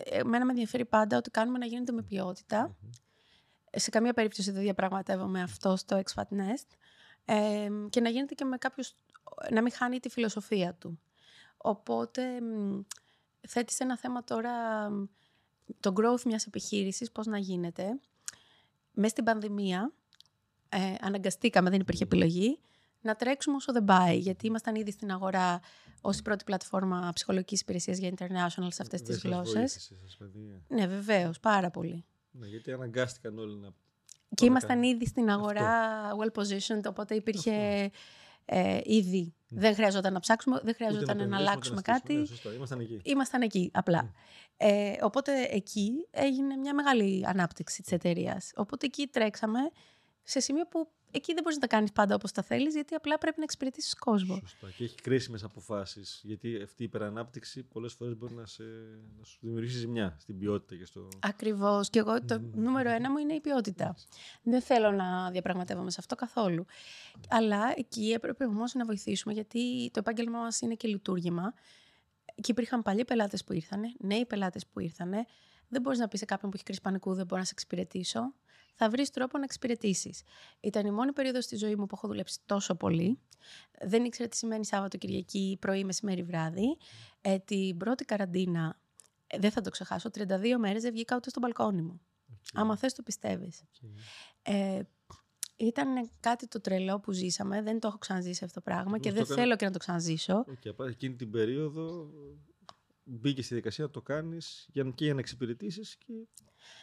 εμένα 0.04 0.44
με 0.44 0.50
ενδιαφέρει 0.50 0.84
πάντα 0.84 1.16
ότι 1.16 1.30
κάνουμε 1.30 1.58
να 1.58 1.66
γίνεται 1.66 1.92
με 1.92 2.02
ποιότητα. 2.02 2.76
Σε 3.70 3.90
καμία 3.90 4.12
περίπτωση 4.12 4.50
δεν 4.50 4.62
διαπραγματεύομαι 4.62 5.42
αυτό 5.42 5.76
στο 5.76 6.02
Expat 6.04 6.36
Nest. 6.36 6.76
Ε, 7.24 7.68
και 7.90 8.00
να 8.00 8.08
γίνεται 8.08 8.34
και 8.34 8.44
με 8.44 8.56
κάποιους, 8.56 8.94
να 9.50 9.62
μην 9.62 9.72
χάνει 9.72 10.00
τη 10.00 10.08
φιλοσοφία 10.08 10.74
του. 10.74 11.00
Οπότε 11.56 12.40
μ, 12.40 12.80
θέτεις 13.48 13.80
ένα 13.80 13.98
θέμα 13.98 14.24
τώρα, 14.24 14.52
μ, 14.90 15.04
το 15.80 15.92
growth 15.96 16.22
μιας 16.22 16.46
επιχείρησης, 16.46 17.12
πώς 17.12 17.26
να 17.26 17.38
γίνεται. 17.38 18.00
Μέσα 18.92 19.08
στην 19.08 19.24
πανδημία, 19.24 19.92
ε, 20.68 20.94
αναγκαστήκαμε, 21.00 21.70
δεν 21.70 21.80
υπήρχε 21.80 22.02
επιλογή, 22.02 22.60
να 23.00 23.14
τρέξουμε 23.16 23.56
όσο 23.56 23.72
δεν 23.72 23.84
πάει, 23.84 24.18
γιατί 24.18 24.46
ήμασταν 24.46 24.74
ήδη 24.74 24.90
στην 24.90 25.10
αγορά 25.10 25.60
ως 26.00 26.18
η 26.18 26.22
πρώτη 26.22 26.44
πλατφόρμα 26.44 27.10
ψυχολογικής 27.14 27.60
υπηρεσίας 27.60 27.98
για 27.98 28.10
international 28.10 28.68
σε 28.68 28.82
αυτές 28.82 29.00
Δεν 29.00 29.04
τις 29.08 29.20
σας 29.20 29.22
γλώσσες. 29.22 29.54
βοήθησε 29.54 29.94
σας, 30.02 30.16
παιδιά. 30.16 30.62
Ναι, 30.68 30.86
βεβαίως, 30.86 31.40
πάρα 31.40 31.70
πολύ. 31.70 32.04
Ναι, 32.30 32.46
γιατί 32.46 32.72
αναγκάστηκαν 32.72 33.38
όλοι 33.38 33.56
να. 33.56 33.68
Και 33.68 34.34
Πάμε 34.34 34.50
ήμασταν 34.50 34.80
καλά. 34.80 34.88
ήδη 34.94 35.06
στην 35.06 35.30
αγορά 35.30 35.90
well 36.20 36.40
positioned, 36.42 36.82
οπότε 36.88 37.14
υπήρχε 37.14 37.90
ε, 38.44 38.80
ήδη. 38.84 39.34
Δεν 39.48 39.74
χρειαζόταν 39.74 40.12
να 40.12 40.20
ψάξουμε, 40.20 40.56
δεν 40.56 40.64
ούτε 40.64 40.84
χρειαζόταν 40.84 41.06
να, 41.06 41.12
επενδύσουμε, 41.12 41.36
ούτε 41.42 41.50
αλλάξουμε 41.50 41.80
στήσουμε. 41.80 41.98
κάτι. 41.98 42.14
Ναι, 42.14 42.24
σωστά, 42.26 42.52
ήμασταν 42.52 42.80
εκεί. 42.80 43.00
Ήμασταν 43.04 43.42
εκεί, 43.42 43.70
απλά. 43.74 44.12
Ε, 44.56 44.92
οπότε 45.02 45.42
εκεί 45.50 45.90
έγινε 46.10 46.56
μια 46.56 46.74
μεγάλη 46.74 47.26
ανάπτυξη 47.26 47.82
της 47.82 47.92
εταιρείας. 47.92 48.52
Οπότε 48.56 48.86
εκεί 48.86 49.06
τρέξαμε 49.06 49.58
σε 50.22 50.40
σημείο 50.40 50.66
που 50.66 50.90
εκεί 51.10 51.32
δεν 51.34 51.42
μπορείς 51.42 51.58
να 51.58 51.66
τα 51.66 51.76
κάνεις 51.76 51.92
πάντα 51.92 52.14
όπως 52.14 52.32
τα 52.32 52.42
θέλεις, 52.42 52.74
γιατί 52.74 52.94
απλά 52.94 53.18
πρέπει 53.18 53.38
να 53.38 53.42
εξυπηρετήσεις 53.42 53.94
κόσμο. 53.94 54.38
Σωστά. 54.40 54.70
Και 54.76 54.84
έχει 54.84 54.94
κρίσιμες 54.94 55.44
αποφάσεις. 55.44 56.20
Γιατί 56.24 56.62
αυτή 56.62 56.82
η 56.82 56.84
υπερανάπτυξη 56.84 57.62
πολλές 57.62 57.92
φορές 57.92 58.16
μπορεί 58.16 58.34
να, 58.34 58.46
σε, 58.46 58.62
να 59.18 59.24
σου 59.24 59.38
δημιουργήσει 59.40 59.78
ζημιά 59.78 60.16
στην 60.20 60.38
ποιότητα 60.38 60.76
και 60.76 60.84
στο. 60.84 61.08
Ακριβώς. 61.20 61.90
Και 61.90 61.98
εγώ 61.98 62.24
το 62.24 62.40
νούμερο 62.54 62.90
ένα 62.90 63.10
μου 63.10 63.18
είναι 63.18 63.34
η 63.34 63.40
ποιότητα. 63.40 63.96
Δεν 64.42 64.62
θέλω 64.62 64.90
να 64.90 65.30
διαπραγματεύομαι 65.30 65.90
σε 65.90 65.96
αυτό 66.00 66.14
καθόλου. 66.14 66.64
Αλλά 67.28 67.72
εκεί 67.76 68.10
έπρεπε 68.10 68.44
όμως 68.44 68.74
να 68.74 68.84
βοηθήσουμε, 68.84 69.32
γιατί 69.32 69.90
το 69.92 69.98
επάγγελμά 69.98 70.38
μας 70.38 70.60
είναι 70.60 70.74
και 70.74 70.88
λειτουργήμα. 70.88 71.54
Και 72.34 72.50
υπήρχαν 72.50 72.82
παλιοί 72.82 73.04
πελάτες 73.04 73.44
που 73.44 73.52
ήρθαν, 73.52 73.80
νέοι 73.98 74.26
πελάτες 74.26 74.66
που 74.66 74.80
ήρθαν. 74.80 75.10
Δεν 75.68 75.80
μπορείς 75.80 75.98
να 75.98 76.08
πεις 76.08 76.18
σε 76.18 76.24
κάποιον 76.24 76.50
που 76.50 76.56
έχει 76.56 76.64
κρίση 76.64 76.80
πανικού, 76.80 77.14
δεν 77.14 77.26
μπορώ 77.26 77.40
να 77.40 77.46
σε 77.46 77.52
εξυπηρετήσω. 77.54 78.34
Θα 78.80 78.90
βρεις 78.90 79.10
τρόπο 79.10 79.38
να 79.38 79.44
εξυπηρετήσεις. 79.44 80.22
Ήταν 80.60 80.86
η 80.86 80.90
μόνη 80.90 81.12
περίοδος 81.12 81.44
στη 81.44 81.56
ζωή 81.56 81.76
μου 81.76 81.86
που 81.86 81.94
έχω 81.96 82.08
δουλέψει 82.08 82.38
τόσο 82.46 82.74
πολύ. 82.74 83.18
Δεν 83.82 84.04
ήξερα 84.04 84.28
τι 84.28 84.36
σημαίνει 84.36 84.64
Σάββατο, 84.64 84.96
Κυριακή, 84.98 85.56
πρωί, 85.60 85.84
μεσημέρι, 85.84 86.22
βράδυ. 86.22 86.76
Ε, 87.20 87.38
την 87.38 87.76
πρώτη 87.76 88.04
καραντίνα, 88.04 88.80
ε, 89.26 89.38
δεν 89.38 89.50
θα 89.50 89.60
το 89.60 89.70
ξεχάσω, 89.70 90.10
32 90.10 90.58
μέρες 90.58 90.82
δεν 90.82 90.92
βγήκα 90.92 91.16
ούτε 91.16 91.30
στο 91.30 91.40
μπαλκόνι 91.40 91.82
μου. 91.82 92.00
Άμα 92.54 92.76
θες 92.76 92.92
το 92.92 93.02
πιστεύεις. 93.02 93.62
Ε, 94.42 94.80
ήταν 95.56 96.10
κάτι 96.20 96.48
το 96.48 96.60
τρελό 96.60 97.00
που 97.00 97.12
ζήσαμε. 97.12 97.62
Δεν 97.62 97.80
το 97.80 97.88
έχω 97.88 97.98
ξαναζήσει 97.98 98.44
αυτό 98.44 98.60
το 98.60 98.70
πράγμα 98.70 98.98
και 98.98 99.08
το 99.08 99.14
δεν 99.14 99.22
έκανε- 99.24 99.40
θέλω 99.40 99.56
και 99.56 99.64
να 99.64 99.70
το 99.70 99.78
ξαναζήσω. 99.78 100.44
Και 100.60 100.68
απλά 100.68 100.88
εκείνη 100.88 101.14
την 101.16 101.30
περίοδο 101.30 102.10
μπήκες 103.08 103.44
στη 103.44 103.54
δικασία 103.54 103.84
να 103.84 103.90
το 103.90 104.02
κάνεις 104.02 104.68
για, 104.72 104.92
και 104.94 105.04
για 105.04 105.14
να 105.14 105.20
εξυπηρετήσεις. 105.20 105.96
Και... 105.96 106.12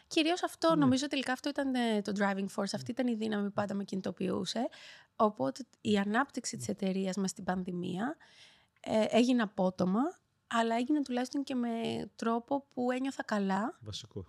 Κυρίως 0.08 0.44
αυτό, 0.44 0.76
νομίζω 0.76 1.08
τελικά 1.08 1.32
αυτό 1.32 1.50
ήταν 1.50 1.76
ε, 1.76 2.02
το 2.02 2.12
driving 2.16 2.48
force. 2.56 2.74
Αυτή 2.74 2.92
ήταν 2.92 3.08
η 3.08 3.16
δύναμη 3.16 3.46
που 3.46 3.54
πάντα 3.54 3.74
με 3.74 3.84
κινητοποιούσε. 3.84 4.68
Οπότε 5.16 5.66
η 5.82 5.98
ανάπτυξη 5.98 6.58
της 6.58 6.68
εταιρείας 6.68 7.16
μας 7.16 7.30
στην 7.30 7.44
πανδημία 7.44 8.18
ε, 8.80 9.06
έγινε 9.10 9.42
απότομα, 9.42 10.02
αλλά 10.48 10.76
έγινε 10.76 11.02
τουλάχιστον 11.02 11.44
και 11.44 11.56
με 11.56 11.70
τρόπο 12.16 12.66
που 12.74 12.92
ένιωθα 12.92 13.24
καλά, 13.24 13.78
Βασικό. 13.82 14.26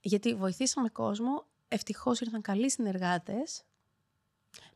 γιατί 0.00 0.34
βοηθήσαμε 0.34 0.88
κόσμο, 0.88 1.46
ευτυχώς 1.68 2.20
ήρθαν 2.20 2.40
καλοί 2.40 2.70
συνεργάτες, 2.70 3.64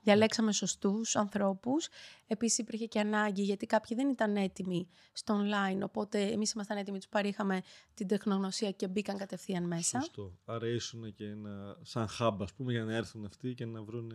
διαλέξαμε 0.03 0.53
σωστούς 0.53 1.17
ανθρώπους, 1.17 1.89
επίσης 2.27 2.59
υπήρχε 2.59 2.87
και 2.87 3.01
ανάγκη 3.01 3.43
γιατί 3.43 3.67
κάποιοι 3.67 3.97
δεν 3.97 4.09
ήταν 4.09 4.37
έτοιμοι 4.37 4.89
στο 5.13 5.41
online, 5.43 5.81
οπότε 5.83 6.27
εμείς 6.27 6.53
ήμασταν 6.53 6.77
έτοιμοι, 6.77 6.99
τους 6.99 7.09
παρείχαμε 7.09 7.63
την 7.95 8.07
τεχνογνωσία 8.07 8.71
και 8.71 8.89
μπήκαν 8.89 9.17
κατευθείαν 9.17 9.67
μέσα. 9.67 10.01
Σωστό. 10.01 10.39
Άρα 10.45 10.69
ήσουν 10.69 11.15
και 11.15 11.25
ένα, 11.27 11.77
σαν 11.83 12.09
hub, 12.19 12.37
ας 12.41 12.53
πούμε, 12.53 12.73
για 12.73 12.85
να 12.85 12.95
έρθουν 12.95 13.25
αυτοί 13.25 13.55
και 13.55 13.65
να 13.65 13.83
βρουν 13.83 14.13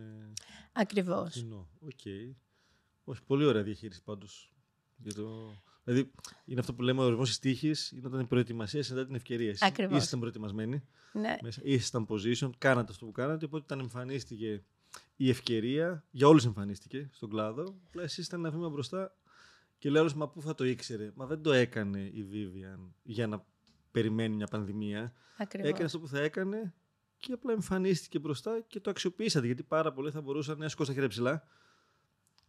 Ακριβώς. 0.72 1.32
κοινό. 1.32 1.68
Οκ. 1.80 2.00
Όχι, 3.04 3.22
πολύ 3.26 3.44
ωραία 3.44 3.62
διαχείριση 3.62 4.02
πάντως. 4.02 4.52
Για 4.96 5.14
το... 5.14 5.52
Δηλαδή, 5.84 6.10
είναι 6.44 6.60
αυτό 6.60 6.74
που 6.74 6.82
λέμε 6.82 7.00
ο 7.00 7.04
ορισμός 7.04 7.28
της 7.28 7.38
τύχης, 7.38 7.90
είναι 7.92 8.06
όταν 8.06 8.20
η 8.20 8.24
προετοιμασία 8.26 8.82
συνδέει 8.82 9.04
την 9.06 9.14
ευκαιρία. 9.14 9.48
Εσείς 9.48 9.62
Ακριβώς. 9.62 9.96
Ήσασταν 9.96 10.18
προετοιμασμένοι, 10.18 10.82
Ναι. 11.12 11.36
μέσα, 11.42 11.60
ήσασταν 11.64 12.06
position, 12.08 12.50
κάνατε 12.58 12.92
αυτό 12.92 13.06
που 13.06 13.12
κάνατε, 13.12 13.44
οπότε 13.44 13.62
όταν 13.64 13.78
εμφανίστηκε 13.78 14.64
η 15.16 15.28
ευκαιρία, 15.28 16.04
για 16.10 16.28
όλους 16.28 16.44
εμφανίστηκε 16.44 17.08
στον 17.12 17.28
κλάδο, 17.28 17.80
απλά 17.86 18.02
εσείς 18.02 18.26
ήταν 18.26 18.40
ένα 18.40 18.50
βήμα 18.50 18.68
μπροστά 18.68 19.16
και 19.78 19.90
λέω 19.90 20.00
όλος, 20.00 20.14
μα 20.14 20.28
πού 20.28 20.42
θα 20.42 20.54
το 20.54 20.64
ήξερε. 20.64 21.12
Μα 21.14 21.26
δεν 21.26 21.42
το 21.42 21.52
έκανε 21.52 22.00
η 22.00 22.28
Vivian 22.32 22.90
για 23.02 23.26
να 23.26 23.44
περιμένει 23.90 24.34
μια 24.34 24.46
πανδημία. 24.46 25.12
Ακριβώς. 25.36 25.68
Έκανε 25.68 25.84
αυτό 25.84 25.98
που 25.98 26.08
θα 26.08 26.20
έκανε 26.20 26.74
και 27.16 27.32
απλά 27.32 27.52
εμφανίστηκε 27.52 28.18
μπροστά 28.18 28.60
και 28.66 28.80
το 28.80 28.90
αξιοποιήσατε. 28.90 29.46
Γιατί 29.46 29.62
πάρα 29.62 29.92
πολλοί 29.92 30.10
θα 30.10 30.20
μπορούσαν 30.20 30.58
να 30.58 30.68
σηκώσουν 30.68 30.94
τα 30.94 31.00
χέρια 31.00 31.08
ψηλά, 31.08 31.42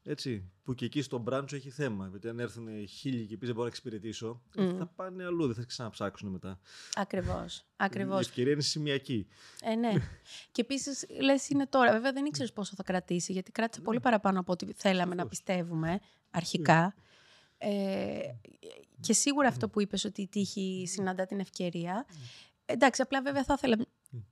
Έτσι, 0.10 0.52
που 0.64 0.74
και 0.74 0.86
εκεί 0.86 1.02
στο 1.02 1.18
μπράντσο 1.18 1.56
έχει 1.56 1.70
θέμα. 1.70 2.08
Γιατί 2.08 2.28
αν 2.28 2.40
έρθουν 2.40 2.88
χίλιοι 2.88 3.26
και 3.26 3.38
πεις 3.38 3.48
δεν 3.48 3.52
μπορώ 3.52 3.62
να 3.62 3.68
εξυπηρετήσω, 3.68 4.42
mm. 4.56 4.76
θα 4.78 4.86
πάνε 4.86 5.26
αλλού, 5.26 5.46
δεν 5.46 5.56
θα 5.56 5.64
ξαναψάξουν 5.64 6.30
μετά. 6.30 6.60
Ακριβώς. 6.96 7.66
Ακριβώς. 7.76 8.18
Η 8.18 8.28
ευκαιρία 8.28 8.52
είναι 8.52 8.62
σημειακή. 8.62 9.28
Ε, 9.62 9.76
ναι. 9.76 9.92
και 10.52 10.62
επίσης 10.62 11.06
λες 11.22 11.50
είναι 11.50 11.68
τώρα. 11.68 11.92
Βέβαια 11.92 12.12
δεν 12.12 12.26
ήξερες 12.26 12.54
πόσο 12.54 12.74
θα 12.76 12.84
κρατήσει, 12.84 13.32
γιατί 13.32 13.52
κράτησε 13.52 13.82
πολύ 13.82 14.00
παραπάνω 14.00 14.40
από 14.40 14.52
ό,τι 14.52 14.74
θέλαμε 14.74 15.16
να 15.16 15.28
πιστεύουμε 15.28 16.00
αρχικά. 16.32 16.96
Ε, 17.58 18.20
και 19.00 19.14
σίγουρα 19.14 19.48
αυτό 19.48 19.70
που 19.70 19.82
είπες 19.82 20.06
ότι 20.06 20.22
η 20.22 20.28
τύχη 20.28 20.86
συναντά 20.88 21.26
την 21.26 21.40
ευκαιρία. 21.40 22.06
Εντάξει, 22.66 23.02
απλά 23.02 23.22
βέβαια 23.22 23.44
θα 23.44 23.54
ήθελα 23.58 23.78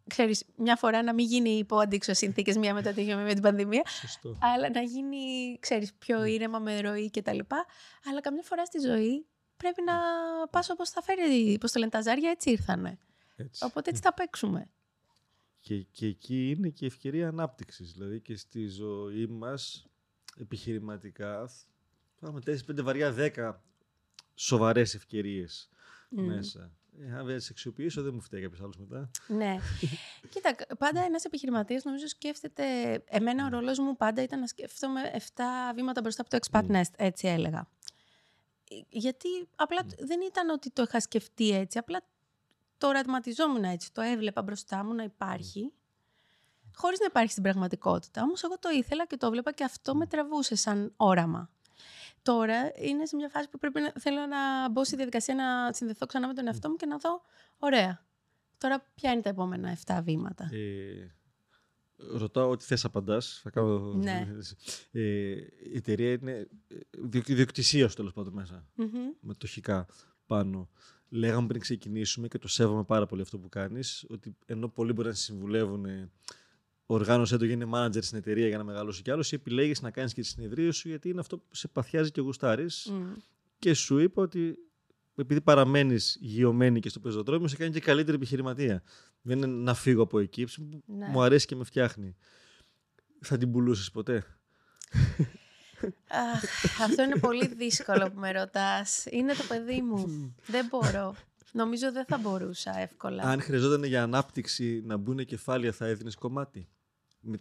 ξέρεις, 0.07 0.45
μια 0.55 0.75
φορά 0.75 1.03
να 1.03 1.13
μην 1.13 1.25
γίνει 1.25 1.49
υπό 1.49 1.77
αντίξω 1.77 2.13
συνθήκες 2.13 2.57
μία 2.57 2.73
μετά 2.73 2.93
τη 2.93 3.15
με 3.15 3.33
την 3.33 3.41
πανδημία. 3.41 3.83
Σωστό. 3.88 4.38
Αλλά 4.41 4.69
να 4.69 4.81
γίνει, 4.81 5.57
ξέρεις, 5.59 5.93
πιο 5.93 6.23
ήρεμα 6.23 6.59
με 6.59 6.81
ροή 6.81 7.09
κτλ. 7.09 7.39
Αλλά 8.09 8.21
καμιά 8.21 8.43
φορά 8.43 8.65
στη 8.65 8.79
ζωή 8.79 9.25
πρέπει 9.57 9.81
να 9.81 9.93
πας 10.47 10.69
όπως 10.69 10.89
θα 10.89 11.01
φέρει. 11.01 11.57
Πώ 11.59 11.67
το 11.67 11.79
λένε 11.79 11.91
τα 11.91 12.01
ζάρια, 12.01 12.29
έτσι 12.29 12.49
ήρθανε. 12.49 12.97
Έτσι. 13.36 13.65
Οπότε 13.65 13.89
έτσι 13.89 14.01
θα 14.01 14.13
παίξουμε. 14.13 14.69
Και, 15.59 15.81
και 15.81 16.05
εκεί 16.05 16.49
είναι 16.49 16.69
και 16.69 16.83
η 16.86 16.88
ευκαιρία 16.88 17.27
ανάπτυξης. 17.27 17.91
Δηλαδή 17.91 18.21
και 18.21 18.36
στη 18.36 18.67
ζωή 18.67 19.27
μας 19.27 19.88
επιχειρηματικά 20.38 21.47
θα 22.15 22.27
έχουμε 22.27 22.41
4-5 22.45 22.83
βαριά 22.83 23.15
10 23.36 23.53
σοβαρές 24.36 24.95
ευκαιρίες 24.95 25.69
μέσα. 26.09 26.71
Ε, 26.99 27.15
αν 27.17 27.25
δεν 27.25 27.37
τι 27.37 27.47
αξιοποιήσω, 27.49 28.01
δεν 28.01 28.13
μου 28.13 28.21
φταίει 28.21 28.41
κάποιος 28.41 28.61
άλλος 28.61 28.77
μετά. 28.77 29.09
Ναι. 29.27 29.55
Κοίτα, 30.33 30.55
πάντα 30.77 31.03
ένας 31.03 31.23
επιχειρηματίας 31.23 31.83
νομίζω 31.83 32.07
σκέφτεται. 32.07 32.63
Εμένα 33.05 33.45
ο 33.45 33.49
ρόλος 33.49 33.79
μου 33.79 33.95
πάντα 33.95 34.21
ήταν 34.21 34.39
να 34.39 34.47
σκέφτομαι 34.47 35.01
7 35.13 35.41
βήματα 35.75 36.01
μπροστά 36.01 36.21
από 36.21 36.29
το 36.29 36.37
Expat 36.41 36.75
Nest, 36.75 36.93
έτσι 36.97 37.27
έλεγα. 37.27 37.67
Ε, 38.69 38.75
γιατί 38.89 39.27
απλά 39.55 39.85
δεν 39.99 40.21
ήταν 40.21 40.49
ότι 40.49 40.71
το 40.71 40.81
είχα 40.81 40.99
σκεφτεί 40.99 41.49
έτσι, 41.51 41.77
απλά 41.77 42.01
το 42.77 42.87
οραματιζόμουν 42.87 43.63
έτσι. 43.63 43.93
Το 43.93 44.01
έβλεπα 44.01 44.41
μπροστά 44.41 44.83
μου 44.83 44.93
να 44.93 45.03
υπάρχει, 45.03 45.73
χωρίς 46.75 46.99
να 46.99 47.05
υπάρχει 47.05 47.31
στην 47.31 47.43
πραγματικότητα. 47.43 48.21
Όμως 48.21 48.43
εγώ 48.43 48.59
το 48.59 48.69
ήθελα 48.69 49.05
και 49.05 49.17
το 49.17 49.27
έβλεπα 49.27 49.51
και 49.51 49.63
αυτό 49.63 49.95
με 49.95 50.07
τραβούσε 50.07 50.55
σαν 50.55 50.93
όραμα. 50.95 51.49
Τώρα 52.26 52.71
είναι 52.76 53.05
σε 53.05 53.15
μια 53.15 53.30
φάση 53.30 53.49
που 53.49 53.57
πρέπει 53.57 53.82
να, 53.82 53.93
θέλω 53.99 54.26
να 54.26 54.69
μπω 54.69 54.84
στη 54.84 54.95
διαδικασία 54.95 55.36
να 55.36 55.73
συνδεθώ 55.73 56.05
ξανά 56.05 56.28
με 56.28 56.34
τον 56.34 56.47
εαυτό 56.47 56.69
μου 56.69 56.76
και 56.76 56.86
να 56.86 56.97
δω, 56.97 57.21
ωραία, 57.57 58.05
τώρα 58.57 58.86
ποια 58.95 59.11
είναι 59.11 59.21
τα 59.21 59.30
επόμενα 59.30 59.78
7 59.86 59.99
βήματα. 60.03 60.49
Ε, 60.51 61.11
ρωτάω 61.97 62.49
ό,τι 62.49 62.63
θες 62.63 62.86
απαντάς. 62.86 63.39
Θα 63.43 63.49
κάνω... 63.49 63.93
Ναι. 63.93 64.28
Ε, 64.91 65.01
η 65.63 65.76
εταιρεία 65.76 66.11
είναι 66.11 66.47
διοκτησία 67.26 67.89
τέλος 67.89 68.13
πάντων 68.13 68.34
μέσα. 68.34 68.65
Mm-hmm. 68.78 69.15
Με 69.19 69.34
το 69.34 69.47
χικά 69.47 69.88
πάνω. 70.26 70.69
Λέγαμε 71.09 71.47
πριν 71.47 71.61
ξεκινήσουμε 71.61 72.28
και 72.28 72.38
το 72.38 72.47
σέβομαι 72.47 72.84
πάρα 72.84 73.05
πολύ 73.05 73.21
αυτό 73.21 73.39
που 73.39 73.49
κάνεις, 73.49 74.05
ότι 74.09 74.36
ενώ 74.45 74.67
πολλοί 74.67 74.93
μπορεί 74.93 75.07
να 75.07 75.13
συμβουλεύουν 75.13 75.86
οργάνωσέ 76.86 77.38
το, 77.38 77.45
γίνει 77.45 77.69
manager 77.73 78.03
στην 78.03 78.17
εταιρεία 78.17 78.47
για 78.47 78.57
να 78.57 78.63
μεγαλώσει 78.63 79.01
κι 79.01 79.11
άλλος, 79.11 79.31
ή 79.31 79.36
επιλέγεις 79.36 79.81
να 79.81 79.91
κάνεις 79.91 80.13
και 80.13 80.21
τη 80.21 80.27
συνεδρία 80.27 80.71
σου 80.71 80.88
γιατί 80.88 81.09
είναι 81.09 81.19
αυτό 81.19 81.38
που 81.38 81.45
σε 81.51 81.67
παθιάζει 81.67 82.11
και 82.11 82.21
γουστάρεις. 82.21 82.91
Και 83.59 83.73
σου 83.73 83.97
είπα 83.97 84.21
ότι 84.21 84.57
επειδή 85.15 85.41
παραμένεις 85.41 86.17
γειωμένη 86.21 86.79
και 86.79 86.89
στο 86.89 86.99
πεζοδρόμιο, 86.99 87.47
σε 87.47 87.55
κάνει 87.55 87.71
και 87.71 87.79
καλύτερη 87.79 88.17
επιχειρηματία. 88.17 88.83
Δεν 89.21 89.38
είναι 89.38 89.47
να 89.47 89.73
φύγω 89.73 90.01
από 90.01 90.19
εκεί, 90.19 90.45
που 90.45 90.83
ναι. 90.86 91.07
μου 91.07 91.21
αρέσει 91.21 91.45
και 91.45 91.55
με 91.55 91.63
φτιάχνει. 91.63 92.15
Θα 93.21 93.38
την 93.38 93.51
πουλούσες 93.51 93.91
ποτέ; 93.91 94.25
Αχ, 96.33 96.81
αυτό 96.81 97.03
είναι 97.03 97.19
πολύ 97.19 97.47
δύσκολο 97.47 98.11
που 98.11 98.19
με 98.19 98.31
ρωτάς. 98.31 99.05
Είναι 99.09 99.33
το 99.33 99.43
παιδί 99.47 99.81
μου. 99.81 100.33
δεν 100.45 100.67
μπορώ. 100.69 101.15
Νομίζω 101.51 101.91
δεν 101.91 102.05
θα 102.05 102.17
μπορούσα 102.17 102.79
εύκολα. 102.79 103.23
Αν 103.23 103.41
χρειαζόταν 103.41 103.83
για 103.83 104.03
ανάπτυξη 104.03 104.81
να 104.86 104.97
μπουν 104.97 105.25
κεφάλαια, 105.25 105.71
θα 105.71 105.86
έδινες 105.86 106.15
κομμάτι; 106.15 106.67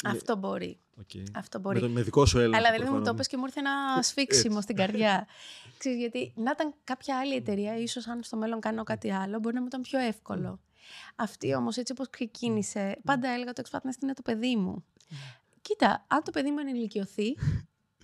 Αυτό 0.04 0.36
μπορεί. 0.36 0.78
Okay. 1.00 1.24
Αυτό 1.34 1.58
μπορεί. 1.58 1.80
Με, 1.80 1.86
το, 1.86 1.92
με 1.92 2.02
δικό 2.02 2.26
σου 2.26 2.38
έλεγχο. 2.38 2.56
Αλλά 2.56 2.72
δηλαδή 2.72 2.90
μου 2.90 3.02
το 3.02 3.10
είπες 3.12 3.26
και 3.26 3.36
μου 3.36 3.44
ήρθε 3.44 3.60
ένα 3.60 4.02
σφίξιμο 4.02 4.60
στην 4.60 4.76
καρδιά. 4.76 5.26
Ξέρεις, 5.78 5.98
γιατί 5.98 6.32
να 6.36 6.50
ήταν 6.50 6.74
κάποια 6.84 7.18
άλλη 7.18 7.34
εταιρεία, 7.34 7.76
ίσως 7.78 8.06
αν 8.06 8.22
στο 8.22 8.36
μέλλον 8.36 8.60
κάνω 8.60 8.82
κάτι 8.82 9.12
άλλο, 9.12 9.38
μπορεί 9.38 9.54
να 9.54 9.60
μου 9.60 9.66
ήταν 9.66 9.80
πιο 9.80 9.98
εύκολο. 9.98 10.60
Αυτή 11.16 11.54
όμως, 11.54 11.76
έτσι 11.76 11.92
όπως 11.92 12.10
ξεκίνησε, 12.10 12.98
πάντα 13.04 13.28
έλεγα 13.28 13.52
το 13.52 13.62
Expat 13.66 14.02
είναι 14.02 14.12
το 14.12 14.22
παιδί 14.22 14.56
μου. 14.56 14.84
Κοίτα, 15.62 16.04
αν 16.08 16.22
το 16.22 16.30
παιδί 16.30 16.50
μου 16.50 16.58
ενηλικιωθεί, 16.58 17.36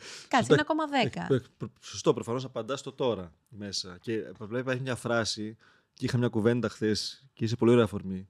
Κάτσε, 0.28 0.52
είναι 0.52 0.60
ακόμα 0.60 0.86
δέκα. 0.86 1.42
Σωστό, 1.80 2.14
προφανώς 2.14 2.44
απαντάς 2.44 2.82
το 2.82 2.92
τώρα 2.92 3.34
μέσα. 3.48 3.98
Και 4.00 4.22
βλέπω 4.38 4.58
υπάρχει 4.58 4.82
μια 4.82 4.96
φράση, 4.96 5.56
και 5.94 6.04
είχα 6.04 6.18
μια 6.18 6.28
κουβέντα 6.28 6.68
χθες, 6.68 7.26
και 7.32 7.44
είσαι 7.44 7.56
πολύ 7.56 7.70
ωραία 7.70 7.84
αφορμή, 7.84 8.28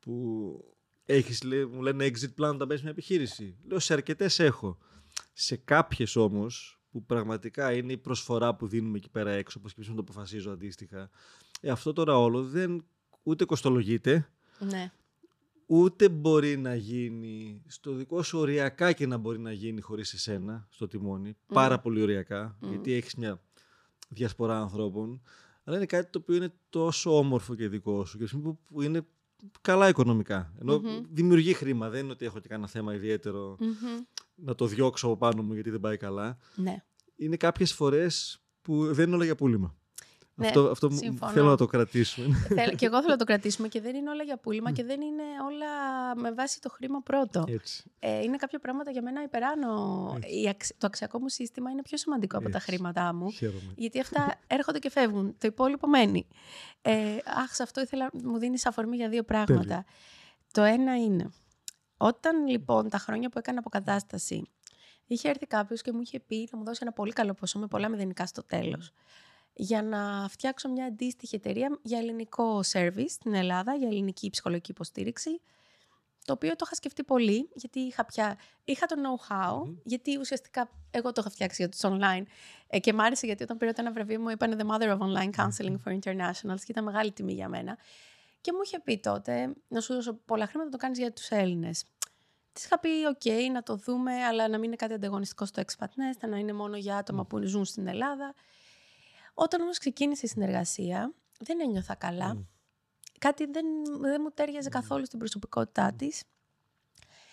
που 0.00 0.73
Έχεις, 1.04 1.42
λέει, 1.42 1.64
μου 1.64 1.82
λένε 1.82 2.06
exit 2.06 2.40
plan 2.40 2.54
όταν 2.54 2.66
μπαίνει 2.66 2.80
μια 2.82 2.90
επιχείρηση. 2.90 3.56
Λέω 3.68 3.78
σε 3.78 3.92
αρκετές 3.92 4.38
έχω. 4.38 4.78
Σε 5.32 5.56
κάποιες 5.56 6.16
όμως, 6.16 6.80
που 6.90 7.04
πραγματικά 7.04 7.72
είναι 7.72 7.92
η 7.92 7.96
προσφορά 7.96 8.54
που 8.54 8.66
δίνουμε 8.66 8.96
εκεί 8.96 9.10
πέρα 9.10 9.30
έξω, 9.30 9.58
όπως 9.58 9.74
και 9.74 9.82
το 9.82 9.94
αποφασίζω 9.98 10.50
αντίστοιχα, 10.50 11.10
ε, 11.60 11.70
αυτό 11.70 11.92
τώρα 11.92 12.18
όλο 12.18 12.42
δεν 12.42 12.84
ούτε 13.22 13.44
κοστολογείται, 13.44 14.28
ναι. 14.58 14.92
ούτε 15.66 16.08
μπορεί 16.08 16.56
να 16.56 16.74
γίνει 16.74 17.62
στο 17.66 17.92
δικό 17.92 18.22
σου 18.22 18.38
οριακά 18.38 18.92
και 18.92 19.06
να 19.06 19.16
μπορεί 19.16 19.38
να 19.38 19.52
γίνει 19.52 19.80
χωρίς 19.80 20.12
εσένα 20.12 20.66
στο 20.70 20.88
τιμόνι. 20.88 21.36
Πάρα 21.46 21.80
πολύ 21.80 22.02
οριακά, 22.02 22.58
γιατί 22.60 22.92
έχεις 22.92 23.14
μια 23.14 23.40
διασπορά 24.08 24.60
ανθρώπων. 24.60 25.22
Αλλά 25.64 25.76
είναι 25.76 25.86
κάτι 25.86 26.10
το 26.10 26.18
οποίο 26.18 26.36
είναι 26.36 26.52
τόσο 26.70 27.18
όμορφο 27.18 27.54
και 27.54 27.68
δικό 27.68 28.04
σου 28.04 28.18
και 28.18 28.26
που 28.68 28.82
είναι 28.82 29.06
καλά 29.60 29.88
οικονομικά. 29.88 30.52
δημιουργεί 31.10 31.52
χρήμα. 31.52 31.88
Δεν 31.88 32.02
είναι 32.02 32.12
ότι 32.12 32.24
έχω 32.24 32.40
και 32.40 32.48
κανένα 32.48 32.68
θέμα 32.68 32.94
να 34.34 34.54
το 34.54 34.66
διώξω 34.66 35.06
από 35.06 35.16
πάνω 35.16 35.42
μου 35.42 35.54
γιατί 35.54 35.70
δεν 35.70 35.80
πάει 35.80 35.96
καλά. 35.96 36.38
Ναι. 36.54 36.84
Είναι 37.16 37.36
κάποιες 37.36 37.72
φορές 37.72 38.42
που 38.62 38.94
δεν 38.94 39.06
είναι 39.06 39.14
όλα 39.14 39.24
για 39.24 39.34
πούλημα. 39.34 39.76
Ναι, 40.36 40.46
αυτό 40.46 40.60
αυτό 40.70 40.90
θέλω 41.32 41.48
να 41.48 41.56
το 41.56 41.66
κρατήσουμε. 41.66 42.36
Θέλω, 42.48 42.74
και 42.74 42.86
εγώ 42.86 43.00
θέλω 43.00 43.12
να 43.12 43.18
το 43.18 43.24
κρατήσουμε 43.34 43.68
και 43.68 43.80
δεν 43.80 43.94
είναι 43.94 44.10
όλα 44.10 44.22
για 44.22 44.38
πούλημα 44.38 44.72
και 44.72 44.84
δεν 44.84 45.00
είναι 45.00 45.22
όλα 45.46 45.66
με 46.16 46.32
βάση 46.32 46.60
το 46.60 46.68
χρήμα 46.68 47.00
πρώτο. 47.00 47.44
Ε, 47.98 48.22
είναι 48.22 48.36
κάποια 48.36 48.58
πράγματα 48.58 48.90
για 48.90 49.02
μένα 49.02 49.22
υπεράνω. 49.22 49.72
το 50.78 50.86
αξιακό 50.86 51.18
μου 51.20 51.28
σύστημα 51.28 51.70
είναι 51.70 51.82
πιο 51.82 51.96
σημαντικό 51.96 52.38
από 52.38 52.50
τα 52.50 52.58
χρήματά 52.58 53.14
μου. 53.14 53.30
Χαίρομαι. 53.30 53.72
Γιατί 53.76 54.00
αυτά 54.00 54.40
έρχονται 54.46 54.78
και 54.78 54.90
φεύγουν. 54.90 55.36
Το 55.38 55.46
υπόλοιπο 55.46 55.88
μένει. 55.88 56.26
Ε, 56.82 57.16
αχ, 57.24 57.54
σε 57.54 57.62
αυτό 57.62 57.80
ήθελα, 57.80 58.10
μου 58.12 58.38
δίνεις 58.38 58.66
αφορμή 58.66 58.96
για 58.96 59.08
δύο 59.08 59.22
πράγματα. 59.22 59.84
Το 60.52 60.62
ένα 60.62 60.96
είναι, 60.96 61.30
όταν 61.96 62.46
λοιπόν 62.46 62.88
τα 62.88 62.98
χρόνια 62.98 63.28
που 63.28 63.38
έκανα 63.38 63.58
αποκατάσταση, 63.58 64.42
είχε 65.06 65.28
έρθει 65.28 65.46
κάποιος 65.46 65.82
και 65.82 65.92
μου 65.92 66.00
είχε 66.00 66.20
πει 66.20 66.48
να 66.52 66.58
μου 66.58 66.64
δώσει 66.64 66.78
ένα 66.82 66.92
πολύ 66.92 67.12
καλό 67.12 67.34
ποσό 67.34 67.58
με 67.58 67.66
πολλά 67.66 67.88
μηδενικά 67.88 68.26
στο 68.26 68.44
τέλος 68.44 68.92
για 69.54 69.82
να 69.82 70.28
φτιάξω 70.28 70.68
μια 70.68 70.84
αντίστοιχη 70.84 71.34
εταιρεία 71.34 71.78
για 71.82 71.98
ελληνικό 71.98 72.60
service 72.72 73.08
στην 73.08 73.34
Ελλάδα, 73.34 73.74
για 73.74 73.88
ελληνική 73.88 74.30
ψυχολογική 74.30 74.70
υποστήριξη, 74.70 75.40
το 76.24 76.32
οποίο 76.32 76.50
το 76.50 76.62
είχα 76.64 76.74
σκεφτεί 76.74 77.04
πολύ, 77.04 77.48
γιατί 77.54 77.80
είχα, 77.80 78.04
πια, 78.04 78.38
είχα 78.64 78.86
το 78.86 78.96
know-how, 79.02 79.74
γιατί 79.84 80.18
ουσιαστικά 80.18 80.70
εγώ 80.90 81.12
το 81.12 81.20
είχα 81.20 81.30
φτιάξει 81.30 81.62
για 81.62 81.70
τους 81.70 81.80
online 81.82 82.22
ε, 82.66 82.78
και 82.78 82.92
μ' 82.92 83.00
άρεσε 83.00 83.26
γιατί 83.26 83.42
όταν 83.42 83.56
πήρα 83.56 83.72
ένα 83.76 83.92
βραβείο 83.92 84.20
μου 84.20 84.28
είπαν 84.28 84.58
The 84.60 84.74
Mother 84.74 84.88
of 84.88 84.98
Online 84.98 85.30
Counseling 85.36 85.76
for 85.84 85.98
Internationals 85.98 86.58
και 86.58 86.66
ήταν 86.68 86.84
μεγάλη 86.84 87.12
τιμή 87.12 87.32
για 87.32 87.48
μένα. 87.48 87.78
Και 88.40 88.52
μου 88.52 88.58
είχε 88.64 88.80
πει 88.80 88.98
τότε, 88.98 89.54
να 89.68 89.80
σου 89.80 89.94
δώσω 89.94 90.14
πολλά 90.14 90.46
χρήματα, 90.46 90.70
το 90.70 90.76
κάνεις 90.76 90.98
για 90.98 91.12
τους 91.12 91.28
Έλληνες. 91.28 91.84
Της 92.52 92.64
είχα 92.64 92.78
πει: 92.78 92.88
OK, 93.14 93.30
να 93.52 93.62
το 93.62 93.76
δούμε, 93.76 94.12
αλλά 94.12 94.48
να 94.48 94.56
μην 94.56 94.66
είναι 94.66 94.76
κάτι 94.76 94.92
ανταγωνιστικό 94.92 95.44
στο 95.44 95.62
Expat 95.66 95.84
Nest, 95.84 96.28
να 96.28 96.36
είναι 96.36 96.52
μόνο 96.52 96.76
για 96.76 96.96
άτομα 96.96 97.24
που 97.24 97.42
ζουν 97.42 97.64
στην 97.64 97.86
Ελλάδα. 97.86 98.34
Όταν 99.34 99.60
όμως 99.60 99.78
ξεκίνησε 99.78 100.26
η 100.26 100.28
συνεργασία, 100.28 101.14
δεν 101.38 101.60
ένιωθα 101.60 101.94
καλά. 101.94 102.46
Κάτι 103.18 103.44
δεν, 103.44 103.66
δεν 104.00 104.20
μου 104.24 104.30
τέριαζε 104.30 104.68
καθόλου 104.68 105.06
στην 105.06 105.18
προσωπικότητά 105.18 105.92
της. 105.92 106.22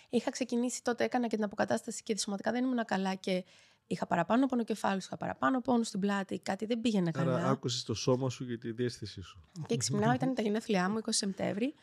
Είχα 0.09 0.31
ξεκινήσει 0.31 0.83
τότε, 0.83 1.03
έκανα 1.03 1.27
και 1.27 1.35
την 1.35 1.45
αποκατάσταση 1.45 2.03
και 2.03 2.17
σωματικά 2.17 2.51
δεν 2.51 2.63
ήμουν 2.63 2.85
καλά 2.85 3.15
και 3.15 3.45
είχα 3.87 4.07
παραπάνω 4.07 4.45
πονοκεφάλου, 4.45 4.97
είχα 4.97 5.17
παραπάνω 5.17 5.61
πόνο 5.61 5.83
στην 5.83 5.99
πλάτη, 5.99 6.39
κάτι 6.39 6.65
δεν 6.65 6.81
πήγαινε 6.81 7.11
καλά. 7.11 7.35
Άρα 7.35 7.49
άκουσες 7.49 7.83
το 7.83 7.93
σώμα 7.93 8.29
σου 8.29 8.45
και 8.45 8.57
τη 8.57 8.71
διέστησή 8.71 9.21
σου. 9.21 9.39
Και 9.65 9.77
ξυπνάω, 9.77 10.13
ήταν 10.13 10.33
τα 10.33 10.41
γενέθλιά 10.41 10.89
μου, 10.89 10.97
20 10.97 11.07
Σεπτέμβρη, 11.09 11.73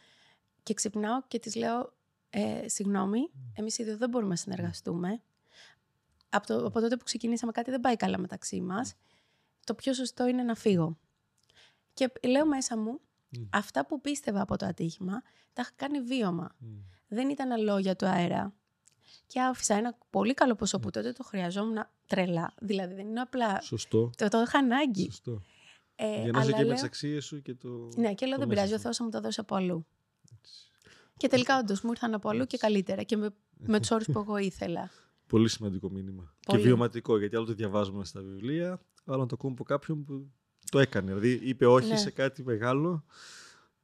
και 0.62 0.74
ξυπνάω 0.74 1.22
και 1.28 1.38
της 1.38 1.54
λέω: 1.54 1.92
ε, 2.30 2.68
Συγγνώμη, 2.68 3.30
εμείς 3.54 3.78
οι 3.78 3.84
δύο 3.84 3.96
δεν 3.96 4.08
μπορούμε 4.08 4.30
να 4.30 4.36
συνεργαστούμε. 4.36 5.22
Από, 6.28 6.46
το, 6.46 6.66
από 6.66 6.80
τότε 6.80 6.96
που 6.96 7.04
ξεκινήσαμε, 7.04 7.52
κάτι 7.52 7.70
δεν 7.70 7.80
πάει 7.80 7.96
καλά 7.96 8.18
μεταξύ 8.18 8.60
μας 8.60 8.94
το 9.68 9.74
πιο 9.74 9.92
σωστό 9.94 10.26
είναι 10.26 10.42
να 10.42 10.54
φύγω. 10.54 10.98
Και 11.94 12.12
λέω 12.28 12.46
μέσα 12.46 12.78
μου, 12.78 13.00
αυτά 13.50 13.86
που 13.86 14.00
πίστευα 14.00 14.40
από 14.40 14.56
το 14.56 14.66
ατύχημα, 14.66 15.22
τα 15.52 15.62
είχα 15.62 15.70
κάνει 15.76 16.00
βίωμα. 16.00 16.56
Δεν 17.08 17.28
ήταν 17.28 17.62
λόγια 17.62 17.96
του 17.96 18.06
αέρα. 18.06 18.54
Και 19.26 19.40
άφησα 19.40 19.74
ένα 19.74 19.98
πολύ 20.10 20.34
καλό 20.34 20.54
ποσό 20.54 20.78
που 20.78 20.90
τότε 20.90 21.12
το 21.12 21.22
χρειαζόμουν 21.22 21.86
τρελά. 22.06 22.54
Δηλαδή 22.60 22.94
δεν 22.94 23.06
είναι 23.06 23.20
απλά. 23.20 23.60
Σωστό. 23.60 24.10
Το, 24.16 24.28
το 24.28 24.40
είχα 24.40 24.58
ανάγκη. 24.58 25.04
Σωστό. 25.04 25.42
Ε, 25.94 26.22
Για 26.22 26.32
να 26.32 26.40
είσαι 26.40 26.52
και 26.52 26.64
με 26.64 26.74
τις 26.74 26.82
αξίες 26.82 27.24
σου 27.24 27.42
και 27.42 27.54
το. 27.54 27.88
Ναι, 27.96 28.14
και 28.14 28.26
λέω 28.26 28.38
δεν 28.38 28.48
πειράζει, 28.48 28.74
ο 28.74 28.78
Θεός 28.78 28.96
θα 28.96 29.04
μου 29.04 29.10
τα 29.10 29.20
δώσει 29.20 29.40
από 29.40 29.54
αλλού. 29.54 29.86
Και 31.16 31.28
τελικά 31.28 31.58
όντως 31.58 31.80
μου 31.80 31.90
ήρθαν 31.90 32.14
από 32.14 32.28
αλλού 32.28 32.46
και 32.46 32.56
καλύτερα 32.56 33.02
και 33.02 33.16
με, 33.16 33.30
με 33.58 33.80
τους 33.80 33.90
όρους 33.90 34.06
που 34.06 34.18
εγώ 34.18 34.36
ήθελα. 34.36 34.90
Πολύ 35.32 35.48
σημαντικό 35.48 35.90
μήνυμα. 35.90 36.34
Πολύ. 36.46 36.60
Και 36.60 36.66
βιωματικό, 36.66 37.18
γιατί 37.18 37.36
άλλο 37.36 37.44
το 37.44 37.52
διαβάζουμε 37.52 38.04
στα 38.04 38.20
βιβλία, 38.20 38.80
άλλο 39.12 39.22
να 39.22 39.28
το 39.28 39.34
ακούμε 39.38 39.52
από 39.52 39.64
κάποιον 39.64 40.04
που 40.04 40.32
το 40.70 40.78
έκανε. 40.78 41.06
Δηλαδή 41.06 41.48
είπε 41.48 41.66
όχι 41.66 41.88
ναι. 41.88 41.96
σε 41.96 42.10
κάτι 42.10 42.44
μεγάλο 42.44 43.04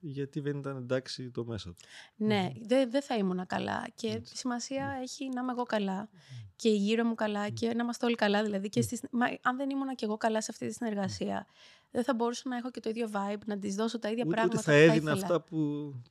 γιατί 0.07 0.41
δεν 0.41 0.59
ήταν 0.59 0.77
εντάξει 0.77 1.31
το 1.31 1.45
μέσα 1.45 1.69
του. 1.69 1.77
Ναι, 2.17 2.53
δεν 2.67 2.91
δε 2.91 3.01
θα 3.01 3.17
ήμουν 3.17 3.47
καλά. 3.47 3.87
Και 3.95 4.09
Έτσι. 4.09 4.37
σημασία 4.37 4.87
ναι. 4.87 5.03
έχει 5.03 5.29
να 5.29 5.41
είμαι 5.41 5.53
εγώ 5.53 5.63
καλά 5.63 6.09
και 6.57 6.69
γύρω 6.69 7.05
μου 7.05 7.15
καλά 7.15 7.49
και 7.49 7.67
να 7.75 7.83
είμαστε 7.83 8.07
όλοι 8.07 8.15
καλά. 8.15 8.43
Δηλαδή, 8.43 8.69
και 8.69 8.83
στις... 8.83 9.01
Μα, 9.11 9.27
αν 9.43 9.57
δεν 9.57 9.71
ήμουν 9.71 9.95
και 9.95 10.05
εγώ 10.05 10.17
καλά 10.17 10.43
σε 10.43 10.49
αυτή 10.51 10.67
τη 10.67 10.73
συνεργασία, 10.73 11.47
δεν 11.91 12.05
θα 12.05 12.15
μπορούσα 12.15 12.49
να 12.49 12.57
έχω 12.57 12.71
και 12.71 12.81
το 12.81 12.89
ίδιο 12.89 13.11
vibe, 13.13 13.41
να 13.47 13.59
της 13.59 13.75
δώσω 13.75 13.99
τα 13.99 14.11
ίδια 14.11 14.25
ούτε, 14.27 14.35
πράγματα. 14.35 14.59
Ούτε 14.61 14.71
θα 14.71 14.77
έδινα 14.77 15.13
αυτά 15.13 15.41
που, 15.41 15.57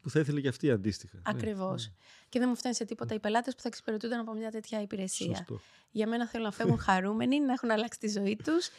που 0.01 0.09
θα 0.09 0.20
ήθελε 0.20 0.41
και 0.41 0.47
αυτή 0.47 0.72
αντίστοιχα. 0.72 1.22
Ακριβώς. 1.24 1.88
Ναι. 1.88 1.93
Και 2.30 2.39
δεν 2.39 2.49
μου 2.49 2.55
φτάνει 2.55 2.76
σε 2.76 2.86
τίποτα 2.86 3.14
οι 3.14 3.20
πελάτες 3.20 3.55
που 3.55 3.61
θα 3.61 3.68
εξυπηρετούνται 3.68 4.16
από 4.16 4.34
μια 4.34 4.51
τέτοια 4.51 4.82
υπηρεσία. 4.82 5.36
Σωστό. 5.36 5.59
Για 5.91 6.07
μένα 6.07 6.28
θέλω 6.28 6.43
να 6.43 6.51
φεύγουν 6.51 6.78
χαρούμενοι, 6.78 7.39
να 7.39 7.53
έχουν 7.53 7.72
αλλάξει 7.72 7.99
τη 7.99 8.07
ζωή 8.07 8.36
τους 8.43 8.70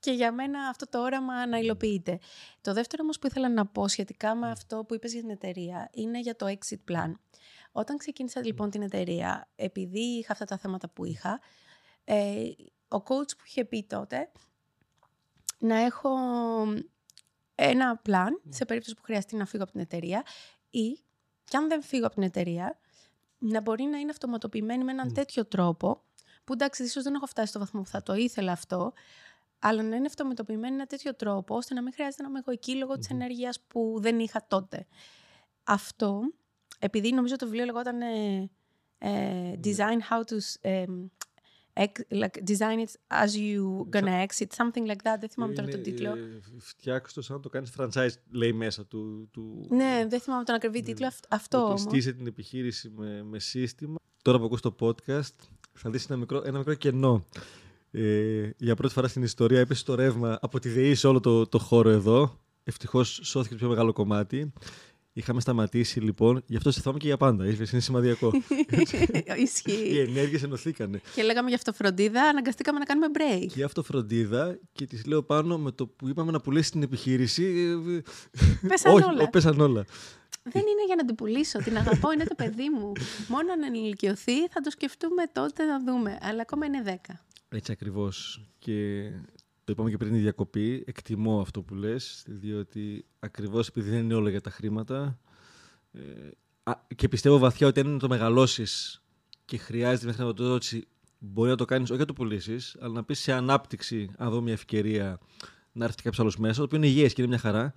και 0.00 0.10
για 0.10 0.32
μένα 0.32 0.68
αυτό 0.68 0.88
το 0.88 1.02
όραμα 1.02 1.46
να 1.46 1.58
υλοποιείται. 1.58 2.18
Το 2.60 2.72
δεύτερο 2.72 3.02
όμως 3.02 3.18
που 3.18 3.26
ήθελα 3.26 3.48
να 3.48 3.66
πω 3.66 3.88
σχετικά 3.88 4.34
με 4.34 4.50
αυτό 4.50 4.84
που 4.84 4.94
είπες 4.94 5.12
για 5.12 5.20
την 5.20 5.30
εταιρεία 5.30 5.88
είναι 5.92 6.20
για 6.20 6.36
το 6.36 6.46
exit 6.46 6.92
plan. 6.92 7.12
Όταν 7.72 7.96
ξεκίνησα 7.96 8.44
λοιπόν 8.44 8.70
την 8.70 8.82
εταιρεία, 8.82 9.48
επειδή 9.56 10.00
είχα 10.00 10.32
αυτά 10.32 10.44
τα 10.44 10.58
θέματα 10.58 10.88
που 10.88 11.04
είχα, 11.04 11.40
ε, 12.04 12.42
ο 12.88 12.96
coach 12.96 13.36
που 13.36 13.44
είχε 13.46 13.64
πει 13.64 13.84
τότε 13.88 14.30
να 15.58 15.76
έχω 15.76 16.10
ένα 17.54 18.02
plan 18.06 18.30
σε 18.48 18.64
περίπτωση 18.64 18.96
που 18.96 19.02
χρειαστεί 19.02 19.36
να 19.36 19.46
φύγω 19.46 19.62
από 19.62 19.72
την 19.72 19.80
εταιρεία 19.80 20.22
ή 20.70 20.98
και 21.44 21.56
αν 21.56 21.68
δεν 21.68 21.82
φύγω 21.82 22.06
από 22.06 22.14
την 22.14 22.22
εταιρεία 22.22 22.78
να 23.38 23.60
μπορεί 23.60 23.82
να 23.82 23.98
είναι 23.98 24.10
αυτοματοποιημένη 24.10 24.84
με 24.84 24.92
έναν 24.92 25.12
τέτοιο 25.12 25.46
τρόπο 25.46 26.02
που 26.44 26.52
εντάξει 26.52 26.82
ίσως 26.82 27.02
δεν 27.02 27.14
έχω 27.14 27.26
φτάσει 27.26 27.48
στο 27.48 27.58
βαθμό 27.58 27.80
που 27.80 27.88
θα 27.88 28.02
το 28.02 28.14
ήθελα 28.14 28.52
αυτό 28.52 28.92
αλλά 29.58 29.82
να 29.82 29.96
είναι 29.96 30.06
αυτομετωπιμένη 30.06 30.74
ένα 30.74 30.86
τέτοιο 30.86 31.14
τρόπο, 31.14 31.56
ώστε 31.56 31.74
να 31.74 31.82
μην 31.82 31.92
χρειάζεται 31.92 32.22
να 32.22 32.28
είμαι 32.28 32.38
εγώ 32.38 32.52
εκεί 32.52 32.74
λόγω 32.74 32.98
της 32.98 33.10
ενέργειας 33.10 33.60
που 33.68 33.96
δεν 34.00 34.18
είχα 34.18 34.44
τότε. 34.48 34.86
Αυτό, 35.64 36.20
επειδή 36.78 37.12
νομίζω 37.12 37.36
το 37.36 37.44
βιβλίο 37.46 37.64
λεγόταν 37.64 38.00
ε, 38.00 38.50
ε, 38.98 39.52
Design 39.64 39.98
how 40.10 40.20
to... 40.20 40.36
Ε, 40.60 40.84
like, 42.10 42.36
design 42.44 42.78
it 42.84 42.96
as 43.08 43.36
you 43.36 43.86
gonna 43.90 44.26
exit, 44.26 44.50
something 44.56 44.86
like 44.86 45.02
that. 45.02 45.16
Δεν 45.20 45.28
θυμάμαι 45.28 45.54
τώρα 45.54 45.68
τον 45.68 45.82
τίτλο. 45.82 46.14
Φτιάξτε 46.58 47.20
το 47.20 47.26
σαν 47.26 47.36
να 47.36 47.42
το 47.42 47.48
κάνεις 47.48 47.72
franchise, 47.78 48.14
λέει 48.30 48.52
μέσα 48.52 48.86
του. 48.86 49.28
του... 49.32 49.66
Ναι, 49.70 50.06
δεν 50.08 50.20
θυμάμαι 50.20 50.44
τον 50.44 50.54
ακριβή 50.54 50.82
τίτλο. 50.82 51.10
Αυτό 51.28 51.64
όμως. 51.64 51.80
Στήσε 51.80 52.12
την 52.12 52.26
επιχείρηση 52.26 52.90
με, 52.96 53.22
με 53.22 53.38
σύστημα. 53.38 53.96
Τώρα 54.22 54.38
που 54.38 54.44
ακούς 54.44 54.60
το 54.60 54.74
podcast, 54.80 55.34
θα 55.72 55.90
δεις 55.90 56.06
ένα 56.06 56.18
μικρό, 56.18 56.42
ένα 56.44 56.58
μικρό 56.58 56.74
κενό 56.74 57.26
ε, 57.98 58.54
για 58.56 58.74
πρώτη 58.74 58.94
φορά 58.94 59.08
στην 59.08 59.22
ιστορία 59.22 59.60
έπεσε 59.60 59.84
το 59.84 59.94
ρεύμα 59.94 60.38
από 60.40 60.58
τη 60.58 60.68
ΔΕΗ 60.68 60.94
σε 60.94 61.06
όλο 61.06 61.20
το, 61.20 61.46
το 61.46 61.58
χώρο 61.58 61.90
εδώ. 61.90 62.40
Ευτυχώς 62.64 63.20
σώθηκε 63.22 63.54
το 63.54 63.60
πιο 63.60 63.68
μεγάλο 63.68 63.92
κομμάτι. 63.92 64.52
Είχαμε 65.12 65.40
σταματήσει 65.40 66.00
λοιπόν, 66.00 66.42
γι' 66.46 66.56
αυτό 66.56 66.70
σε 66.70 66.80
θυμάμαι 66.80 66.98
και 66.98 67.06
για 67.06 67.16
πάντα. 67.16 67.46
Είναι 67.46 67.80
σημαδιακό. 67.80 68.30
Ισχύει. 69.44 69.90
Οι 69.92 70.00
ενέργειες 70.00 70.42
ενωθήκανε. 70.42 71.00
Και 71.14 71.22
λέγαμε 71.22 71.48
για 71.48 71.56
αυτοφροντίδα, 71.56 72.22
αναγκαστήκαμε 72.22 72.78
να 72.78 72.84
κάνουμε 72.84 73.06
break. 73.12 73.46
Και 73.54 73.62
αυτοφροντίδα, 73.62 74.58
και 74.72 74.86
τη 74.86 75.08
λέω 75.08 75.22
πάνω 75.22 75.58
με 75.58 75.70
το 75.70 75.86
που 75.86 76.08
είπαμε 76.08 76.30
να 76.30 76.40
πουλήσεις 76.40 76.70
την 76.70 76.82
επιχείρηση. 76.82 77.74
Πέσαν 78.68 78.94
Όχι, 78.94 79.04
όλα. 79.04 79.28
πέσαν 79.30 79.60
όλα. 79.60 79.84
Δεν 80.42 80.62
είναι 80.62 80.84
για 80.86 80.94
να 80.96 81.04
την 81.04 81.14
πουλήσω. 81.14 81.58
Την 81.58 81.76
αγαπώ, 81.76 82.12
είναι 82.12 82.24
το 82.24 82.34
παιδί 82.34 82.68
μου. 82.68 82.92
Μόνο 83.28 83.52
αν 83.52 83.62
ενηλικιωθεί 83.62 84.48
θα 84.48 84.60
το 84.60 84.70
σκεφτούμε 84.70 85.22
τότε 85.32 85.64
να 85.64 85.84
δούμε. 85.84 86.18
Αλλά 86.22 86.40
ακόμα 86.40 86.66
είναι 86.66 86.82
10. 86.86 87.14
Έτσι 87.48 87.72
ακριβώς. 87.72 88.46
Και 88.58 89.10
το 89.64 89.72
είπαμε 89.72 89.90
και 89.90 89.96
πριν 89.96 90.12
τη 90.12 90.18
διακοπή. 90.18 90.84
Εκτιμώ 90.86 91.40
αυτό 91.40 91.62
που 91.62 91.74
λες, 91.74 92.24
διότι 92.26 93.04
ακριβώς 93.18 93.68
επειδή 93.68 93.90
δεν 93.90 93.98
είναι 93.98 94.14
όλα 94.14 94.30
για 94.30 94.40
τα 94.40 94.50
χρήματα 94.50 95.18
ε, 95.92 96.30
και 96.96 97.08
πιστεύω 97.08 97.38
βαθιά 97.38 97.66
ότι 97.66 97.80
αν 97.80 97.86
είναι 97.86 97.98
το 97.98 98.08
μεγαλώσεις 98.08 99.02
και 99.44 99.56
χρειάζεται 99.56 100.04
μια 100.04 100.14
χρηματοδότηση, 100.14 100.86
μπορεί 101.18 101.50
να 101.50 101.56
το 101.56 101.64
κάνεις 101.64 101.90
όχι 101.90 102.00
να 102.00 102.06
το 102.06 102.12
πουλήσεις, 102.12 102.76
αλλά 102.80 102.92
να 102.92 103.04
πεις 103.04 103.18
σε 103.18 103.32
ανάπτυξη, 103.32 104.10
αν 104.16 104.30
δω 104.30 104.40
μια 104.40 104.52
ευκαιρία 104.52 105.18
να 105.72 105.84
έρθει 105.84 105.96
κάποιος 105.96 106.20
άλλος 106.20 106.36
μέσα, 106.36 106.58
το 106.58 106.62
οποίο 106.62 106.76
είναι 106.76 106.86
υγιές 106.86 107.12
και 107.12 107.22
είναι 107.22 107.30
μια 107.30 107.40
χαρά. 107.40 107.74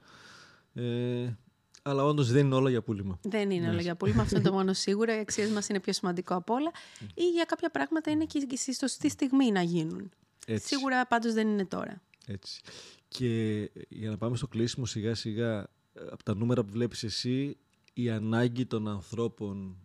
Ε, 0.74 1.38
αλλά 1.82 2.04
όντως 2.04 2.32
δεν 2.32 2.46
είναι 2.46 2.56
όλα 2.56 2.70
για 2.70 2.82
πούλημα. 2.82 3.20
Δεν 3.24 3.52
είναι 3.52 3.70
όλα 3.70 3.82
για 3.82 3.96
πούλημα. 3.96 4.22
Αυτό 4.22 4.36
είναι 4.36 4.50
το 4.50 4.54
μόνο 4.54 4.74
σίγουρο. 4.74 5.14
Οι 5.14 5.18
αξίες 5.18 5.50
μας 5.50 5.70
είναι 5.70 5.80
πιο 5.80 5.94
σημαντικό 5.94 6.36
από 6.36 6.54
όλα. 6.54 6.72
Ή 7.14 7.30
για 7.30 7.44
κάποια 7.44 7.70
πράγματα 7.70 8.12
είναι 8.12 8.26
και 8.26 8.56
στη 8.56 8.76
σωστή 8.76 9.10
στιγμή 9.10 9.52
να 9.52 9.62
γίνουν. 9.62 10.12
Έτσι. 10.48 10.68
Σίγουρα 10.68 11.06
πάντως 11.08 11.34
δεν 11.34 11.48
είναι 11.48 11.66
τώρα. 11.66 12.02
Έτσι. 12.26 12.62
Και 13.08 13.62
για 13.90 14.10
να 14.10 14.18
πάμε 14.18 14.36
στο 14.38 14.48
κλείσιμο 14.48 14.86
σιγά 14.86 15.16
σιγά, 15.16 15.68
από 16.12 16.24
τα 16.24 16.36
νούμερα 16.36 16.64
που 16.64 16.72
βλέπεις 16.72 17.04
εσύ, 17.04 17.58
η 17.94 18.10
ανάγκη 18.10 18.66
των 18.66 18.88
ανθρώπων 18.88 19.78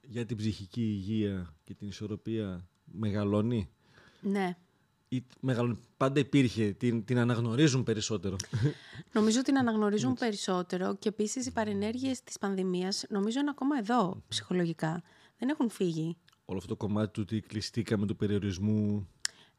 για 0.00 0.26
την 0.26 0.36
ψυχική 0.36 0.82
υγεία 0.82 1.54
και 1.64 1.74
την 1.74 1.88
ισορροπία 1.88 2.68
μεγαλώνει; 2.84 3.70
Ναι 4.20 4.56
ή 5.12 5.26
πάντα 5.96 6.20
υπήρχε, 6.20 6.72
την, 6.72 7.04
την 7.04 7.18
αναγνωρίζουν 7.18 7.82
περισσότερο. 7.82 8.36
Νομίζω 9.12 9.38
ότι 9.38 9.46
την 9.46 9.58
αναγνωρίζουν 9.58 10.14
περισσότερο 10.14 10.96
και 10.96 11.08
επίσης 11.08 11.46
οι 11.46 11.52
παρενέργειες 11.52 12.22
της 12.22 12.38
πανδημίας 12.38 13.04
νομίζω 13.08 13.40
είναι 13.40 13.50
ακόμα 13.50 13.78
εδώ 13.78 14.22
ψυχολογικά. 14.28 15.02
Δεν 15.38 15.48
έχουν 15.48 15.70
φύγει. 15.70 16.16
Όλο 16.44 16.58
αυτό 16.58 16.76
το 16.76 16.86
κομμάτι 16.86 17.12
του 17.12 17.20
ότι 17.22 17.40
κλειστήκαμε 17.40 18.06
του 18.06 18.16
περιορισμού. 18.16 19.08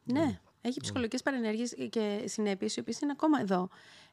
Ναι, 0.04 0.40
έχει 0.60 0.80
ψυχολογικές 0.80 1.22
παρενέργειες 1.22 1.74
και 1.90 2.22
συνέπειες 2.24 2.76
οι 2.76 2.80
οποίες 2.80 3.00
είναι 3.00 3.12
ακόμα 3.12 3.40
εδώ. 3.40 3.68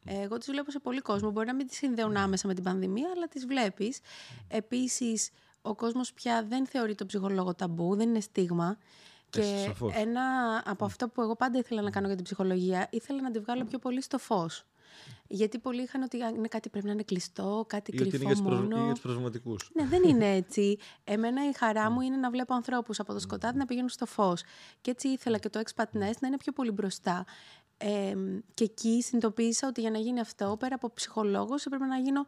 Εγώ 0.06 0.38
τις 0.38 0.48
βλέπω 0.50 0.72
σε 0.72 0.80
πολύ 0.80 1.02
κόσμο. 1.02 1.32
Μπορεί 1.32 1.48
να 1.48 1.56
μην 1.56 1.68
τις 1.68 1.78
συνδέουν 1.78 2.18
άμεσα 2.18 2.48
με 2.48 2.54
την 2.54 2.64
πανδημία, 2.64 3.10
αλλά 3.16 3.28
τις 3.28 3.46
βλέπεις. 3.46 4.00
Επίσης, 4.48 5.30
ο 5.62 5.76
κόσμος 5.76 6.14
πια 6.14 6.46
δεν 6.50 6.68
θεωρεί 6.68 6.96
τον 6.96 7.08
ψυχολόγο 7.08 7.56
ταμπού, 7.56 7.96
δεν 7.96 8.10
είναι 8.10 8.20
στίγμα. 8.20 8.78
Και 9.32 9.74
ένα 9.96 10.22
από 10.66 10.86
αυτό 10.86 11.08
που 11.08 11.22
εγώ 11.22 11.36
πάντα 11.36 11.58
ήθελα 11.58 11.82
να 11.82 11.90
κάνω 11.90 12.08
για 12.08 12.16
την 12.16 12.26
ψυχολογία, 12.26 12.88
ήθελα 12.92 13.22
να 13.22 13.32
τη 13.32 13.40
βγάλω 13.40 13.64
πιο 13.64 13.80
πολύ 13.80 14.02
στο 14.02 14.18
φως. 14.18 14.66
Γιατί 15.28 15.60
πολλοί 15.60 15.82
είχαν 15.82 16.02
ότι 16.02 16.18
είναι 16.18 16.48
κάτι 16.48 16.70
πρέπει 16.70 16.86
να 16.86 16.92
είναι 16.92 17.04
κλειστό, 17.04 17.66
κάτι 17.68 17.92
κρυφό 17.92 18.16
είναι 18.16 18.34
για 18.34 18.44
μόνο. 18.44 18.84
για 18.84 18.92
τους 18.92 19.02
προσβηματικούς. 19.02 19.72
Ναι, 19.74 19.86
δεν 19.86 20.04
είναι 20.04 20.30
έτσι. 20.42 20.78
Εμένα 21.04 21.50
η 21.50 21.54
χαρά 21.54 21.90
μου 21.90 22.02
είναι 22.02 22.16
να 22.16 22.30
βλέπω 22.30 22.54
ανθρώπους 22.54 23.00
από 23.00 23.14
το 23.14 23.20
σκοτάδι 23.20 23.58
να 23.58 23.66
πηγαίνουν 23.66 23.90
στο 23.90 24.06
φως. 24.06 24.44
Και 24.82 24.92
έτσι 24.92 25.08
ήθελα 25.08 25.38
και 25.38 25.50
το 25.50 25.62
Expat 25.66 25.84
Nest 25.84 26.18
να 26.20 26.28
είναι 26.28 26.38
πιο 26.38 26.52
πολύ 26.52 26.72
μπροστά. 26.72 27.26
Ε, 27.78 28.16
και 28.54 28.64
εκεί 28.64 29.02
συνειδητοποίησα 29.02 29.68
ότι 29.68 29.82
για 29.82 29.92
να 29.92 29.98
γίνει 29.98 30.20
αυτό, 30.20 30.56
πέρα 30.60 30.76
από 30.76 30.92
ψυχολόγος, 30.94 31.66
έπρεπε 31.66 31.86
να 31.86 31.98
γίνω 31.98 32.26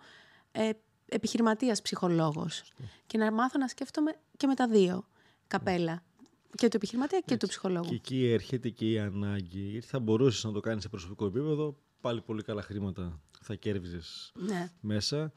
ε, 0.52 0.70
επιχειρηματίας 1.06 1.82
ψυχολόγος. 1.82 2.64
Και 3.08 3.18
να 3.18 3.32
μάθω 3.32 3.60
να 3.60 3.68
σκέφτομαι 3.68 4.16
και 4.38 4.48
με 4.48 4.56
τα 4.56 4.68
δύο 4.68 5.08
καπέλα. 5.48 6.04
Και 6.56 6.68
του 6.68 6.76
επιχειρηματία 6.76 7.20
και 7.26 7.38
του 7.38 7.48
ψυχολόγου. 7.48 7.90
Και 7.90 7.96
εκεί 7.96 8.26
έρχεται 8.28 8.70
και 8.70 8.92
η 8.92 9.00
ανάγκη. 9.00 9.60
Γιατί 9.60 9.88
θα 9.88 10.00
μπορούσες 10.00 10.44
να 10.44 10.52
το 10.52 10.60
κάνεις 10.60 10.84
σε 10.84 10.90
προσωπικό 10.90 11.26
επίπεδο, 11.26 11.78
πάλι 12.02 12.22
πολύ 12.22 12.44
καλά 12.44 12.62
χρήματα 12.62 13.20
θα 13.42 13.56
κέρδιζες 13.56 14.32
ναι. 14.36 14.72
μέσα. 14.80 15.32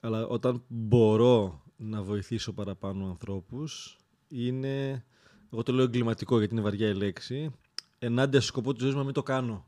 Αλλά 0.00 0.26
όταν 0.26 0.64
μπορώ 0.68 1.62
να 1.76 2.02
βοηθήσω 2.02 2.52
παραπάνω 2.52 3.06
ανθρώπους, 3.06 3.98
είναι. 4.28 5.04
Εγώ 5.52 5.62
το 5.62 5.72
λέω 5.72 5.84
εγκληματικό 5.84 6.38
γιατί 6.38 6.54
είναι 6.54 6.62
βαριά 6.62 6.88
η 6.88 6.94
λέξη. 6.94 7.50
Ενάντια 7.98 8.40
στο 8.40 8.48
σκοπό 8.48 8.72
της 8.72 8.82
ζωής 8.82 8.92
μου 8.92 8.98
να 8.98 9.04
μην 9.04 9.14
το 9.14 9.22
κάνω. 9.22 9.66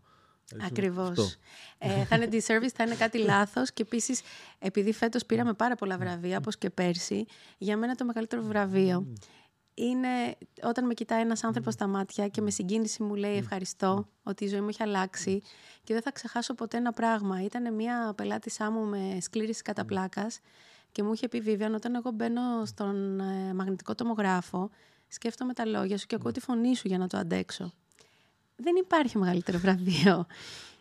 Ακριβώς. 0.60 1.36
Ε, 1.78 2.04
θα 2.04 2.16
είναι 2.16 2.28
disservice, 2.30 2.72
θα 2.74 2.84
είναι 2.84 2.94
κάτι 2.94 3.18
λάθος. 3.32 3.72
Και 3.72 3.82
επίσης, 3.82 4.20
επειδή 4.58 4.92
φέτος 4.92 5.26
πήραμε 5.26 5.52
πάρα 5.52 5.74
πολλά 5.74 5.98
βραβεία, 5.98 6.38
όπως 6.38 6.58
και 6.58 6.70
πέρσι, 6.70 7.24
για 7.58 7.76
μένα 7.76 7.94
το 7.94 8.04
μεγαλύτερο 8.04 8.42
βραβείο 8.42 9.06
είναι 9.78 10.36
όταν 10.62 10.86
με 10.86 10.94
κοιτάει 10.94 11.20
ένας 11.20 11.44
άνθρωπος 11.44 11.74
στα 11.74 11.86
μάτια 11.86 12.28
και 12.28 12.40
με 12.40 12.50
συγκίνηση 12.50 13.02
μου 13.02 13.14
λέει 13.14 13.36
ευχαριστώ 13.36 14.08
ότι 14.22 14.44
η 14.44 14.48
ζωή 14.48 14.60
μου 14.60 14.68
έχει 14.68 14.82
αλλάξει 14.82 15.42
και 15.84 15.92
δεν 15.92 16.02
θα 16.02 16.12
ξεχάσω 16.12 16.54
ποτέ 16.54 16.76
ένα 16.76 16.92
πράγμα. 16.92 17.42
Ήταν 17.42 17.74
μια 17.74 18.12
πελάτησά 18.16 18.70
μου 18.70 18.84
με 18.84 19.18
σκλήρηση 19.20 19.62
κατά 19.62 19.84
πλάκας 19.84 20.40
και 20.92 21.02
μου 21.02 21.12
είχε 21.12 21.28
πει 21.28 21.40
Βίβιαν 21.40 21.74
όταν 21.74 21.94
εγώ 21.94 22.10
μπαίνω 22.10 22.64
στον 22.64 23.20
ε, 23.20 23.54
μαγνητικό 23.54 23.94
τομογράφο 23.94 24.70
σκέφτομαι 25.08 25.52
τα 25.52 25.66
λόγια 25.66 25.98
σου 25.98 26.06
και 26.06 26.14
ακούω 26.14 26.30
τη 26.30 26.40
φωνή 26.40 26.76
σου 26.76 26.88
για 26.88 26.98
να 26.98 27.06
το 27.06 27.18
αντέξω. 27.18 27.72
Δεν 28.56 28.76
υπάρχει 28.76 29.18
μεγαλύτερο 29.18 29.58
βραβείο. 29.58 30.26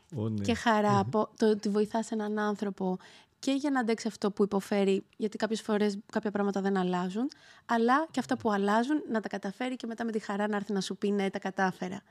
ναι. 0.10 0.44
Και 0.44 0.54
χαρά 0.54 1.00
από 1.00 1.30
το 1.38 1.50
ότι 1.50 1.70
βοηθάς 1.70 2.12
έναν 2.12 2.40
άνθρωπο 2.40 2.98
και 3.40 3.52
για 3.52 3.72
να 3.72 3.80
αντέξει 3.80 4.08
αυτό 4.08 4.32
που 4.32 4.44
υποφέρει, 4.44 5.04
γιατί 5.18 5.38
κάποιες 5.38 5.62
φορές 5.62 5.98
κάποια 6.12 6.32
πράγματα 6.32 6.62
δεν 6.62 6.78
αλλάζουν, 6.78 7.30
αλλά 7.66 8.08
και 8.12 8.20
αυτά 8.20 8.38
που 8.38 8.52
αλλάζουν 8.52 9.04
να 9.12 9.20
τα 9.20 9.28
καταφέρει 9.28 9.76
και 9.76 9.88
μετά 9.88 10.06
με 10.06 10.12
τη 10.12 10.20
χαρά 10.20 10.48
να 10.48 10.56
έρθει 10.56 10.74
να 10.74 10.82
σου 10.82 10.98
πει 10.98 11.12
ναι, 11.12 11.30
τα 11.30 11.40
κατάφερα. 11.40 12.02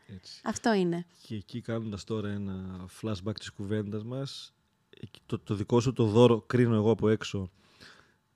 Αυτό 0.44 0.72
είναι. 0.72 1.06
Και 1.22 1.34
εκεί 1.34 1.60
κάνοντας 1.60 2.04
τώρα 2.04 2.28
ένα 2.28 2.86
flashback 3.00 3.34
της 3.38 3.50
κουβέντας 3.50 4.04
μας, 4.04 4.54
το, 5.26 5.38
το 5.38 5.54
δικό 5.54 5.80
σου 5.80 5.92
το 5.92 6.04
δώρο, 6.04 6.40
κρίνω 6.40 6.74
εγώ 6.74 6.90
από 6.90 7.08
έξω, 7.08 7.50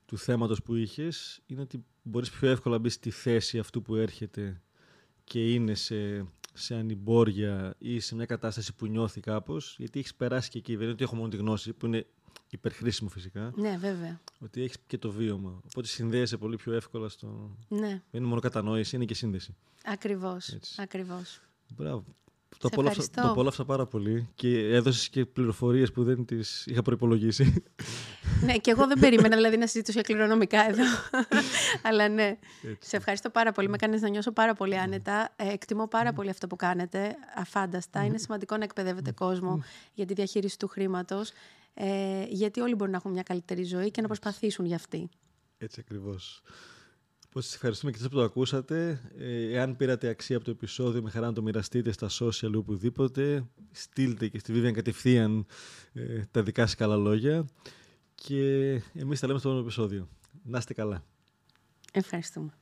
του 0.05 0.17
θέματος 0.17 0.61
που 0.61 0.75
είχες, 0.75 1.41
είναι 1.45 1.61
ότι 1.61 1.85
μπορείς 2.01 2.29
πιο 2.29 2.49
εύκολα 2.49 2.75
να 2.75 2.81
μπεις 2.81 2.93
στη 2.93 3.09
θέση 3.09 3.59
αυτού 3.59 3.81
που 3.81 3.95
έρχεται 3.95 4.61
και 5.23 5.53
είναι 5.53 5.73
σε, 5.73 6.25
σε 6.53 6.75
ανυμπόρια 6.75 7.75
ή 7.77 7.99
σε 7.99 8.15
μια 8.15 8.25
κατάσταση 8.25 8.75
που 8.75 8.85
νιώθει 8.85 9.19
κάπως, 9.19 9.75
γιατί 9.77 9.99
έχεις 9.99 10.15
περάσει 10.15 10.49
και 10.49 10.57
εκεί, 10.57 10.73
δεν 10.73 10.83
είναι 10.83 10.91
ότι 10.91 11.03
έχω 11.03 11.15
μόνο 11.15 11.27
τη 11.27 11.37
γνώση, 11.37 11.73
που 11.73 11.85
είναι 11.85 12.05
υπερχρήσιμο 12.51 13.09
φυσικά. 13.09 13.51
Ναι, 13.55 13.77
βέβαια. 13.77 14.21
Ότι 14.39 14.61
έχεις 14.61 14.77
και 14.87 14.97
το 14.97 15.11
βίωμα. 15.11 15.61
Οπότε 15.65 15.87
συνδέεσαι 15.87 16.37
πολύ 16.37 16.55
πιο 16.55 16.73
εύκολα 16.73 17.09
στο. 17.09 17.55
Ναι. 17.67 17.87
Δεν 17.87 18.01
είναι 18.11 18.27
μόνο 18.27 18.41
κατανόηση, 18.41 18.95
είναι 18.95 19.05
και 19.05 19.13
σύνδεση. 19.13 19.55
Ακριβώς. 19.83 20.59
Ακριβώς. 20.77 21.41
Μπράβο. 21.75 22.05
Το 22.57 22.69
απόλαυσα, 22.71 23.09
το 23.13 23.21
απόλαυσα 23.21 23.65
πάρα 23.65 23.85
πολύ 23.85 24.29
και 24.35 24.73
έδωσες 24.73 25.09
και 25.09 25.25
πληροφορίες 25.25 25.91
που 25.91 26.03
δεν 26.03 26.25
τις 26.25 26.65
είχα 26.65 26.81
προπολογίσει. 26.81 27.63
ναι, 28.45 28.57
και 28.57 28.71
εγώ 28.71 28.87
δεν 28.87 28.99
περίμενα 28.99 29.35
δηλαδή 29.35 29.57
να 29.57 29.67
συζητήσω 29.67 29.99
για 29.99 30.13
κληρονομικά 30.13 30.69
εδώ. 30.69 30.83
Αλλά 31.87 32.09
ναι. 32.09 32.37
Σε 32.79 32.95
ευχαριστώ 32.95 33.29
πάρα 33.29 33.51
πολύ. 33.51 33.69
Με 33.69 33.77
κάνεις 33.77 34.01
να 34.01 34.09
νιώσω 34.09 34.31
πάρα 34.31 34.53
πολύ 34.53 34.77
άνετα. 34.77 35.33
Ε, 35.35 35.51
εκτιμώ 35.51 35.87
πάρα 35.87 36.13
πολύ 36.13 36.29
αυτό 36.29 36.47
που 36.47 36.55
κάνετε. 36.55 37.15
Αφάνταστα. 37.35 38.05
Είναι 38.05 38.17
σημαντικό 38.17 38.57
να 38.57 38.63
εκπαιδεύετε 38.63 39.11
κόσμο 39.11 39.63
για 39.93 40.05
τη 40.05 40.13
διαχείριση 40.13 40.57
του 40.57 40.67
χρήματος. 40.67 41.31
Ε, 41.73 42.23
γιατί 42.29 42.59
όλοι 42.59 42.75
μπορούν 42.75 42.91
να 42.91 42.97
έχουν 42.97 43.11
μια 43.11 43.23
καλύτερη 43.23 43.63
ζωή 43.63 43.91
και 43.91 44.01
να 44.01 44.07
προσπαθήσουν 44.07 44.65
για 44.65 44.75
αυτή. 44.75 45.09
Έτσι 45.57 45.79
ακριβώς. 45.85 46.41
Πώς 47.31 47.45
σας 47.45 47.53
ευχαριστούμε 47.53 47.91
και 47.91 47.97
εσείς 47.97 48.09
που 48.09 48.15
το 48.15 48.23
ακούσατε. 48.23 49.01
Ε, 49.17 49.53
εάν 49.53 49.75
πήρατε 49.75 50.07
αξία 50.07 50.35
από 50.35 50.45
το 50.45 50.51
επεισόδιο, 50.51 51.01
με 51.01 51.09
χαρά 51.09 51.25
να 51.25 51.33
το 51.33 51.41
μοιραστείτε 51.41 51.91
στα 51.91 52.09
social 52.19 52.53
οπουδήποτε. 52.55 53.45
Στείλτε 53.71 54.27
και 54.27 54.39
στη 54.39 54.53
Vivian 54.55 54.71
κατευθείαν 54.71 55.45
ε, 55.93 56.23
τα 56.31 56.43
δικά 56.43 56.61
σας 56.65 56.75
καλά 56.75 56.95
λόγια. 56.95 57.45
Και 58.15 58.69
εμείς 58.93 59.19
τα 59.19 59.27
λέμε 59.27 59.39
στο 59.39 59.47
επόμενο 59.47 59.59
επεισόδιο. 59.59 60.07
Να 60.43 60.57
είστε 60.57 60.73
καλά. 60.73 61.03
Ευχαριστούμε. 61.91 62.53